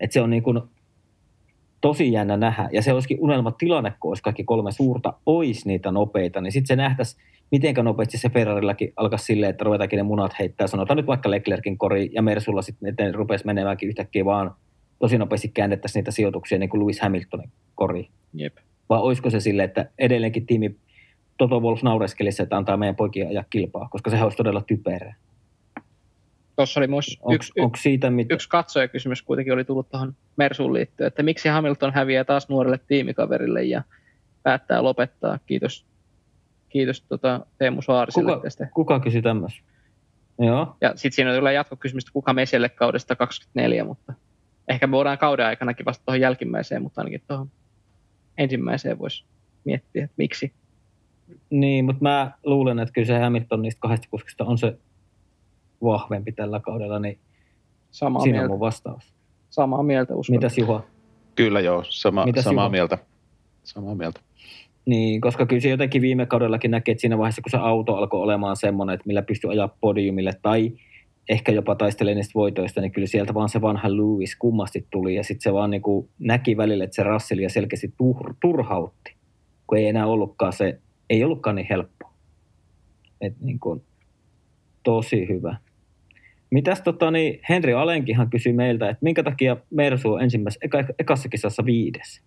[0.00, 0.60] Et se on niin kuin
[1.80, 2.68] tosi jännä nähdä.
[2.72, 3.18] Ja se olisikin
[3.58, 7.16] tilanne, kun olisi kaikki kolme suurta, ois niitä nopeita, niin sitten se nähtäisi,
[7.50, 10.66] miten nopeasti se Ferrarillakin alkaa silleen, että ruvetaankin ne munat heittää.
[10.66, 14.54] Sanotaan nyt vaikka Leclerkin kori ja Mersulla sitten, ne rupesi menemäänkin yhtäkkiä vaan
[14.98, 18.08] tosi nopeasti käännettäisiin niitä sijoituksia niin kuin Lewis Hamiltonin kori.
[18.34, 18.56] Jep.
[18.88, 20.76] Vai olisiko se sille, että edelleenkin tiimi
[21.38, 25.14] Toto Wolf naureskelisi, että antaa meidän poikia ajaa kilpaa, koska sehän olisi todella typerää.
[26.56, 28.30] Tuossa oli myös yksi, onko siitä mit...
[28.30, 33.62] yksi katsojakysymys kuitenkin oli tullut tuohon Mersuun liittyen, että miksi Hamilton häviää taas nuorelle tiimikaverille
[33.62, 33.82] ja
[34.42, 35.38] päättää lopettaa.
[35.46, 35.86] Kiitos,
[36.68, 38.68] kiitos tota, Teemu Saariselle kuka, tästä.
[38.74, 39.60] Kuka kysyi tämmöistä?
[40.38, 40.76] Joo.
[40.80, 44.12] Ja sitten siinä tulee jatkokysymys, että kuka Meselle kaudesta 24, mutta
[44.68, 47.50] ehkä me voidaan kauden aikanakin vasta tuohon jälkimmäiseen, mutta ainakin tuohon
[48.38, 49.24] ensimmäiseen voisi
[49.64, 50.52] miettiä, että miksi.
[51.50, 54.78] Niin, mutta mä luulen, että kyllä se Hamilton niistä kahdesta kuskista on se
[55.82, 57.18] vahvempi tällä kaudella, niin
[57.90, 58.44] Samaa siinä mieltä.
[58.46, 59.14] on mun vastaus.
[59.50, 60.36] Samaa mieltä uskon.
[60.36, 60.82] Mitäs Juha?
[61.34, 62.70] Kyllä joo, sama, Mitäs samaa Juha?
[62.70, 62.98] mieltä.
[63.64, 64.20] Samaa mieltä.
[64.86, 68.20] Niin, koska kyllä se jotenkin viime kaudellakin näkee, että siinä vaiheessa, kun se auto alkoi
[68.20, 70.72] olemaan semmoinen, että millä pystyy ajaa podiumille tai
[71.28, 75.24] ehkä jopa taistelee niistä voitoista, niin kyllä sieltä vaan se vanha Lewis kummasti tuli ja
[75.24, 79.14] sitten se vaan niin kuin näki välillä, että se ja selkeästi tur- turhautti,
[79.66, 80.80] kun ei enää ollutkaan se,
[81.10, 82.10] ei ollutkaan niin helppo.
[83.20, 83.82] Et niin kuin,
[84.82, 85.56] tosi hyvä.
[86.50, 91.28] Mitäs tota, niin Henri Alenkihan kysyi meiltä, että minkä takia Mersu on ensimmäisessä, eka, ekassa
[91.28, 92.22] kisassa viides?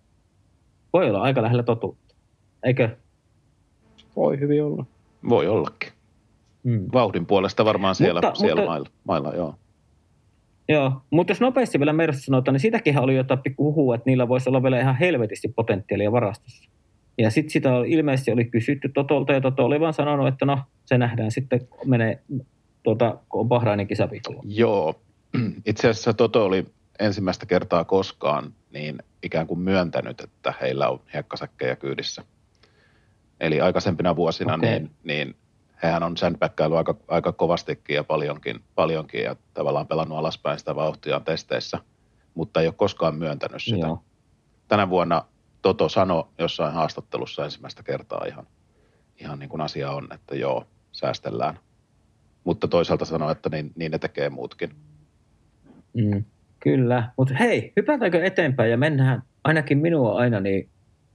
[0.94, 2.16] Voi olla aika lähellä totuutta,
[2.64, 2.98] eikö?
[4.16, 4.86] Voi hyvin olla.
[5.30, 6.01] Voi ollakin.
[6.64, 6.86] Mm.
[6.94, 9.56] Vauhdin puolesta varmaan siellä, mutta, siellä mutta, mailla, mailla, joo.
[10.70, 14.28] Joo, mutta jos nopeasti vielä Mersu sanotaan, niin sitäkin oli jotain pikku huhua, että niillä
[14.28, 16.70] voisi olla vielä ihan helvetisti potentiaalia varastossa.
[17.18, 20.98] Ja sitten sitä ilmeisesti oli kysytty Totolta, ja Toto oli vaan sanonut, että no, se
[20.98, 22.20] nähdään sitten, menee,
[22.84, 24.42] tuota, kun on Bahrainin kisaviikolla.
[24.46, 25.02] Joo,
[25.66, 26.66] itse asiassa Toto oli
[27.00, 32.24] ensimmäistä kertaa koskaan niin ikään kuin myöntänyt, että heillä on hiekkasäkkejä kyydissä.
[33.40, 34.70] Eli aikaisempina vuosina okay.
[34.70, 35.36] niin, niin
[35.84, 40.76] hehän on sen päkkäily aika, aika kovastikin ja paljonkin, paljonkin ja tavallaan pelannut alaspäin sitä
[40.76, 41.80] vauhtia testeissä,
[42.34, 43.88] mutta ei ole koskaan myöntänyt sitä.
[43.88, 44.04] Joo.
[44.68, 45.26] Tänä vuonna
[45.62, 48.48] Toto sanoi jossain haastattelussa ensimmäistä kertaa ihan,
[49.20, 51.60] ihan niin kuin asia on, että joo, säästellään.
[52.44, 54.76] Mutta toisaalta sanoi, että niin, niin ne tekee muutkin.
[55.94, 56.24] Mm,
[56.60, 60.70] kyllä, mutta hei, hypätäänkö eteenpäin ja mennään ainakin minua aina niin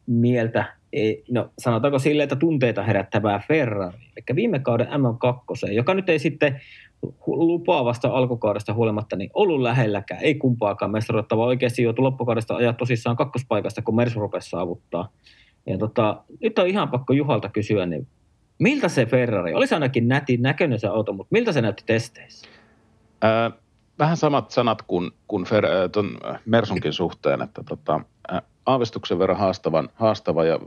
[0.07, 0.76] mieltä
[1.31, 3.99] no sanotaanko silleen, että tunteita herättävää Ferrari.
[4.17, 6.61] Eli viime kauden M2, joka nyt ei sitten
[7.27, 13.17] lupaavasta alkukaudesta huolimatta niin ollut lähelläkään, ei kumpaakaan mestaruutta, vaan oikeasti joutui loppukaudesta ajaa tosissaan
[13.17, 15.09] kakkospaikasta, kun Mersu rupesi saavuttaa.
[15.67, 18.07] Ja tota, nyt on ihan pakko Juhalta kysyä, niin
[18.59, 22.49] miltä se Ferrari, olisi ainakin nätin näköinen se auto, mutta miltä se näytti testeissä?
[23.23, 23.51] Ää,
[23.99, 28.01] vähän samat sanat kuin, kuin Fer, äh, ton Mersunkin suhteen, että tota,
[28.67, 30.61] aavistuksen verran haastavan, haastava ja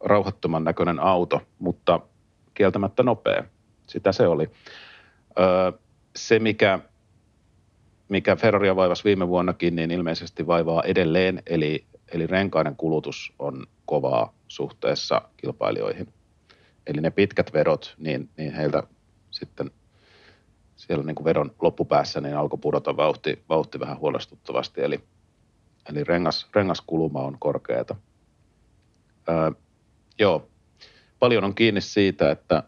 [0.00, 2.00] rauhattoman näköinen auto, mutta
[2.54, 3.44] kieltämättä nopea.
[3.86, 4.50] Sitä se oli.
[5.38, 5.72] Öö,
[6.16, 6.78] se, mikä,
[8.08, 14.32] mikä Ferraria vaivasi viime vuonnakin, niin ilmeisesti vaivaa edelleen, eli, eli renkaiden kulutus on kovaa
[14.48, 16.08] suhteessa kilpailijoihin.
[16.86, 18.82] Eli ne pitkät vedot, niin, niin heiltä
[19.30, 19.70] sitten
[20.76, 25.00] siellä niin kuin vedon loppupäässä niin alkoi pudota vauhti, vauhti vähän huolestuttavasti, eli,
[25.88, 27.96] eli rengas, rengaskuluma on korkeata.
[29.28, 29.50] Öö,
[30.18, 30.48] joo,
[31.18, 32.62] paljon on kiinni siitä, että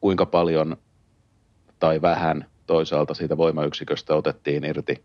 [0.00, 0.76] kuinka paljon
[1.78, 5.04] tai vähän toisaalta siitä voimayksiköstä otettiin irti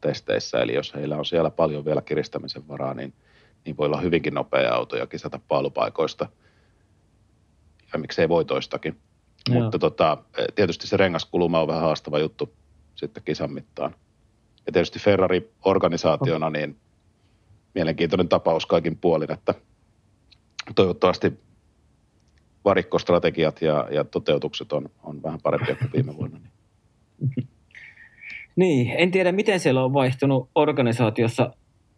[0.00, 0.58] testeissä.
[0.58, 3.14] Eli jos heillä on siellä paljon vielä kiristämisen varaa, niin,
[3.64, 6.28] niin voi olla hyvinkin nopea auto ja kisata paalupaikoista.
[7.92, 8.98] Ja miksei voitoistakin.
[9.48, 9.62] Joo.
[9.62, 10.18] Mutta tota,
[10.54, 12.52] tietysti se rengaskuluma on vähän haastava juttu
[12.94, 13.94] sitten kisan mittaan.
[14.66, 16.76] Ja tietysti Ferrari-organisaationa niin
[17.76, 19.54] mielenkiintoinen tapaus kaikin puolin, että
[20.74, 21.32] toivottavasti
[22.64, 26.38] varikkostrategiat ja, ja toteutukset on, on vähän parempia kuin viime vuonna.
[28.56, 28.94] Niin.
[28.96, 31.54] en tiedä miten siellä on vaihtunut organisaatiossa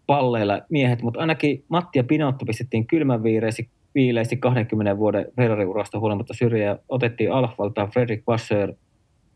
[0.07, 3.23] palleilla miehet, mutta ainakin Matti ja Pinotto pistettiin kylmän
[3.95, 8.75] viileisesti 20 vuoden Ferrari-urasta huolimatta syrjään ja otettiin Alfalta Fredrik Vasseur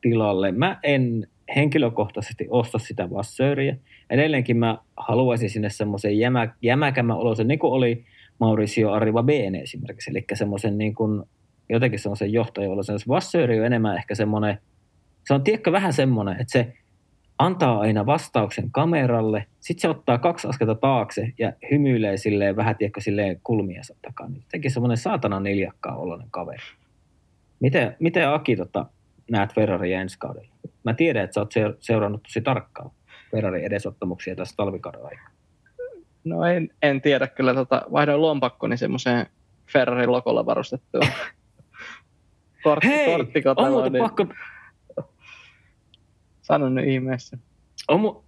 [0.01, 0.53] tilalle.
[0.53, 3.77] Mä en henkilökohtaisesti osta sitä Vasseuria.
[4.13, 8.05] Edelleenkin mä haluaisin sinne semmoisen jämä, jämäkämmän olosen, niin kuin oli
[8.39, 11.23] Mauricio Arriva Bene esimerkiksi, eli semmoisen niin kuin,
[11.69, 12.31] jotenkin semmoisen
[12.83, 14.59] se Vassööri on enemmän ehkä semmoinen,
[15.27, 16.73] se on tiedätkö vähän semmoinen, että se
[17.39, 23.01] antaa aina vastauksen kameralle, sitten se ottaa kaksi askelta taakse ja hymyilee silleen vähän, tiedätkö,
[23.01, 24.29] silleen kulmiensa takaa.
[24.29, 26.63] Niin jotenkin semmoinen saatana niljakkaa oloinen kaveri.
[27.61, 28.87] Miten, miten Aki tota,
[29.31, 30.53] näet Ferrari ensi kaudella?
[30.85, 32.91] Mä tiedän, että sä oot seurannut tosi tarkkaan
[33.33, 35.31] Ferrari edesottamuksia tässä talvikauden aikana.
[36.25, 39.27] No en, en tiedä kyllä, tota, vaihdoin lompakkoni semmoiseen
[39.73, 41.07] Ferrarin lokolla varustettuun.
[42.65, 43.17] Kortti, Hei,
[43.57, 44.05] on muuten niin...
[44.05, 44.27] pakko...
[46.43, 47.39] Sano nyt ihmeessä.
[47.89, 48.23] On mu...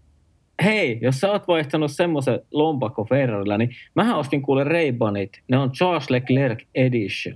[0.64, 5.42] Hei, jos sä oot vaihtanut semmoisen lompakko Ferrarilla, niin mähän ostin kuule Ray-Banit.
[5.48, 7.34] Ne on Charles Leclerc Edition.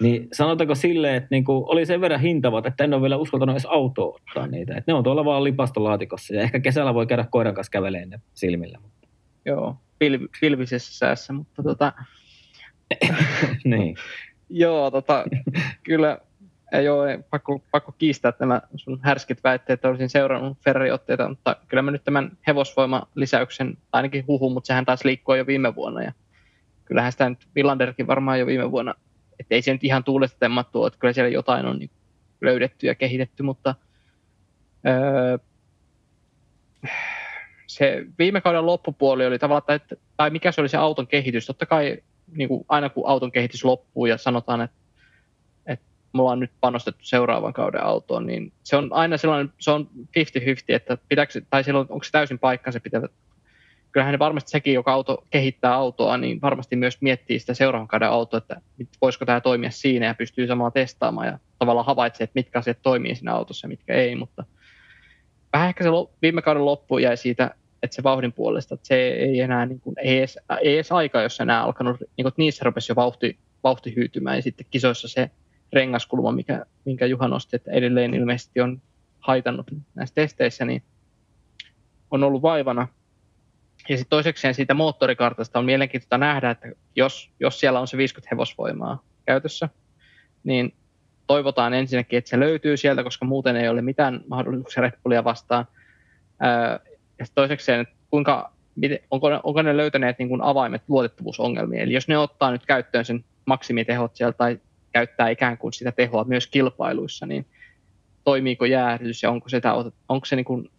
[0.00, 3.66] Niin sanotaanko silleen, että niinku oli sen verran hintavat, että en ole vielä uskaltanut edes
[3.66, 4.76] autoa ottaa niitä.
[4.76, 8.20] Et ne on tuolla vaan lipastolaatikossa ja ehkä kesällä voi käydä koiran kanssa käveleen ne
[8.34, 8.78] silmillä
[9.44, 11.92] joo, pilv, pilvisessä säässä, mutta tota,
[13.64, 13.96] niin.
[14.48, 15.24] joo, tota,
[15.82, 16.18] kyllä
[16.72, 21.82] ei ole pakko, pakko kiistää tämä sun härskit väitteet, että olisin seurannut Ferrari-otteita, mutta kyllä
[21.82, 26.12] mä nyt tämän hevosvoimalisäyksen, ainakin huhu, mutta sehän taas liikkua jo viime vuonna ja
[26.84, 28.94] kyllähän sitä nyt Villanderkin varmaan jo viime vuonna,
[29.40, 31.90] että ei se nyt ihan tuulesta temmattu että kyllä siellä jotain on niin
[32.40, 33.74] löydetty ja kehitetty, mutta
[34.88, 35.38] öö,
[37.66, 41.46] se viime kauden loppupuoli oli tavallaan, että, tai mikä se oli se auton kehitys.
[41.46, 41.98] Totta kai
[42.36, 44.76] niin kuin aina kun auton kehitys loppuu ja sanotaan, että,
[45.66, 49.90] että mulla on nyt panostettu seuraavan kauden autoon, niin se on aina sellainen, se on
[49.96, 50.02] 50-50,
[50.68, 53.08] että pitääkö, tai silloin onko se täysin paikkansa pitävä.
[53.92, 58.38] Kyllähän varmasti sekin, joka auto kehittää autoa, niin varmasti myös miettii sitä seuraavan kauden autoa,
[58.38, 58.60] että
[59.02, 63.14] voisiko tämä toimia siinä ja pystyy samalla testaamaan ja tavallaan havaitsee, että mitkä asiat toimii
[63.14, 64.44] siinä autossa ja mitkä ei, mutta
[65.52, 65.90] vähän ehkä se
[66.22, 67.50] viime kauden loppu jäi siitä
[67.82, 71.22] että se vauhdin puolesta, että se ei enää niin kuin, ei, edes, ei edes aika,
[71.22, 75.30] jos enää alkanut, niin kuin, niissä rupesi jo vauhti, vauhti hyytymään ja sitten kisoissa se
[75.72, 78.82] rengaskulma, mikä, minkä Juha nosti, että edelleen ilmeisesti on
[79.20, 80.82] haitannut näissä testeissä, niin
[82.10, 82.88] on ollut vaivana.
[83.90, 88.34] Ja sitten toisekseen siitä moottorikartasta on mielenkiintoista nähdä, että jos, jos siellä on se 50
[88.34, 89.68] hevosvoimaa käytössä,
[90.44, 90.74] niin
[91.26, 95.66] toivotaan ensinnäkin, että se löytyy sieltä, koska muuten ei ole mitään mahdollisuuksia Red Bullia vastaan.
[97.18, 98.52] Ja toisekseen, että kuinka,
[99.10, 101.82] onko, onko ne löytäneet niin kuin avaimet luotettavuusongelmiin.
[101.82, 104.60] Eli jos ne ottaa nyt käyttöön sen maksimitehot sieltä tai
[104.92, 107.46] käyttää ikään kuin sitä tehoa myös kilpailuissa, niin
[108.24, 109.74] toimiiko jäähdytys ja onko, sitä,
[110.08, 110.70] onko se, niin kuin,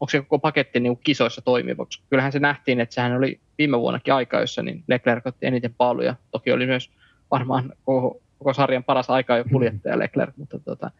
[0.00, 1.84] onko se koko paketti niin kisoissa toimiva.
[1.84, 5.74] Koska kyllähän se nähtiin, että sehän oli viime vuonnakin aika, jossa niin Leclerc otti eniten
[5.74, 6.14] paaluja.
[6.30, 6.90] Toki oli myös
[7.30, 10.90] varmaan koko, koko sarjan paras aika jo kuljettaja Leclerc, mutta tota,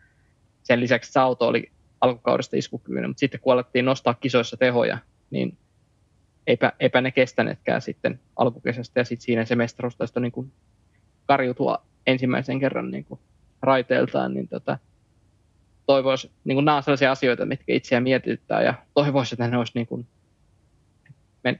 [0.62, 1.70] sen lisäksi se auto oli
[2.00, 4.98] alkukaudesta iskukykyinen, mutta sitten kun alettiin nostaa kisoissa tehoja,
[5.30, 5.56] niin
[6.46, 10.52] eipä, eipä ne kestäneetkään sitten alkukesästä ja sitten siinä se mestaruus taisi niin kuin
[11.26, 13.20] karjutua ensimmäisen kerran niin kuin
[13.62, 14.78] raiteiltaan, niin tota,
[15.86, 19.72] toivoisi, niin kuin nämä on sellaisia asioita, mitkä itseä mietityttää ja toivoisi, että ne olisi
[19.74, 20.06] niin kuin,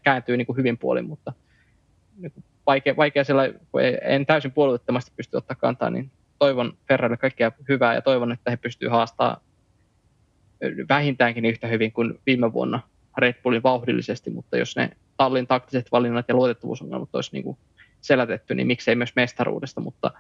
[0.03, 1.33] kääntyy niin kuin hyvin puolin, mutta
[2.17, 7.17] niin kuin vaikea, vaikea siellä, kun en täysin puolueettomasti pysty ottaa kantaa, niin toivon Ferrarille
[7.17, 9.41] kaikkea hyvää ja toivon, että he pystyvät haastamaan
[10.89, 12.81] vähintäänkin yhtä hyvin kuin viime vuonna
[13.19, 17.59] Red Bullin vauhdillisesti, mutta jos ne tallin taktiset valinnat ja luotettavuusongelmat olisi niin kuin
[18.01, 20.11] selätetty, niin miksei myös mestaruudesta, mutta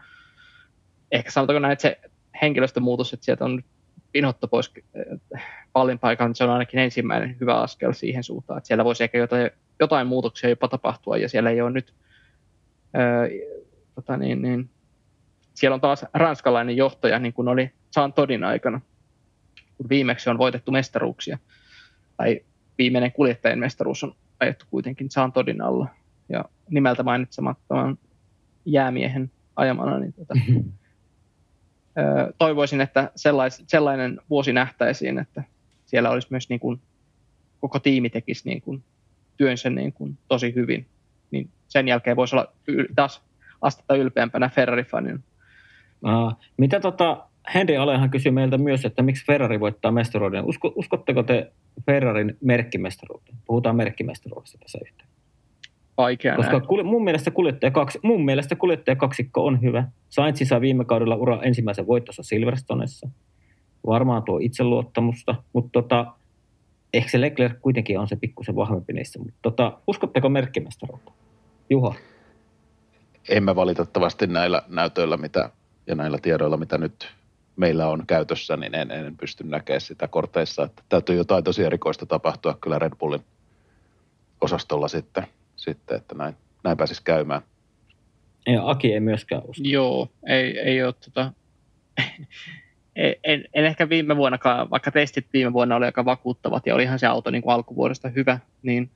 [1.13, 2.01] ehkä sanotaanko näin, että se
[2.43, 3.63] henkilöstömuutos, että sieltä on
[4.17, 4.73] pinottu pois
[5.73, 9.51] pallin paikan, se on ainakin ensimmäinen hyvä askel siihen suuntaan, että siellä voisi ehkä jotain,
[9.81, 11.95] jotain muutoksia jopa tapahtua, ja siellä ei ole nyt,
[12.95, 13.29] ää,
[13.95, 14.71] tota niin, niin,
[15.55, 18.81] siellä on taas ranskalainen johtaja, niin kuin oli Jean Todin aikana,
[19.77, 21.39] kun viimeksi on voitettu mestaruuksia,
[22.17, 22.41] tai
[22.79, 25.89] viimeinen kuljettajien mestaruus on ajettu kuitenkin Jean Todin alla,
[26.29, 27.99] ja nimeltä mainitsemattoman
[28.65, 30.35] jäämiehen ajamana, niin tota,
[32.39, 35.43] toivoisin, että sellais, sellainen vuosi nähtäisiin, että
[35.87, 36.81] siellä olisi myös niin kuin,
[37.61, 38.83] koko tiimi tekisi niin kuin,
[39.37, 40.87] työnsä niin kuin, tosi hyvin.
[41.31, 43.23] Niin sen jälkeen voisi olla yl, taas
[43.63, 45.21] astetta ylpeämpänä Ferrari-fanin.
[46.03, 50.45] Aa, mitä tota, Henri Alehan kysyi meiltä myös, että miksi Ferrari voittaa mestaruuden.
[50.45, 51.53] Usko, uskotteko te
[51.87, 53.39] Ferrarin merkkimestaruuteen?
[53.47, 55.16] Puhutaan merkkimestaruudesta tässä yhteydessä
[55.97, 59.89] vaikea Koska kul- mun, mielestä kuljettaja kaksi, mun mielestä kuljettaja kaksikko on hyvä.
[60.09, 63.09] Sainz sai viime kaudella ura ensimmäisen voittossa Silverstonessa.
[63.87, 66.07] Varmaan tuo itseluottamusta, mutta tota,
[66.95, 69.19] ehkä se Leclerc kuitenkin on se pikkusen vahvempi niissä.
[69.19, 71.13] Mutta tota, uskotteko merkkimestaruutta?
[71.71, 71.95] Juha?
[73.29, 75.51] Emme valitettavasti näillä näytöillä mitä,
[75.87, 77.09] ja näillä tiedoilla, mitä nyt
[77.57, 80.63] meillä on käytössä, niin en, en pysty näkemään sitä korteissa.
[80.63, 83.25] Että täytyy jotain tosi erikoista tapahtua kyllä Red Bullin
[84.41, 85.27] osastolla sitten
[85.71, 86.35] sitten, että näin,
[86.65, 87.43] näin pääsisi käymään.
[88.47, 89.63] Ja Aki ei myöskään usko.
[89.65, 91.33] Joo, ei, ei ole tota,
[93.25, 97.07] en, en, ehkä viime vuonnakaan, vaikka testit viime vuonna oli aika vakuuttavat ja olihan se
[97.07, 98.91] auto niin kuin alkuvuodesta hyvä, niin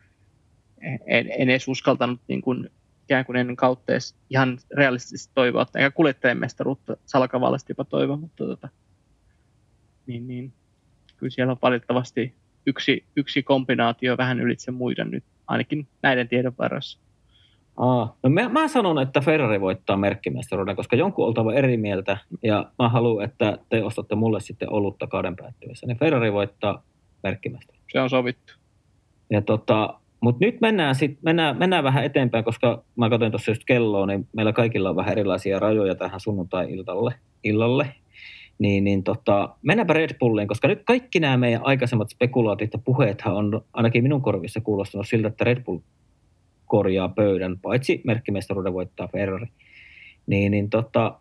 [1.06, 2.70] en, en edes uskaltanut niin kuin,
[3.04, 8.44] ikään kuin ennen kautta edes ihan realistisesti toivoa, eikä kuljettajien mestaruutta salakavallisesti jopa toivoa, mutta
[8.44, 8.68] tota,
[10.06, 10.52] niin, niin,
[11.16, 12.34] kyllä siellä on valitettavasti
[12.66, 16.98] yksi, yksi kombinaatio vähän ylitse muiden nyt ainakin näiden tiedon varassa.
[17.76, 22.70] Aa, no mä, mä sanon, että Ferrari voittaa merkkimestaruuden, koska jonkun oltava eri mieltä, ja
[22.78, 25.86] mä haluan, että te ostatte mulle sitten olutta kauden päättyessä.
[25.86, 26.82] Niin Ferrari voittaa
[27.22, 27.84] merkkimestaruuden.
[27.92, 28.52] Se on sovittu.
[29.30, 33.62] Ja tota, mutta nyt mennään, sit, mennään, mennään vähän eteenpäin, koska mä katsoin tuossa just
[33.66, 37.14] kelloa, niin meillä kaikilla on vähän erilaisia rajoja tähän sunnuntai-illalle.
[37.44, 37.94] Illalle.
[38.60, 43.34] Niin, niin tota, mennäänpä Red Bulliin, koska nyt kaikki nämä meidän aikaisemmat spekulaatit ja puheethan
[43.34, 45.78] on ainakin minun korvissa kuulostanut siltä, että Red Bull
[46.66, 49.46] korjaa pöydän, paitsi merkkimestaruuden voittaa Ferrari.
[50.26, 51.20] Niin, niin tota,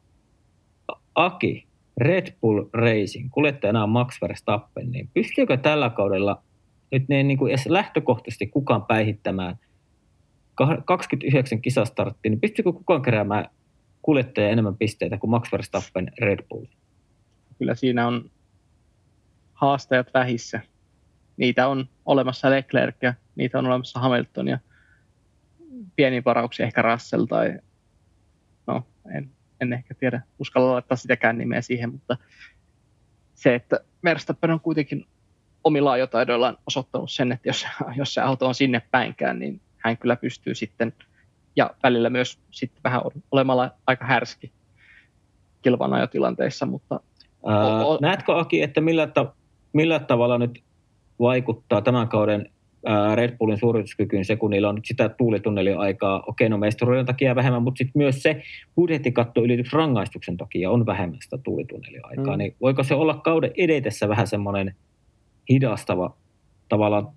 [1.15, 1.67] Aki,
[1.97, 6.43] Red Bull Racing, kuljettajana on Max Verstappen, niin pystyykö tällä kaudella
[6.91, 9.55] nyt ne niin kuin edes lähtökohtaisesti kukaan päihittämään
[10.85, 13.49] 29 kisastartti, niin pystyykö kukaan keräämään
[14.01, 16.65] kuljettaja enemmän pisteitä kuin Max Verstappen Red Bull?
[17.59, 18.31] Kyllä siinä on
[19.53, 20.61] haastajat vähissä.
[21.37, 24.59] Niitä on olemassa Leclerc ja niitä on olemassa Hamilton ja
[25.95, 27.59] pieni varauksia ehkä Russell tai
[28.67, 29.29] no en,
[29.61, 32.17] en ehkä tiedä, uskalla laittaa sitäkään nimeä siihen, mutta
[33.35, 35.05] se, että Verstappen on kuitenkin
[35.63, 37.65] omilla ajotaidoillaan osoittanut sen, että jos,
[37.95, 40.93] jos se auto on sinne päinkään, niin hän kyllä pystyy sitten
[41.55, 44.51] ja välillä myös sitten vähän olemalla aika härski
[45.61, 46.99] kilvan ajotilanteissa, mutta
[47.45, 49.33] Ää, o, o, näetkö Aki, että millä, ta,
[49.73, 50.63] millä tavalla nyt
[51.19, 52.49] vaikuttaa tämän kauden
[52.85, 57.05] ää, Red Bullin suorituskykyyn se, kun niillä on nyt sitä tuulitunnelin aikaa, okei, no mestaruuden
[57.05, 58.41] takia vähemmän, mutta sitten myös se
[58.75, 62.37] budjettikatto ylitys rangaistuksen takia on vähemmän sitä tuulitunnelin aikaa, mm.
[62.37, 64.75] niin voiko se olla kauden edetessä vähän semmoinen
[65.49, 66.17] hidastava,
[66.69, 67.07] tavallaan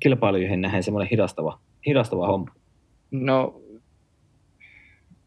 [0.00, 2.50] kilpailuihin nähden semmoinen hidastava, hidastava homma?
[3.10, 3.60] No,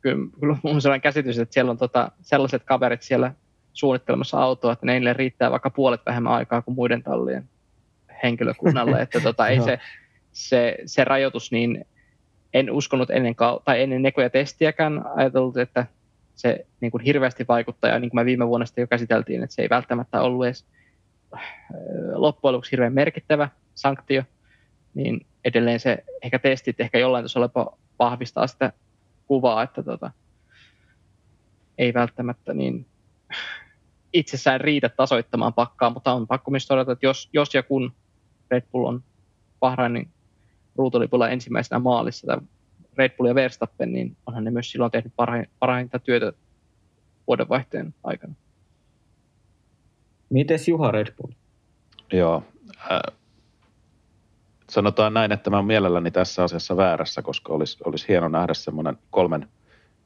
[0.01, 3.33] kyllä, kyllä on sellainen käsitys, että siellä on tota, sellaiset kaverit siellä
[3.73, 7.49] suunnittelemassa autoa, että neille riittää vaikka puolet vähemmän aikaa kuin muiden tallien
[8.23, 9.79] henkilökunnalle, että tota, ei se,
[10.31, 11.85] se, se rajoitus, niin
[12.53, 13.35] en uskonut ennen,
[13.65, 15.85] tai ennen nekoja testiäkään ajatellut, että
[16.35, 19.55] se niin kuin hirveästi vaikuttaa, ja niin kuin me viime vuonna sitten jo käsiteltiin, että
[19.55, 20.65] se ei välttämättä ollut edes
[21.33, 21.41] äh,
[22.13, 24.23] loppujen lopuksi hirveän merkittävä sanktio,
[24.93, 28.73] niin edelleen se ehkä testit ehkä jollain tasolla vahvistaa sitä
[29.27, 30.11] kuvaa, että tota,
[31.77, 32.85] ei välttämättä niin
[34.13, 37.93] itsessään riitä tasoittamaan pakkaa, mutta on pakko myös todeta, että jos, jos ja kun
[38.51, 39.03] Red Bull on
[39.59, 40.09] Bahrainin
[40.75, 42.37] ruutulipulla ensimmäisenä maalissa, tai
[42.97, 46.33] Red Bull ja Verstappen, niin onhan ne myös silloin tehnyt parhain, parhainta työtä
[47.27, 48.33] vuodenvaihteen aikana.
[50.29, 51.33] Mites Juha Red Bull?
[52.11, 52.43] Joo.
[52.91, 53.17] Äh,
[54.69, 58.97] sanotaan näin, että mä olen mielelläni tässä asiassa väärässä, koska olisi, olisi hieno nähdä semmoinen
[59.09, 59.47] kolmen,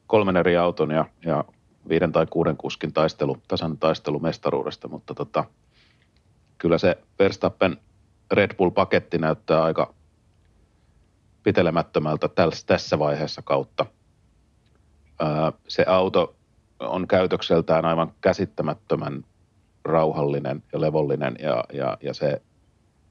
[0.06, 1.44] kolmen eri auton ja, ja
[1.88, 5.44] viiden tai kuuden kuskin taistelu, tasan taistelu mestaruudesta, mutta tota,
[6.58, 7.76] kyllä se Verstappen
[8.30, 9.94] Red Bull-paketti näyttää aika
[11.42, 12.28] pitelemättömältä
[12.66, 13.86] tässä vaiheessa kautta.
[15.68, 16.36] Se auto
[16.80, 19.24] on käytökseltään aivan käsittämättömän
[19.84, 22.42] rauhallinen ja levollinen ja, ja, ja se,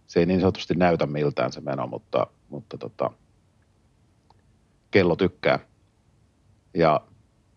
[0.07, 3.11] se ei niin sanotusti näytä miltään se meno, mutta, mutta tota,
[4.91, 5.59] kello tykkää.
[6.73, 7.01] Ja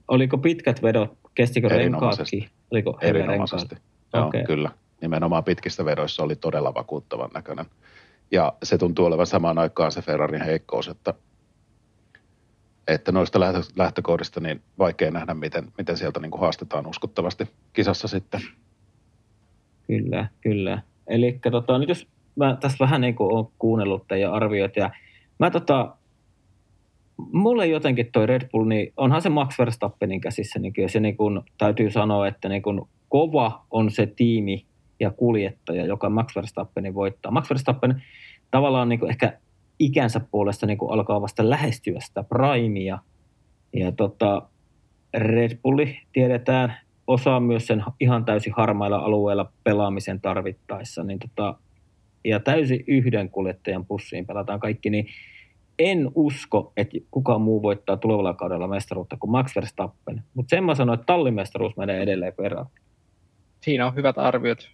[0.09, 1.18] Oliko pitkät vedot?
[1.35, 2.48] Kestikö renkaatkin?
[2.70, 3.76] Oliko erinomaisesti.
[4.14, 4.44] Joo, okay.
[4.44, 4.70] kyllä.
[5.01, 7.66] Nimenomaan pitkissä vedoissa oli todella vakuuttavan näköinen.
[8.30, 11.14] Ja se tuntuu olevan samaan aikaan se Ferrarin heikkous, että,
[12.89, 13.40] että noista
[13.76, 18.40] lähtökohdista niin vaikea nähdä, miten, miten sieltä niin kuin haastetaan uskottavasti kisassa sitten.
[19.86, 20.82] Kyllä, kyllä.
[21.06, 22.06] Eli tota, nyt jos
[22.36, 24.90] mä tässä vähän niin kuin olen kuunnellut teidän arviot ja
[25.39, 25.97] mä tota,
[27.32, 31.16] mulle jotenkin toi Red Bull, niin onhan se Max Verstappenin käsissä, niin kyllä se niin
[31.16, 34.66] kuin, täytyy sanoa, että niin kuin kova on se tiimi
[35.00, 37.32] ja kuljettaja, joka Max Verstappenin voittaa.
[37.32, 38.02] Max Verstappen
[38.50, 39.38] tavallaan niin kuin ehkä
[39.78, 42.98] ikänsä puolesta niin kuin alkaa vasta lähestyä sitä primea.
[43.72, 44.42] Ja tota,
[45.14, 46.76] Red Bulli tiedetään
[47.06, 51.04] osaa myös sen ihan täysin harmailla alueilla pelaamisen tarvittaessa.
[51.04, 51.54] Niin tota,
[52.24, 55.06] ja täysin yhden kuljettajan pussiin pelataan kaikki, niin
[55.78, 60.22] en usko, että kukaan muu voittaa tulevalla kaudella mestaruutta kuin Max Verstappen.
[60.34, 62.66] Mutta sen mä sanoin, että tallimestaruus menee edelleen perään.
[63.60, 64.70] Siinä on hyvät arviot.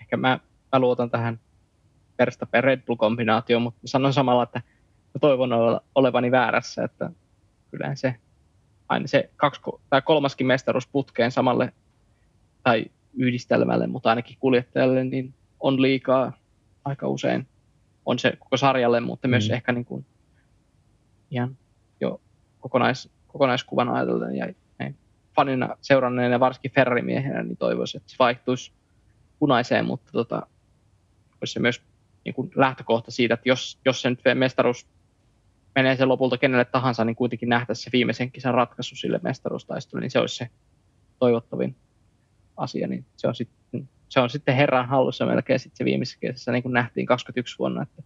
[0.00, 0.40] Ehkä mä,
[0.72, 1.40] mä luotan tähän
[2.18, 4.58] Verstappen Red Bull-kombinaatioon, mutta sanon samalla, että
[5.14, 5.50] mä toivon
[5.94, 7.10] olevani väärässä, että
[7.70, 8.14] kyllä se
[8.88, 9.60] aina se kaksi,
[9.90, 11.72] tai kolmaskin mestaruus putkeen samalle
[12.62, 12.84] tai
[13.16, 16.32] yhdistelmälle, mutta ainakin kuljettajalle, niin on liikaa
[16.84, 17.46] aika usein.
[18.06, 19.54] On se koko sarjalle, mutta myös mm.
[19.54, 20.06] ehkä niin kuin
[21.36, 21.56] ihan
[22.00, 22.20] jo
[22.60, 24.36] kokonais, kokonaiskuvan ajatellen.
[24.36, 24.46] Ja
[24.78, 24.96] näin
[25.36, 28.72] fanina seuranneen ja varsinkin Ferrari-miehenä, niin toivoisin, että se vaihtuisi
[29.38, 30.46] punaiseen, mutta tota,
[31.40, 31.82] olisi se myös
[32.24, 34.86] niin kuin lähtökohta siitä, että jos, jos se nyt mestaruus
[35.74, 40.10] menee se lopulta kenelle tahansa, niin kuitenkin nähtäisiin se viimeisen kisan ratkaisu sille mestaruustaistelulle, niin
[40.10, 40.48] se olisi se
[41.18, 41.76] toivottavin
[42.56, 46.52] asia, niin se on sitten, se on sitten herran hallussa melkein sitten se viimeisessä kesässä,
[46.52, 48.02] niin kuin nähtiin 21 vuonna, että,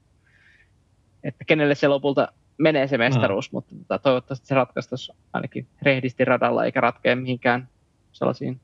[1.23, 3.57] että kenelle se lopulta menee se mestaruus, no.
[3.57, 7.69] mutta tota, toivottavasti se ratkaistaisi ainakin rehdisti radalla, eikä ratkea mihinkään
[8.13, 8.61] sellaisiin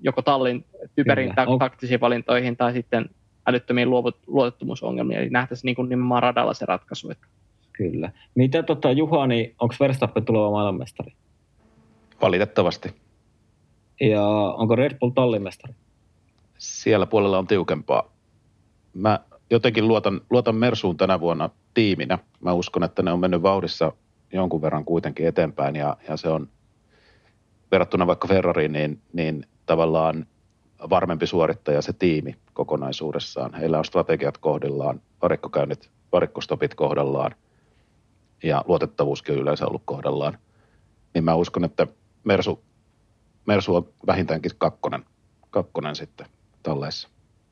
[0.00, 0.64] joko tallin
[0.94, 3.10] typerin ta- taktisiin valintoihin tai sitten
[3.46, 3.90] älyttömiin
[4.26, 7.10] luotettomuusongelmiin, eli nähtäisiin niin kuin nimenomaan radalla se ratkaisu.
[7.10, 7.26] Että.
[7.72, 8.10] Kyllä.
[8.34, 11.12] Mitä tota, Juha, niin onko Verstappen tuleva maailmanmestari?
[12.22, 12.94] Valitettavasti.
[14.00, 15.74] Ja onko Red Bull tallimestari?
[16.58, 18.12] Siellä puolella on tiukempaa.
[18.94, 19.20] Mä
[19.50, 22.18] jotenkin luotan, luotan Mersuun tänä vuonna tiiminä.
[22.40, 23.92] Mä uskon, että ne on mennyt vauhdissa
[24.32, 26.48] jonkun verran kuitenkin eteenpäin ja, ja se on
[27.70, 30.26] verrattuna vaikka Ferrariin, niin, niin tavallaan
[30.90, 33.54] varmempi suorittaja se tiimi kokonaisuudessaan.
[33.54, 37.34] Heillä on strategiat kohdillaan, varikkokäynnit, varikkostopit kohdallaan
[38.42, 40.38] ja luotettavuuskin on yleensä ollut kohdallaan.
[41.14, 41.86] Niin mä uskon, että
[42.24, 42.62] Mersu,
[43.46, 45.04] Mersu on vähintäänkin kakkonen,
[45.50, 46.26] kakkonen sitten
[46.62, 47.08] talleissa.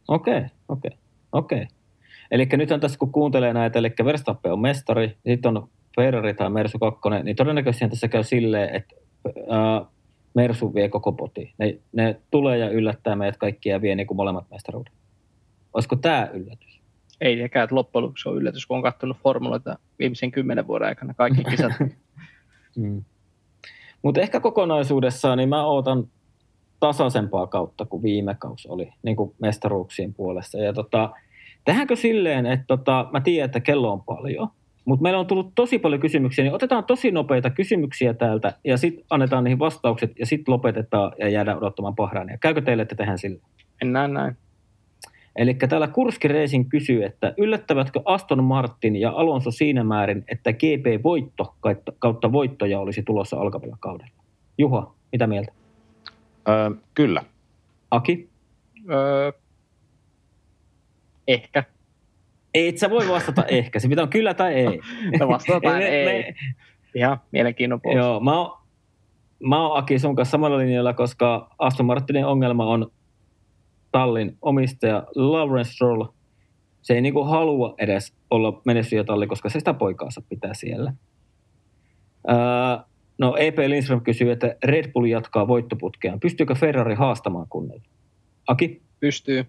[0.09, 0.99] Okei, okay, okei, okay,
[1.33, 1.62] okei.
[1.62, 1.84] Okay.
[2.31, 6.51] Eli nyt on tässä, kun kuuntelee näitä, eli Verstappen on mestari, sitten on Ferrari tai
[6.51, 8.95] Mersu 2, niin todennäköisesti tässä käy silleen, että
[9.51, 9.85] ää,
[10.35, 11.55] Mersu vie koko poti.
[11.59, 14.93] Ne, ne tulee ja yllättää meidät kaikkia ja vie niin kuin molemmat mestaruudet.
[15.75, 16.81] Olisiko tämä yllätys?
[17.21, 21.15] Ei nekään, että loppujen lopuksi on yllätys, kun on katsonut formuloita viimeisen kymmenen vuoden aikana
[21.15, 21.73] kaikki kisat.
[22.77, 23.05] mm.
[24.03, 26.09] Mutta ehkä kokonaisuudessaan niin mä ootan
[26.81, 30.59] tasaisempaa kautta kuin viime kausi oli niin kuin mestaruuksien puolesta.
[30.59, 31.11] Ja tota,
[31.65, 34.49] Tehdäänkö silleen, että tota, mä tiedän, että kello on paljon,
[34.85, 39.05] mutta meillä on tullut tosi paljon kysymyksiä, niin otetaan tosi nopeita kysymyksiä täältä ja sitten
[39.11, 41.95] annetaan niihin vastaukset ja sitten lopetetaan ja jäädään odottamaan
[42.31, 43.39] Ja Käykö teille, että tehdään sillä?
[43.85, 44.36] näe näin.
[45.36, 51.55] Eli täällä Kurski Racing kysyy, että yllättävätkö Aston Martin ja Alonso siinä määrin, että GP-voitto
[51.99, 54.24] kautta voittoja olisi tulossa alkavalla kaudella?
[54.59, 55.53] Juha, mitä mieltä?
[56.49, 57.23] Öö, kyllä.
[57.91, 58.28] Aki?
[58.91, 59.32] Öö,
[61.29, 61.65] Ehkä.
[62.55, 63.79] Ei, et sä voi vastata ehkä.
[63.79, 64.81] Se pitää on kyllä tai ei.
[65.21, 66.05] No vastataan ei.
[66.05, 66.35] Me,
[66.95, 68.07] Ihan mielenkiinnon puolesta.
[68.07, 68.59] Joo, mä oon,
[69.41, 72.91] mä oon Aki sun kanssa samalla linjalla, koska Aston Martinin ongelma on
[73.93, 76.05] tallin omistaja Lawrence Stroll.
[76.83, 80.93] Se ei niinku halua edes olla menestyjätalli, koska se sitä poikaansa pitää siellä.
[82.31, 82.37] Öö,
[83.19, 86.21] no EP Lindström kysyy, että Red Bull jatkaa voittoputkeaan.
[86.21, 87.83] Pystyykö Ferrari haastamaan kunnolla?
[88.49, 88.83] Aki?
[89.01, 89.47] Pystyy.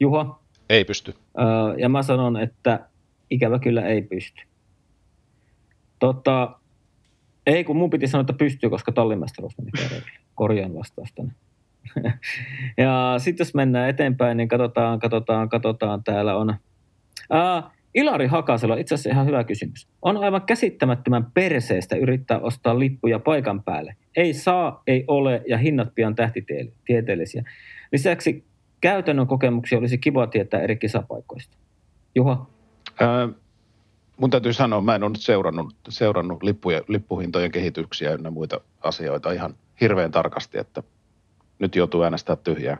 [0.00, 0.40] Juha?
[0.68, 1.14] Ei pysty.
[1.38, 1.46] Öö,
[1.78, 2.80] ja mä sanon, että
[3.30, 4.42] ikävä kyllä ei pysty.
[5.98, 6.58] Tota,
[7.46, 9.70] ei, kun mun piti sanoa, että pystyy, koska tallimestaruus meni.
[10.34, 11.22] Korjaan vastausta.
[12.76, 16.04] ja sitten jos mennään eteenpäin, niin katsotaan, katsotaan, katsotaan.
[16.04, 16.54] Täällä on...
[17.30, 19.88] Ää, Ilari Hakasella itse asiassa ihan hyvä kysymys.
[20.02, 23.96] On aivan käsittämättömän perseestä yrittää ostaa lippuja paikan päälle.
[24.16, 27.44] Ei saa, ei ole ja hinnat pian tähtitieteellisiä.
[27.92, 28.44] Lisäksi
[28.86, 31.56] käytännön kokemuksia olisi kiva tietää eri kisapaikoista.
[32.14, 32.46] Juha?
[33.00, 33.28] Ää,
[34.16, 39.32] mun täytyy sanoa, mä en ole nyt seurannut, seurannut lippuja, lippuhintojen kehityksiä ja muita asioita
[39.32, 40.82] ihan hirveän tarkasti, että
[41.58, 42.76] nyt joutuu äänestää tyhjää.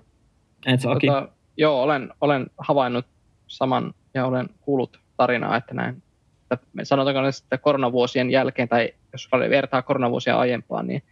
[0.67, 1.07] Entä Aki?
[1.07, 3.07] Tota, joo, olen, olen havainnut
[3.47, 6.03] saman ja olen kuullut tarinaa, että näin.
[6.51, 11.03] Että sanotaanko että koronavuosien jälkeen, tai jos vertaa koronavuosia aiempaan, niin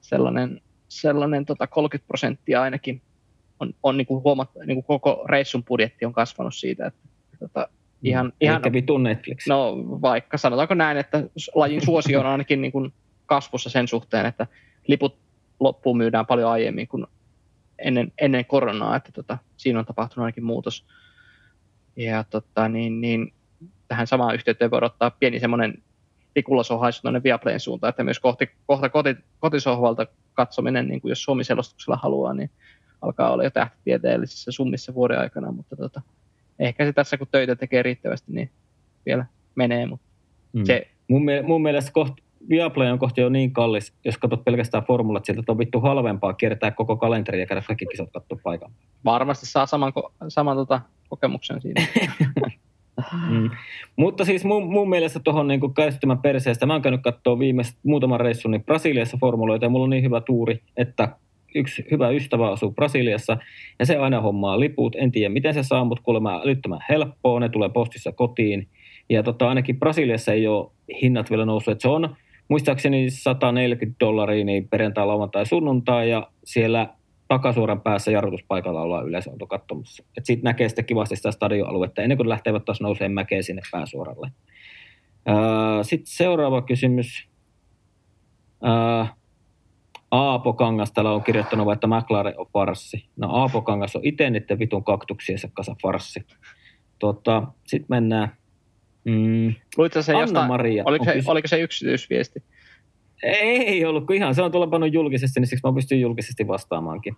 [0.00, 3.02] sellainen, sellainen tota 30 prosenttia ainakin
[3.62, 7.00] on, on niin kuin huomattu, niin kuin koko reissun budjetti on kasvanut siitä, että
[7.38, 7.68] tota,
[8.02, 8.32] ihan, mm.
[8.40, 9.46] ihan, vitun Netflix.
[9.48, 11.22] No vaikka sanotaanko näin, että
[11.54, 12.92] lajin suosio on ainakin niin kuin
[13.26, 14.46] kasvussa sen suhteen, että
[14.86, 15.18] liput
[15.60, 17.06] loppuun myydään paljon aiemmin kuin
[17.78, 20.86] ennen, ennen koronaa, että tota, siinä on tapahtunut ainakin muutos.
[21.96, 23.32] Ja tota, niin, niin,
[23.88, 25.82] tähän samaan yhteyteen voi odottaa pieni semmoinen
[26.34, 31.98] tikullasohaisu tuonne Viaplayn suuntaan, että myös kohti, kohta koti, kotisohvalta katsominen, niin kuin jos Suomi-selostuksella
[32.02, 32.50] haluaa, niin
[33.02, 36.02] alkaa olla jo tähtitieteellisissä summissa vuoden aikana, mutta tota,
[36.58, 38.50] ehkä se tässä kun töitä tekee riittävästi, niin
[39.06, 40.06] vielä menee, mutta
[40.52, 40.64] mm.
[40.64, 40.88] se...
[41.08, 45.52] Mun, mun mielestä kohta Viaplay on kohti jo niin kallis, jos katsot pelkästään formulat, sieltä
[45.52, 48.70] on vittu halvempaa kiertää koko kalenteri ja käydä kaikki kisat katsoa paikan.
[49.04, 49.92] Varmasti saa saman,
[50.28, 51.86] saman tota, kokemuksen siinä.
[53.30, 53.50] mm.
[53.96, 58.20] Mutta siis mun, mun mielestä tuohon niin käsittämän perseestä, mä oon käynyt katsoa viimeistä muutaman
[58.20, 61.08] reissun niin Brasiliassa formuloita ja mulla on niin hyvä tuuri, että
[61.54, 63.36] yksi hyvä ystävä asuu Brasiliassa
[63.78, 64.96] ja se aina hommaa liput.
[64.96, 68.68] En tiedä miten se saa, mutta kuulemma älyttömän helppoa, ne tulee postissa kotiin.
[69.10, 70.70] Ja tota, ainakin Brasiliassa ei ole
[71.02, 72.16] hinnat vielä noussut, että se on
[72.48, 76.88] muistaakseni 140 dollaria niin perjantai, lauantai, sunnuntai ja siellä
[77.28, 80.04] takasuoran päässä jarrutuspaikalla ollaan yleensä oltu katsomassa.
[80.16, 84.30] Et siitä näkee sitten kivasti sitä stadionaluetta ennen kuin lähtevät taas nouseen mäkeen sinne pääsuoralle.
[85.82, 87.28] Sitten seuraava kysymys.
[90.12, 93.08] Aapo Kangas täällä on kirjoittanut, että McLaren on farssi.
[93.16, 96.26] No Aapo Kangas on itse niiden vitun kaktuksiensa kanssa farssi.
[96.98, 98.28] Tota, Sitten mennään
[99.04, 99.54] Mm.
[99.76, 102.42] Luitko se jostain, Maria oliko, se, kysy- oliko se yksityisviesti?
[103.22, 107.16] Ei ollut, kun ihan se on tuolla pannut julkisesti, niin siksi mä pystyn julkisesti vastaamaankin.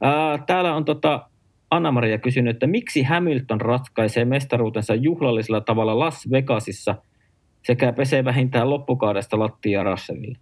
[0.00, 1.28] Ää, täällä on tota,
[1.70, 6.94] Anna-Maria kysynyt, että miksi Hamilton ratkaisee mestaruutensa juhlallisella tavalla Las Vegasissa
[7.64, 10.38] sekä pesee vähintään loppukaudesta lattia Russellille?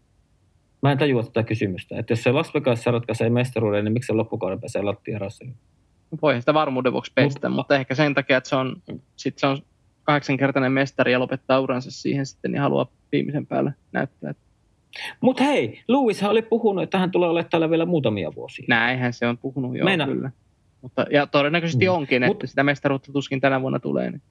[0.86, 4.12] Mä en tajua tätä kysymystä, että jos se Las Vegasissa ratkaisee mestaruuden, niin miksi se
[4.12, 5.58] loppukauden pesee lattia Russellille?
[6.22, 8.82] Voi sitä varmuuden vuoksi pestä, mutta, mutta ehkä sen takia, että se on,
[9.16, 9.58] sit se on
[10.02, 14.34] kahdeksankertainen mestari ja lopettaa uransa siihen sitten, niin haluaa viimeisen päälle näyttää.
[15.20, 18.64] Mutta hei, Lewis oli puhunut, että hän tulee olemaan täällä vielä muutamia vuosia.
[18.68, 20.06] Näinhän se on puhunut jo Meina.
[20.06, 20.30] kyllä.
[20.82, 21.92] Mutta, ja todennäköisesti mm.
[21.92, 24.10] onkin, että Mut, sitä mestaruutta tuskin tänä vuonna tulee.
[24.10, 24.22] Niin.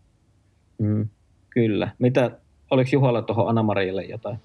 [0.77, 1.07] Mm,
[1.49, 1.91] kyllä.
[1.99, 2.31] Mitä,
[2.71, 4.37] oliko Juhalla tuohon Anna Marille jotain?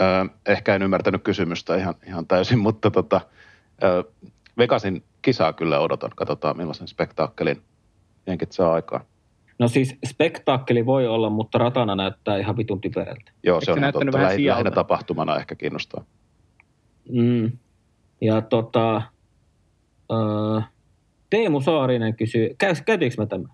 [0.00, 3.20] Öö, ehkä en ymmärtänyt kysymystä ihan, ihan täysin, mutta tota,
[3.82, 4.02] öö,
[4.58, 6.10] Vegasin kisaa kyllä odotan.
[6.16, 7.62] Katsotaan millaisen spektaakkelin
[8.26, 9.04] jenkit saa aikaan.
[9.58, 13.30] No siis spektaakkeli voi olla, mutta ratana näyttää ihan vitun typerältä.
[13.42, 14.22] Joo, se Eikö on totta.
[14.22, 16.04] Lähinnä, lähinnä tapahtumana ehkä kiinnostaa.
[17.12, 17.52] Mm.
[18.20, 19.02] Ja tota,
[20.12, 20.62] uh,
[21.30, 23.48] Teemu Saarinen kysyy, käy, käytiinkö me tämä?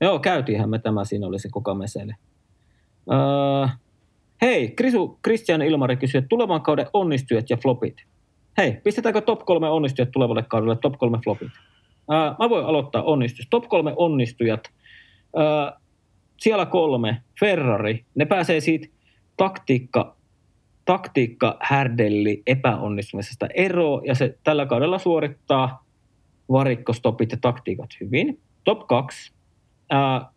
[0.00, 2.16] Joo, käytiinhän me tämä, siinä oli se koko mesele.
[3.06, 3.68] Uh,
[4.42, 7.96] hei, Krisu, Christian Ilmari kysyy, että tulevan kauden onnistujat ja flopit.
[8.58, 11.48] Hei, pistetäänkö top kolme onnistujat tulevalle kaudelle, top kolme flopit?
[11.48, 13.46] Uh, mä voin aloittaa onnistus.
[13.50, 14.60] Top kolme onnistujat–
[15.38, 15.72] Öö,
[16.36, 18.88] siellä kolme, Ferrari, ne pääsee siitä
[19.36, 20.16] taktiikka,
[20.84, 25.84] taktiikka härdelli epäonnistumisesta eroon ja se tällä kaudella suorittaa
[26.52, 28.40] varikkostopit ja taktiikat hyvin.
[28.64, 29.32] Top 2,
[29.90, 30.30] ää,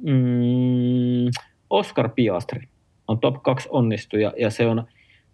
[0.00, 1.30] mm,
[1.70, 2.68] Oscar Piastri
[3.08, 4.84] on top 2 onnistuja ja se on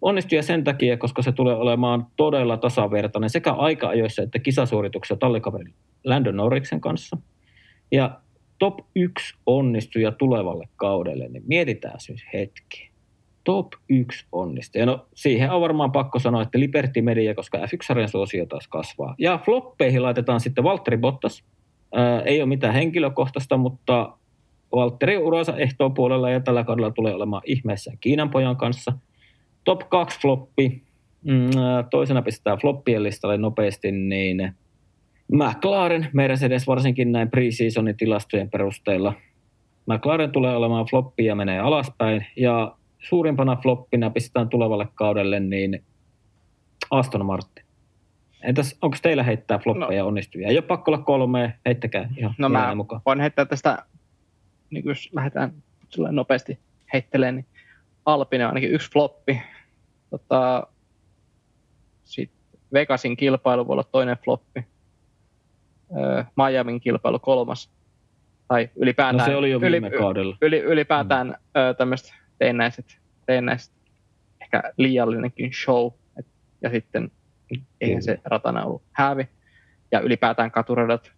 [0.01, 5.75] onnistuja sen takia, koska se tulee olemaan todella tasavertainen sekä aika-ajoissa että kisasuorituksessa tallikaverin
[6.05, 7.17] Landon Norriksen kanssa.
[7.93, 8.21] Ja
[8.59, 12.91] top 1 onnistuja tulevalle kaudelle, niin mietitään siis hetki.
[13.45, 14.87] Top 1 onnistuja.
[14.87, 19.15] No siihen on varmaan pakko sanoa, että Liberty Media, koska F1-sarjan suosio taas kasvaa.
[19.19, 21.45] Ja floppeihin laitetaan sitten Valtteri Bottas,
[21.95, 24.17] Ää, ei ole mitään henkilökohtaista, mutta
[24.73, 28.93] Valtteri uransa ehtoa puolella ja tällä kaudella tulee olemaan ihmeessä Kiinan pojan kanssa.
[29.65, 30.83] Top 2 floppi.
[31.25, 31.51] Mm,
[31.91, 34.53] toisena pistetään floppien listalle nopeasti, niin
[35.33, 39.13] McLaren, Mercedes varsinkin näin pre-seasonin tilastojen perusteella.
[39.87, 42.27] McLaren tulee olemaan floppi ja menee alaspäin.
[42.37, 45.85] Ja suurimpana floppina pistetään tulevalle kaudelle niin
[46.91, 47.65] Aston Martin.
[48.43, 50.09] Entäs onko teillä heittää floppeja no.
[50.09, 50.49] onnistuvia?
[50.49, 53.03] Ei ole pakko olla kolme, heittäkää ihan No mä mukaan.
[53.07, 53.83] voin heittää tästä,
[54.73, 55.53] niin jos lähdetään
[56.11, 56.59] nopeasti
[56.93, 57.47] heittelemään, niin
[58.07, 59.43] Alpine on ainakin yksi floppi.
[60.11, 60.67] Tota,
[62.05, 62.39] sitten
[62.73, 64.65] Vegasin kilpailu voi olla toinen floppi.
[65.97, 67.71] Öö, Miamin kilpailu kolmas.
[68.49, 70.37] Tai ylipäätään, no se oli jo viime yli, kaudella.
[70.41, 71.61] Yli, ylipäätään mm.
[71.61, 73.73] öö, tämmöiset teennäiset, teennäiset,
[74.41, 75.91] ehkä liiallinenkin show.
[76.19, 76.27] Et,
[76.63, 77.11] ja sitten
[77.81, 79.29] eihän se ratana ollut häävi.
[79.93, 81.13] Ja ylipäätään katuradat,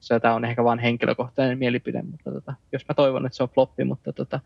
[0.00, 3.48] se tämä on ehkä vain henkilökohtainen mielipide, mutta tota, jos mä toivon, että se on
[3.48, 4.40] floppi, mutta tota,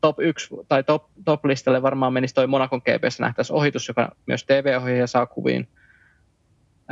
[0.00, 4.44] top 1 tai top, top listalle varmaan menisi toi Monakon GPS nähtäisi ohitus, joka myös
[4.44, 5.68] TV-ohjaaja saa kuviin.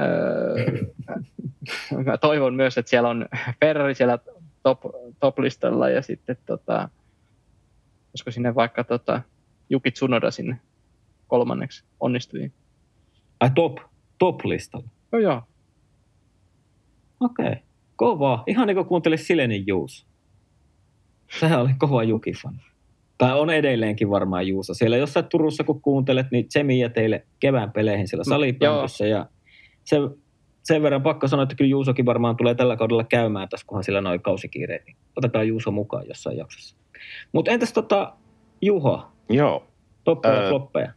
[0.00, 0.82] Öö,
[2.04, 3.28] mä toivon myös, että siellä on
[3.60, 4.18] Ferrari siellä
[4.62, 4.80] top,
[5.20, 6.88] top listalla ja sitten tota,
[8.08, 9.22] olisiko sinne vaikka tota,
[9.70, 10.60] Juki Tsunoda sinne
[11.26, 12.52] kolmanneksi onnistui.
[13.40, 13.78] Ai top,
[14.18, 14.88] top-listalla?
[15.12, 15.42] Joo, joo.
[17.20, 17.56] Okei, okay.
[17.96, 18.42] kova.
[18.46, 20.06] Ihan niin kuin kuuntelisi Silenin Juus.
[21.40, 22.70] Sehän oli kova Juki-fani.
[23.18, 24.74] Tai on edelleenkin varmaan Juusa.
[24.74, 29.06] Siellä jossain Turussa, kun kuuntelet, niin Tsemiä teille kevään peleihin siellä mm, salipöntössä.
[29.06, 29.26] ja
[29.84, 29.96] se,
[30.64, 34.00] sen verran pakko sanoa, että kyllä Juusokin varmaan tulee tällä kaudella käymään tässä, kunhan sillä
[34.00, 34.86] noin kausikiireet.
[34.86, 36.76] Niin otetaan Juuso mukaan jossain jaksossa.
[37.32, 38.12] Mutta entäs tota
[38.62, 39.08] Juho?
[39.28, 39.66] Joo.
[40.04, 40.92] Toppeja ja floppeja.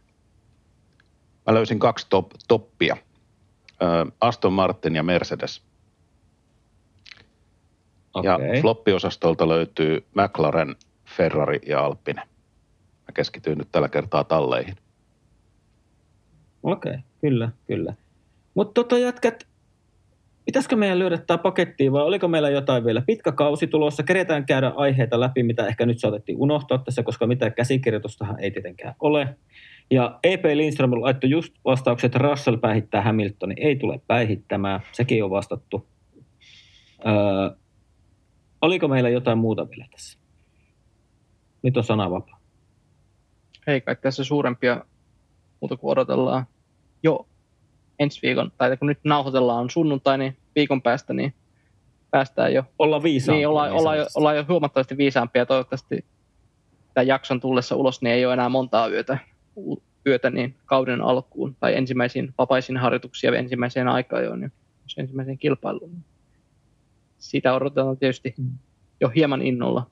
[1.46, 2.96] Mä löysin kaksi top, toppia.
[4.20, 5.62] Aston Martin ja Mercedes.
[8.14, 8.54] Okay.
[8.54, 10.76] Ja floppiosastolta löytyy McLaren,
[11.16, 12.22] Ferrari ja Alpine.
[13.06, 14.74] Mä keskityin nyt tällä kertaa talleihin.
[16.62, 17.94] Okei, okay, kyllä, kyllä.
[18.54, 19.46] Mutta tota jätkät,
[20.44, 23.02] pitäisikö meidän lyödä tämä pakettiin vai oliko meillä jotain vielä?
[23.06, 27.54] Pitkä kausi tulossa, keretään käydä aiheita läpi, mitä ehkä nyt saatettiin unohtaa tässä, koska mitään
[27.54, 29.36] käsikirjoitustahan ei tietenkään ole.
[29.90, 33.58] Ja EP Lindström laittoi just vastaukset, että Russell päihittää Hamiltonin.
[33.60, 35.86] Ei tule päihittämään, sekin on vastattu.
[37.06, 37.56] Öö,
[38.64, 40.18] oliko meillä jotain muuta vielä tässä?
[41.62, 42.40] Nyt on sana vapaa.
[43.66, 44.84] Ei kai tässä suurempia
[45.60, 46.46] muuta kuin odotellaan
[47.02, 47.26] jo
[47.98, 51.34] ensi viikon, tai kun nyt nauhoitellaan on sunnuntai, niin viikon päästä, niin
[52.10, 52.64] päästään jo.
[52.78, 53.38] Olla viisaampia.
[53.38, 56.04] Niin, ollaan, ollaan, jo, ollaan jo huomattavasti viisaampia ja toivottavasti
[56.94, 59.18] tämän jakson tullessa ulos, niin ei ole enää montaa yötä,
[60.06, 64.52] yötä niin kauden alkuun tai ensimmäisiin vapaisiin harjoituksia ensimmäiseen aikaan jo, niin
[64.96, 66.04] ensimmäiseen kilpailuun.
[67.24, 68.50] Sitä odotetaan tietysti mm.
[69.00, 69.86] jo hieman innolla.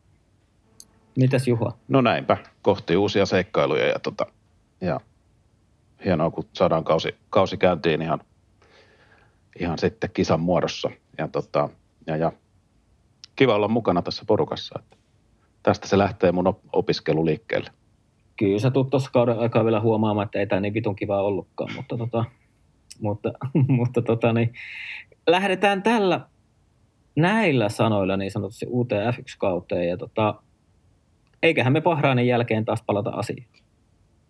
[1.16, 1.72] Mitäs Juha?
[1.88, 4.26] No näinpä, kohti uusia seikkailuja ja, tota,
[4.80, 5.00] ja
[6.04, 8.20] hienoa, kun saadaan kausi, kausi käyntiin ihan,
[9.60, 10.90] ihan sitten kisan muodossa.
[11.18, 11.68] Ja, tota,
[12.06, 12.32] ja, ja
[13.36, 14.78] kiva olla mukana tässä porukassa.
[14.78, 14.96] Että
[15.62, 17.70] tästä se lähtee mun opiskelu liikkeelle.
[18.36, 21.74] Kyllä sä tulet tuossa kauden aikaa vielä huomaamaan, että ei tämä niin vitun kivaa ollutkaan,
[21.74, 22.24] mutta, tota,
[23.00, 23.32] mutta,
[23.78, 24.52] mutta tota, niin,
[25.26, 26.20] lähdetään tällä
[27.16, 30.34] näillä sanoilla niin sanotusti uuteen F1-kauteen ja tota,
[31.42, 33.50] eiköhän me Pahraanin jälkeen taas palata asiaan.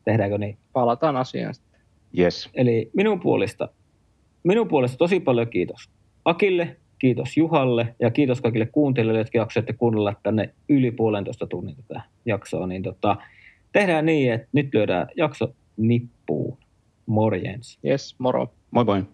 [0.04, 0.58] Tehdäänkö niin?
[0.72, 1.80] Palataan asiaan sitten.
[2.18, 2.50] Yes.
[2.54, 3.68] Eli minun puolesta,
[4.44, 5.90] minun puolesta tosi paljon kiitos
[6.24, 12.00] Akille, kiitos Juhalle ja kiitos kaikille kuuntelijoille, jotka jaksoitte kuunnella tänne yli puolentoista tunnin tätä
[12.26, 12.66] jaksoa.
[12.66, 13.16] Niin tota,
[13.72, 16.58] tehdään niin, että nyt lyödään jakso nippuun.
[17.06, 17.78] Morjens.
[17.84, 18.54] Yes, moro.
[18.70, 19.04] Moi moi.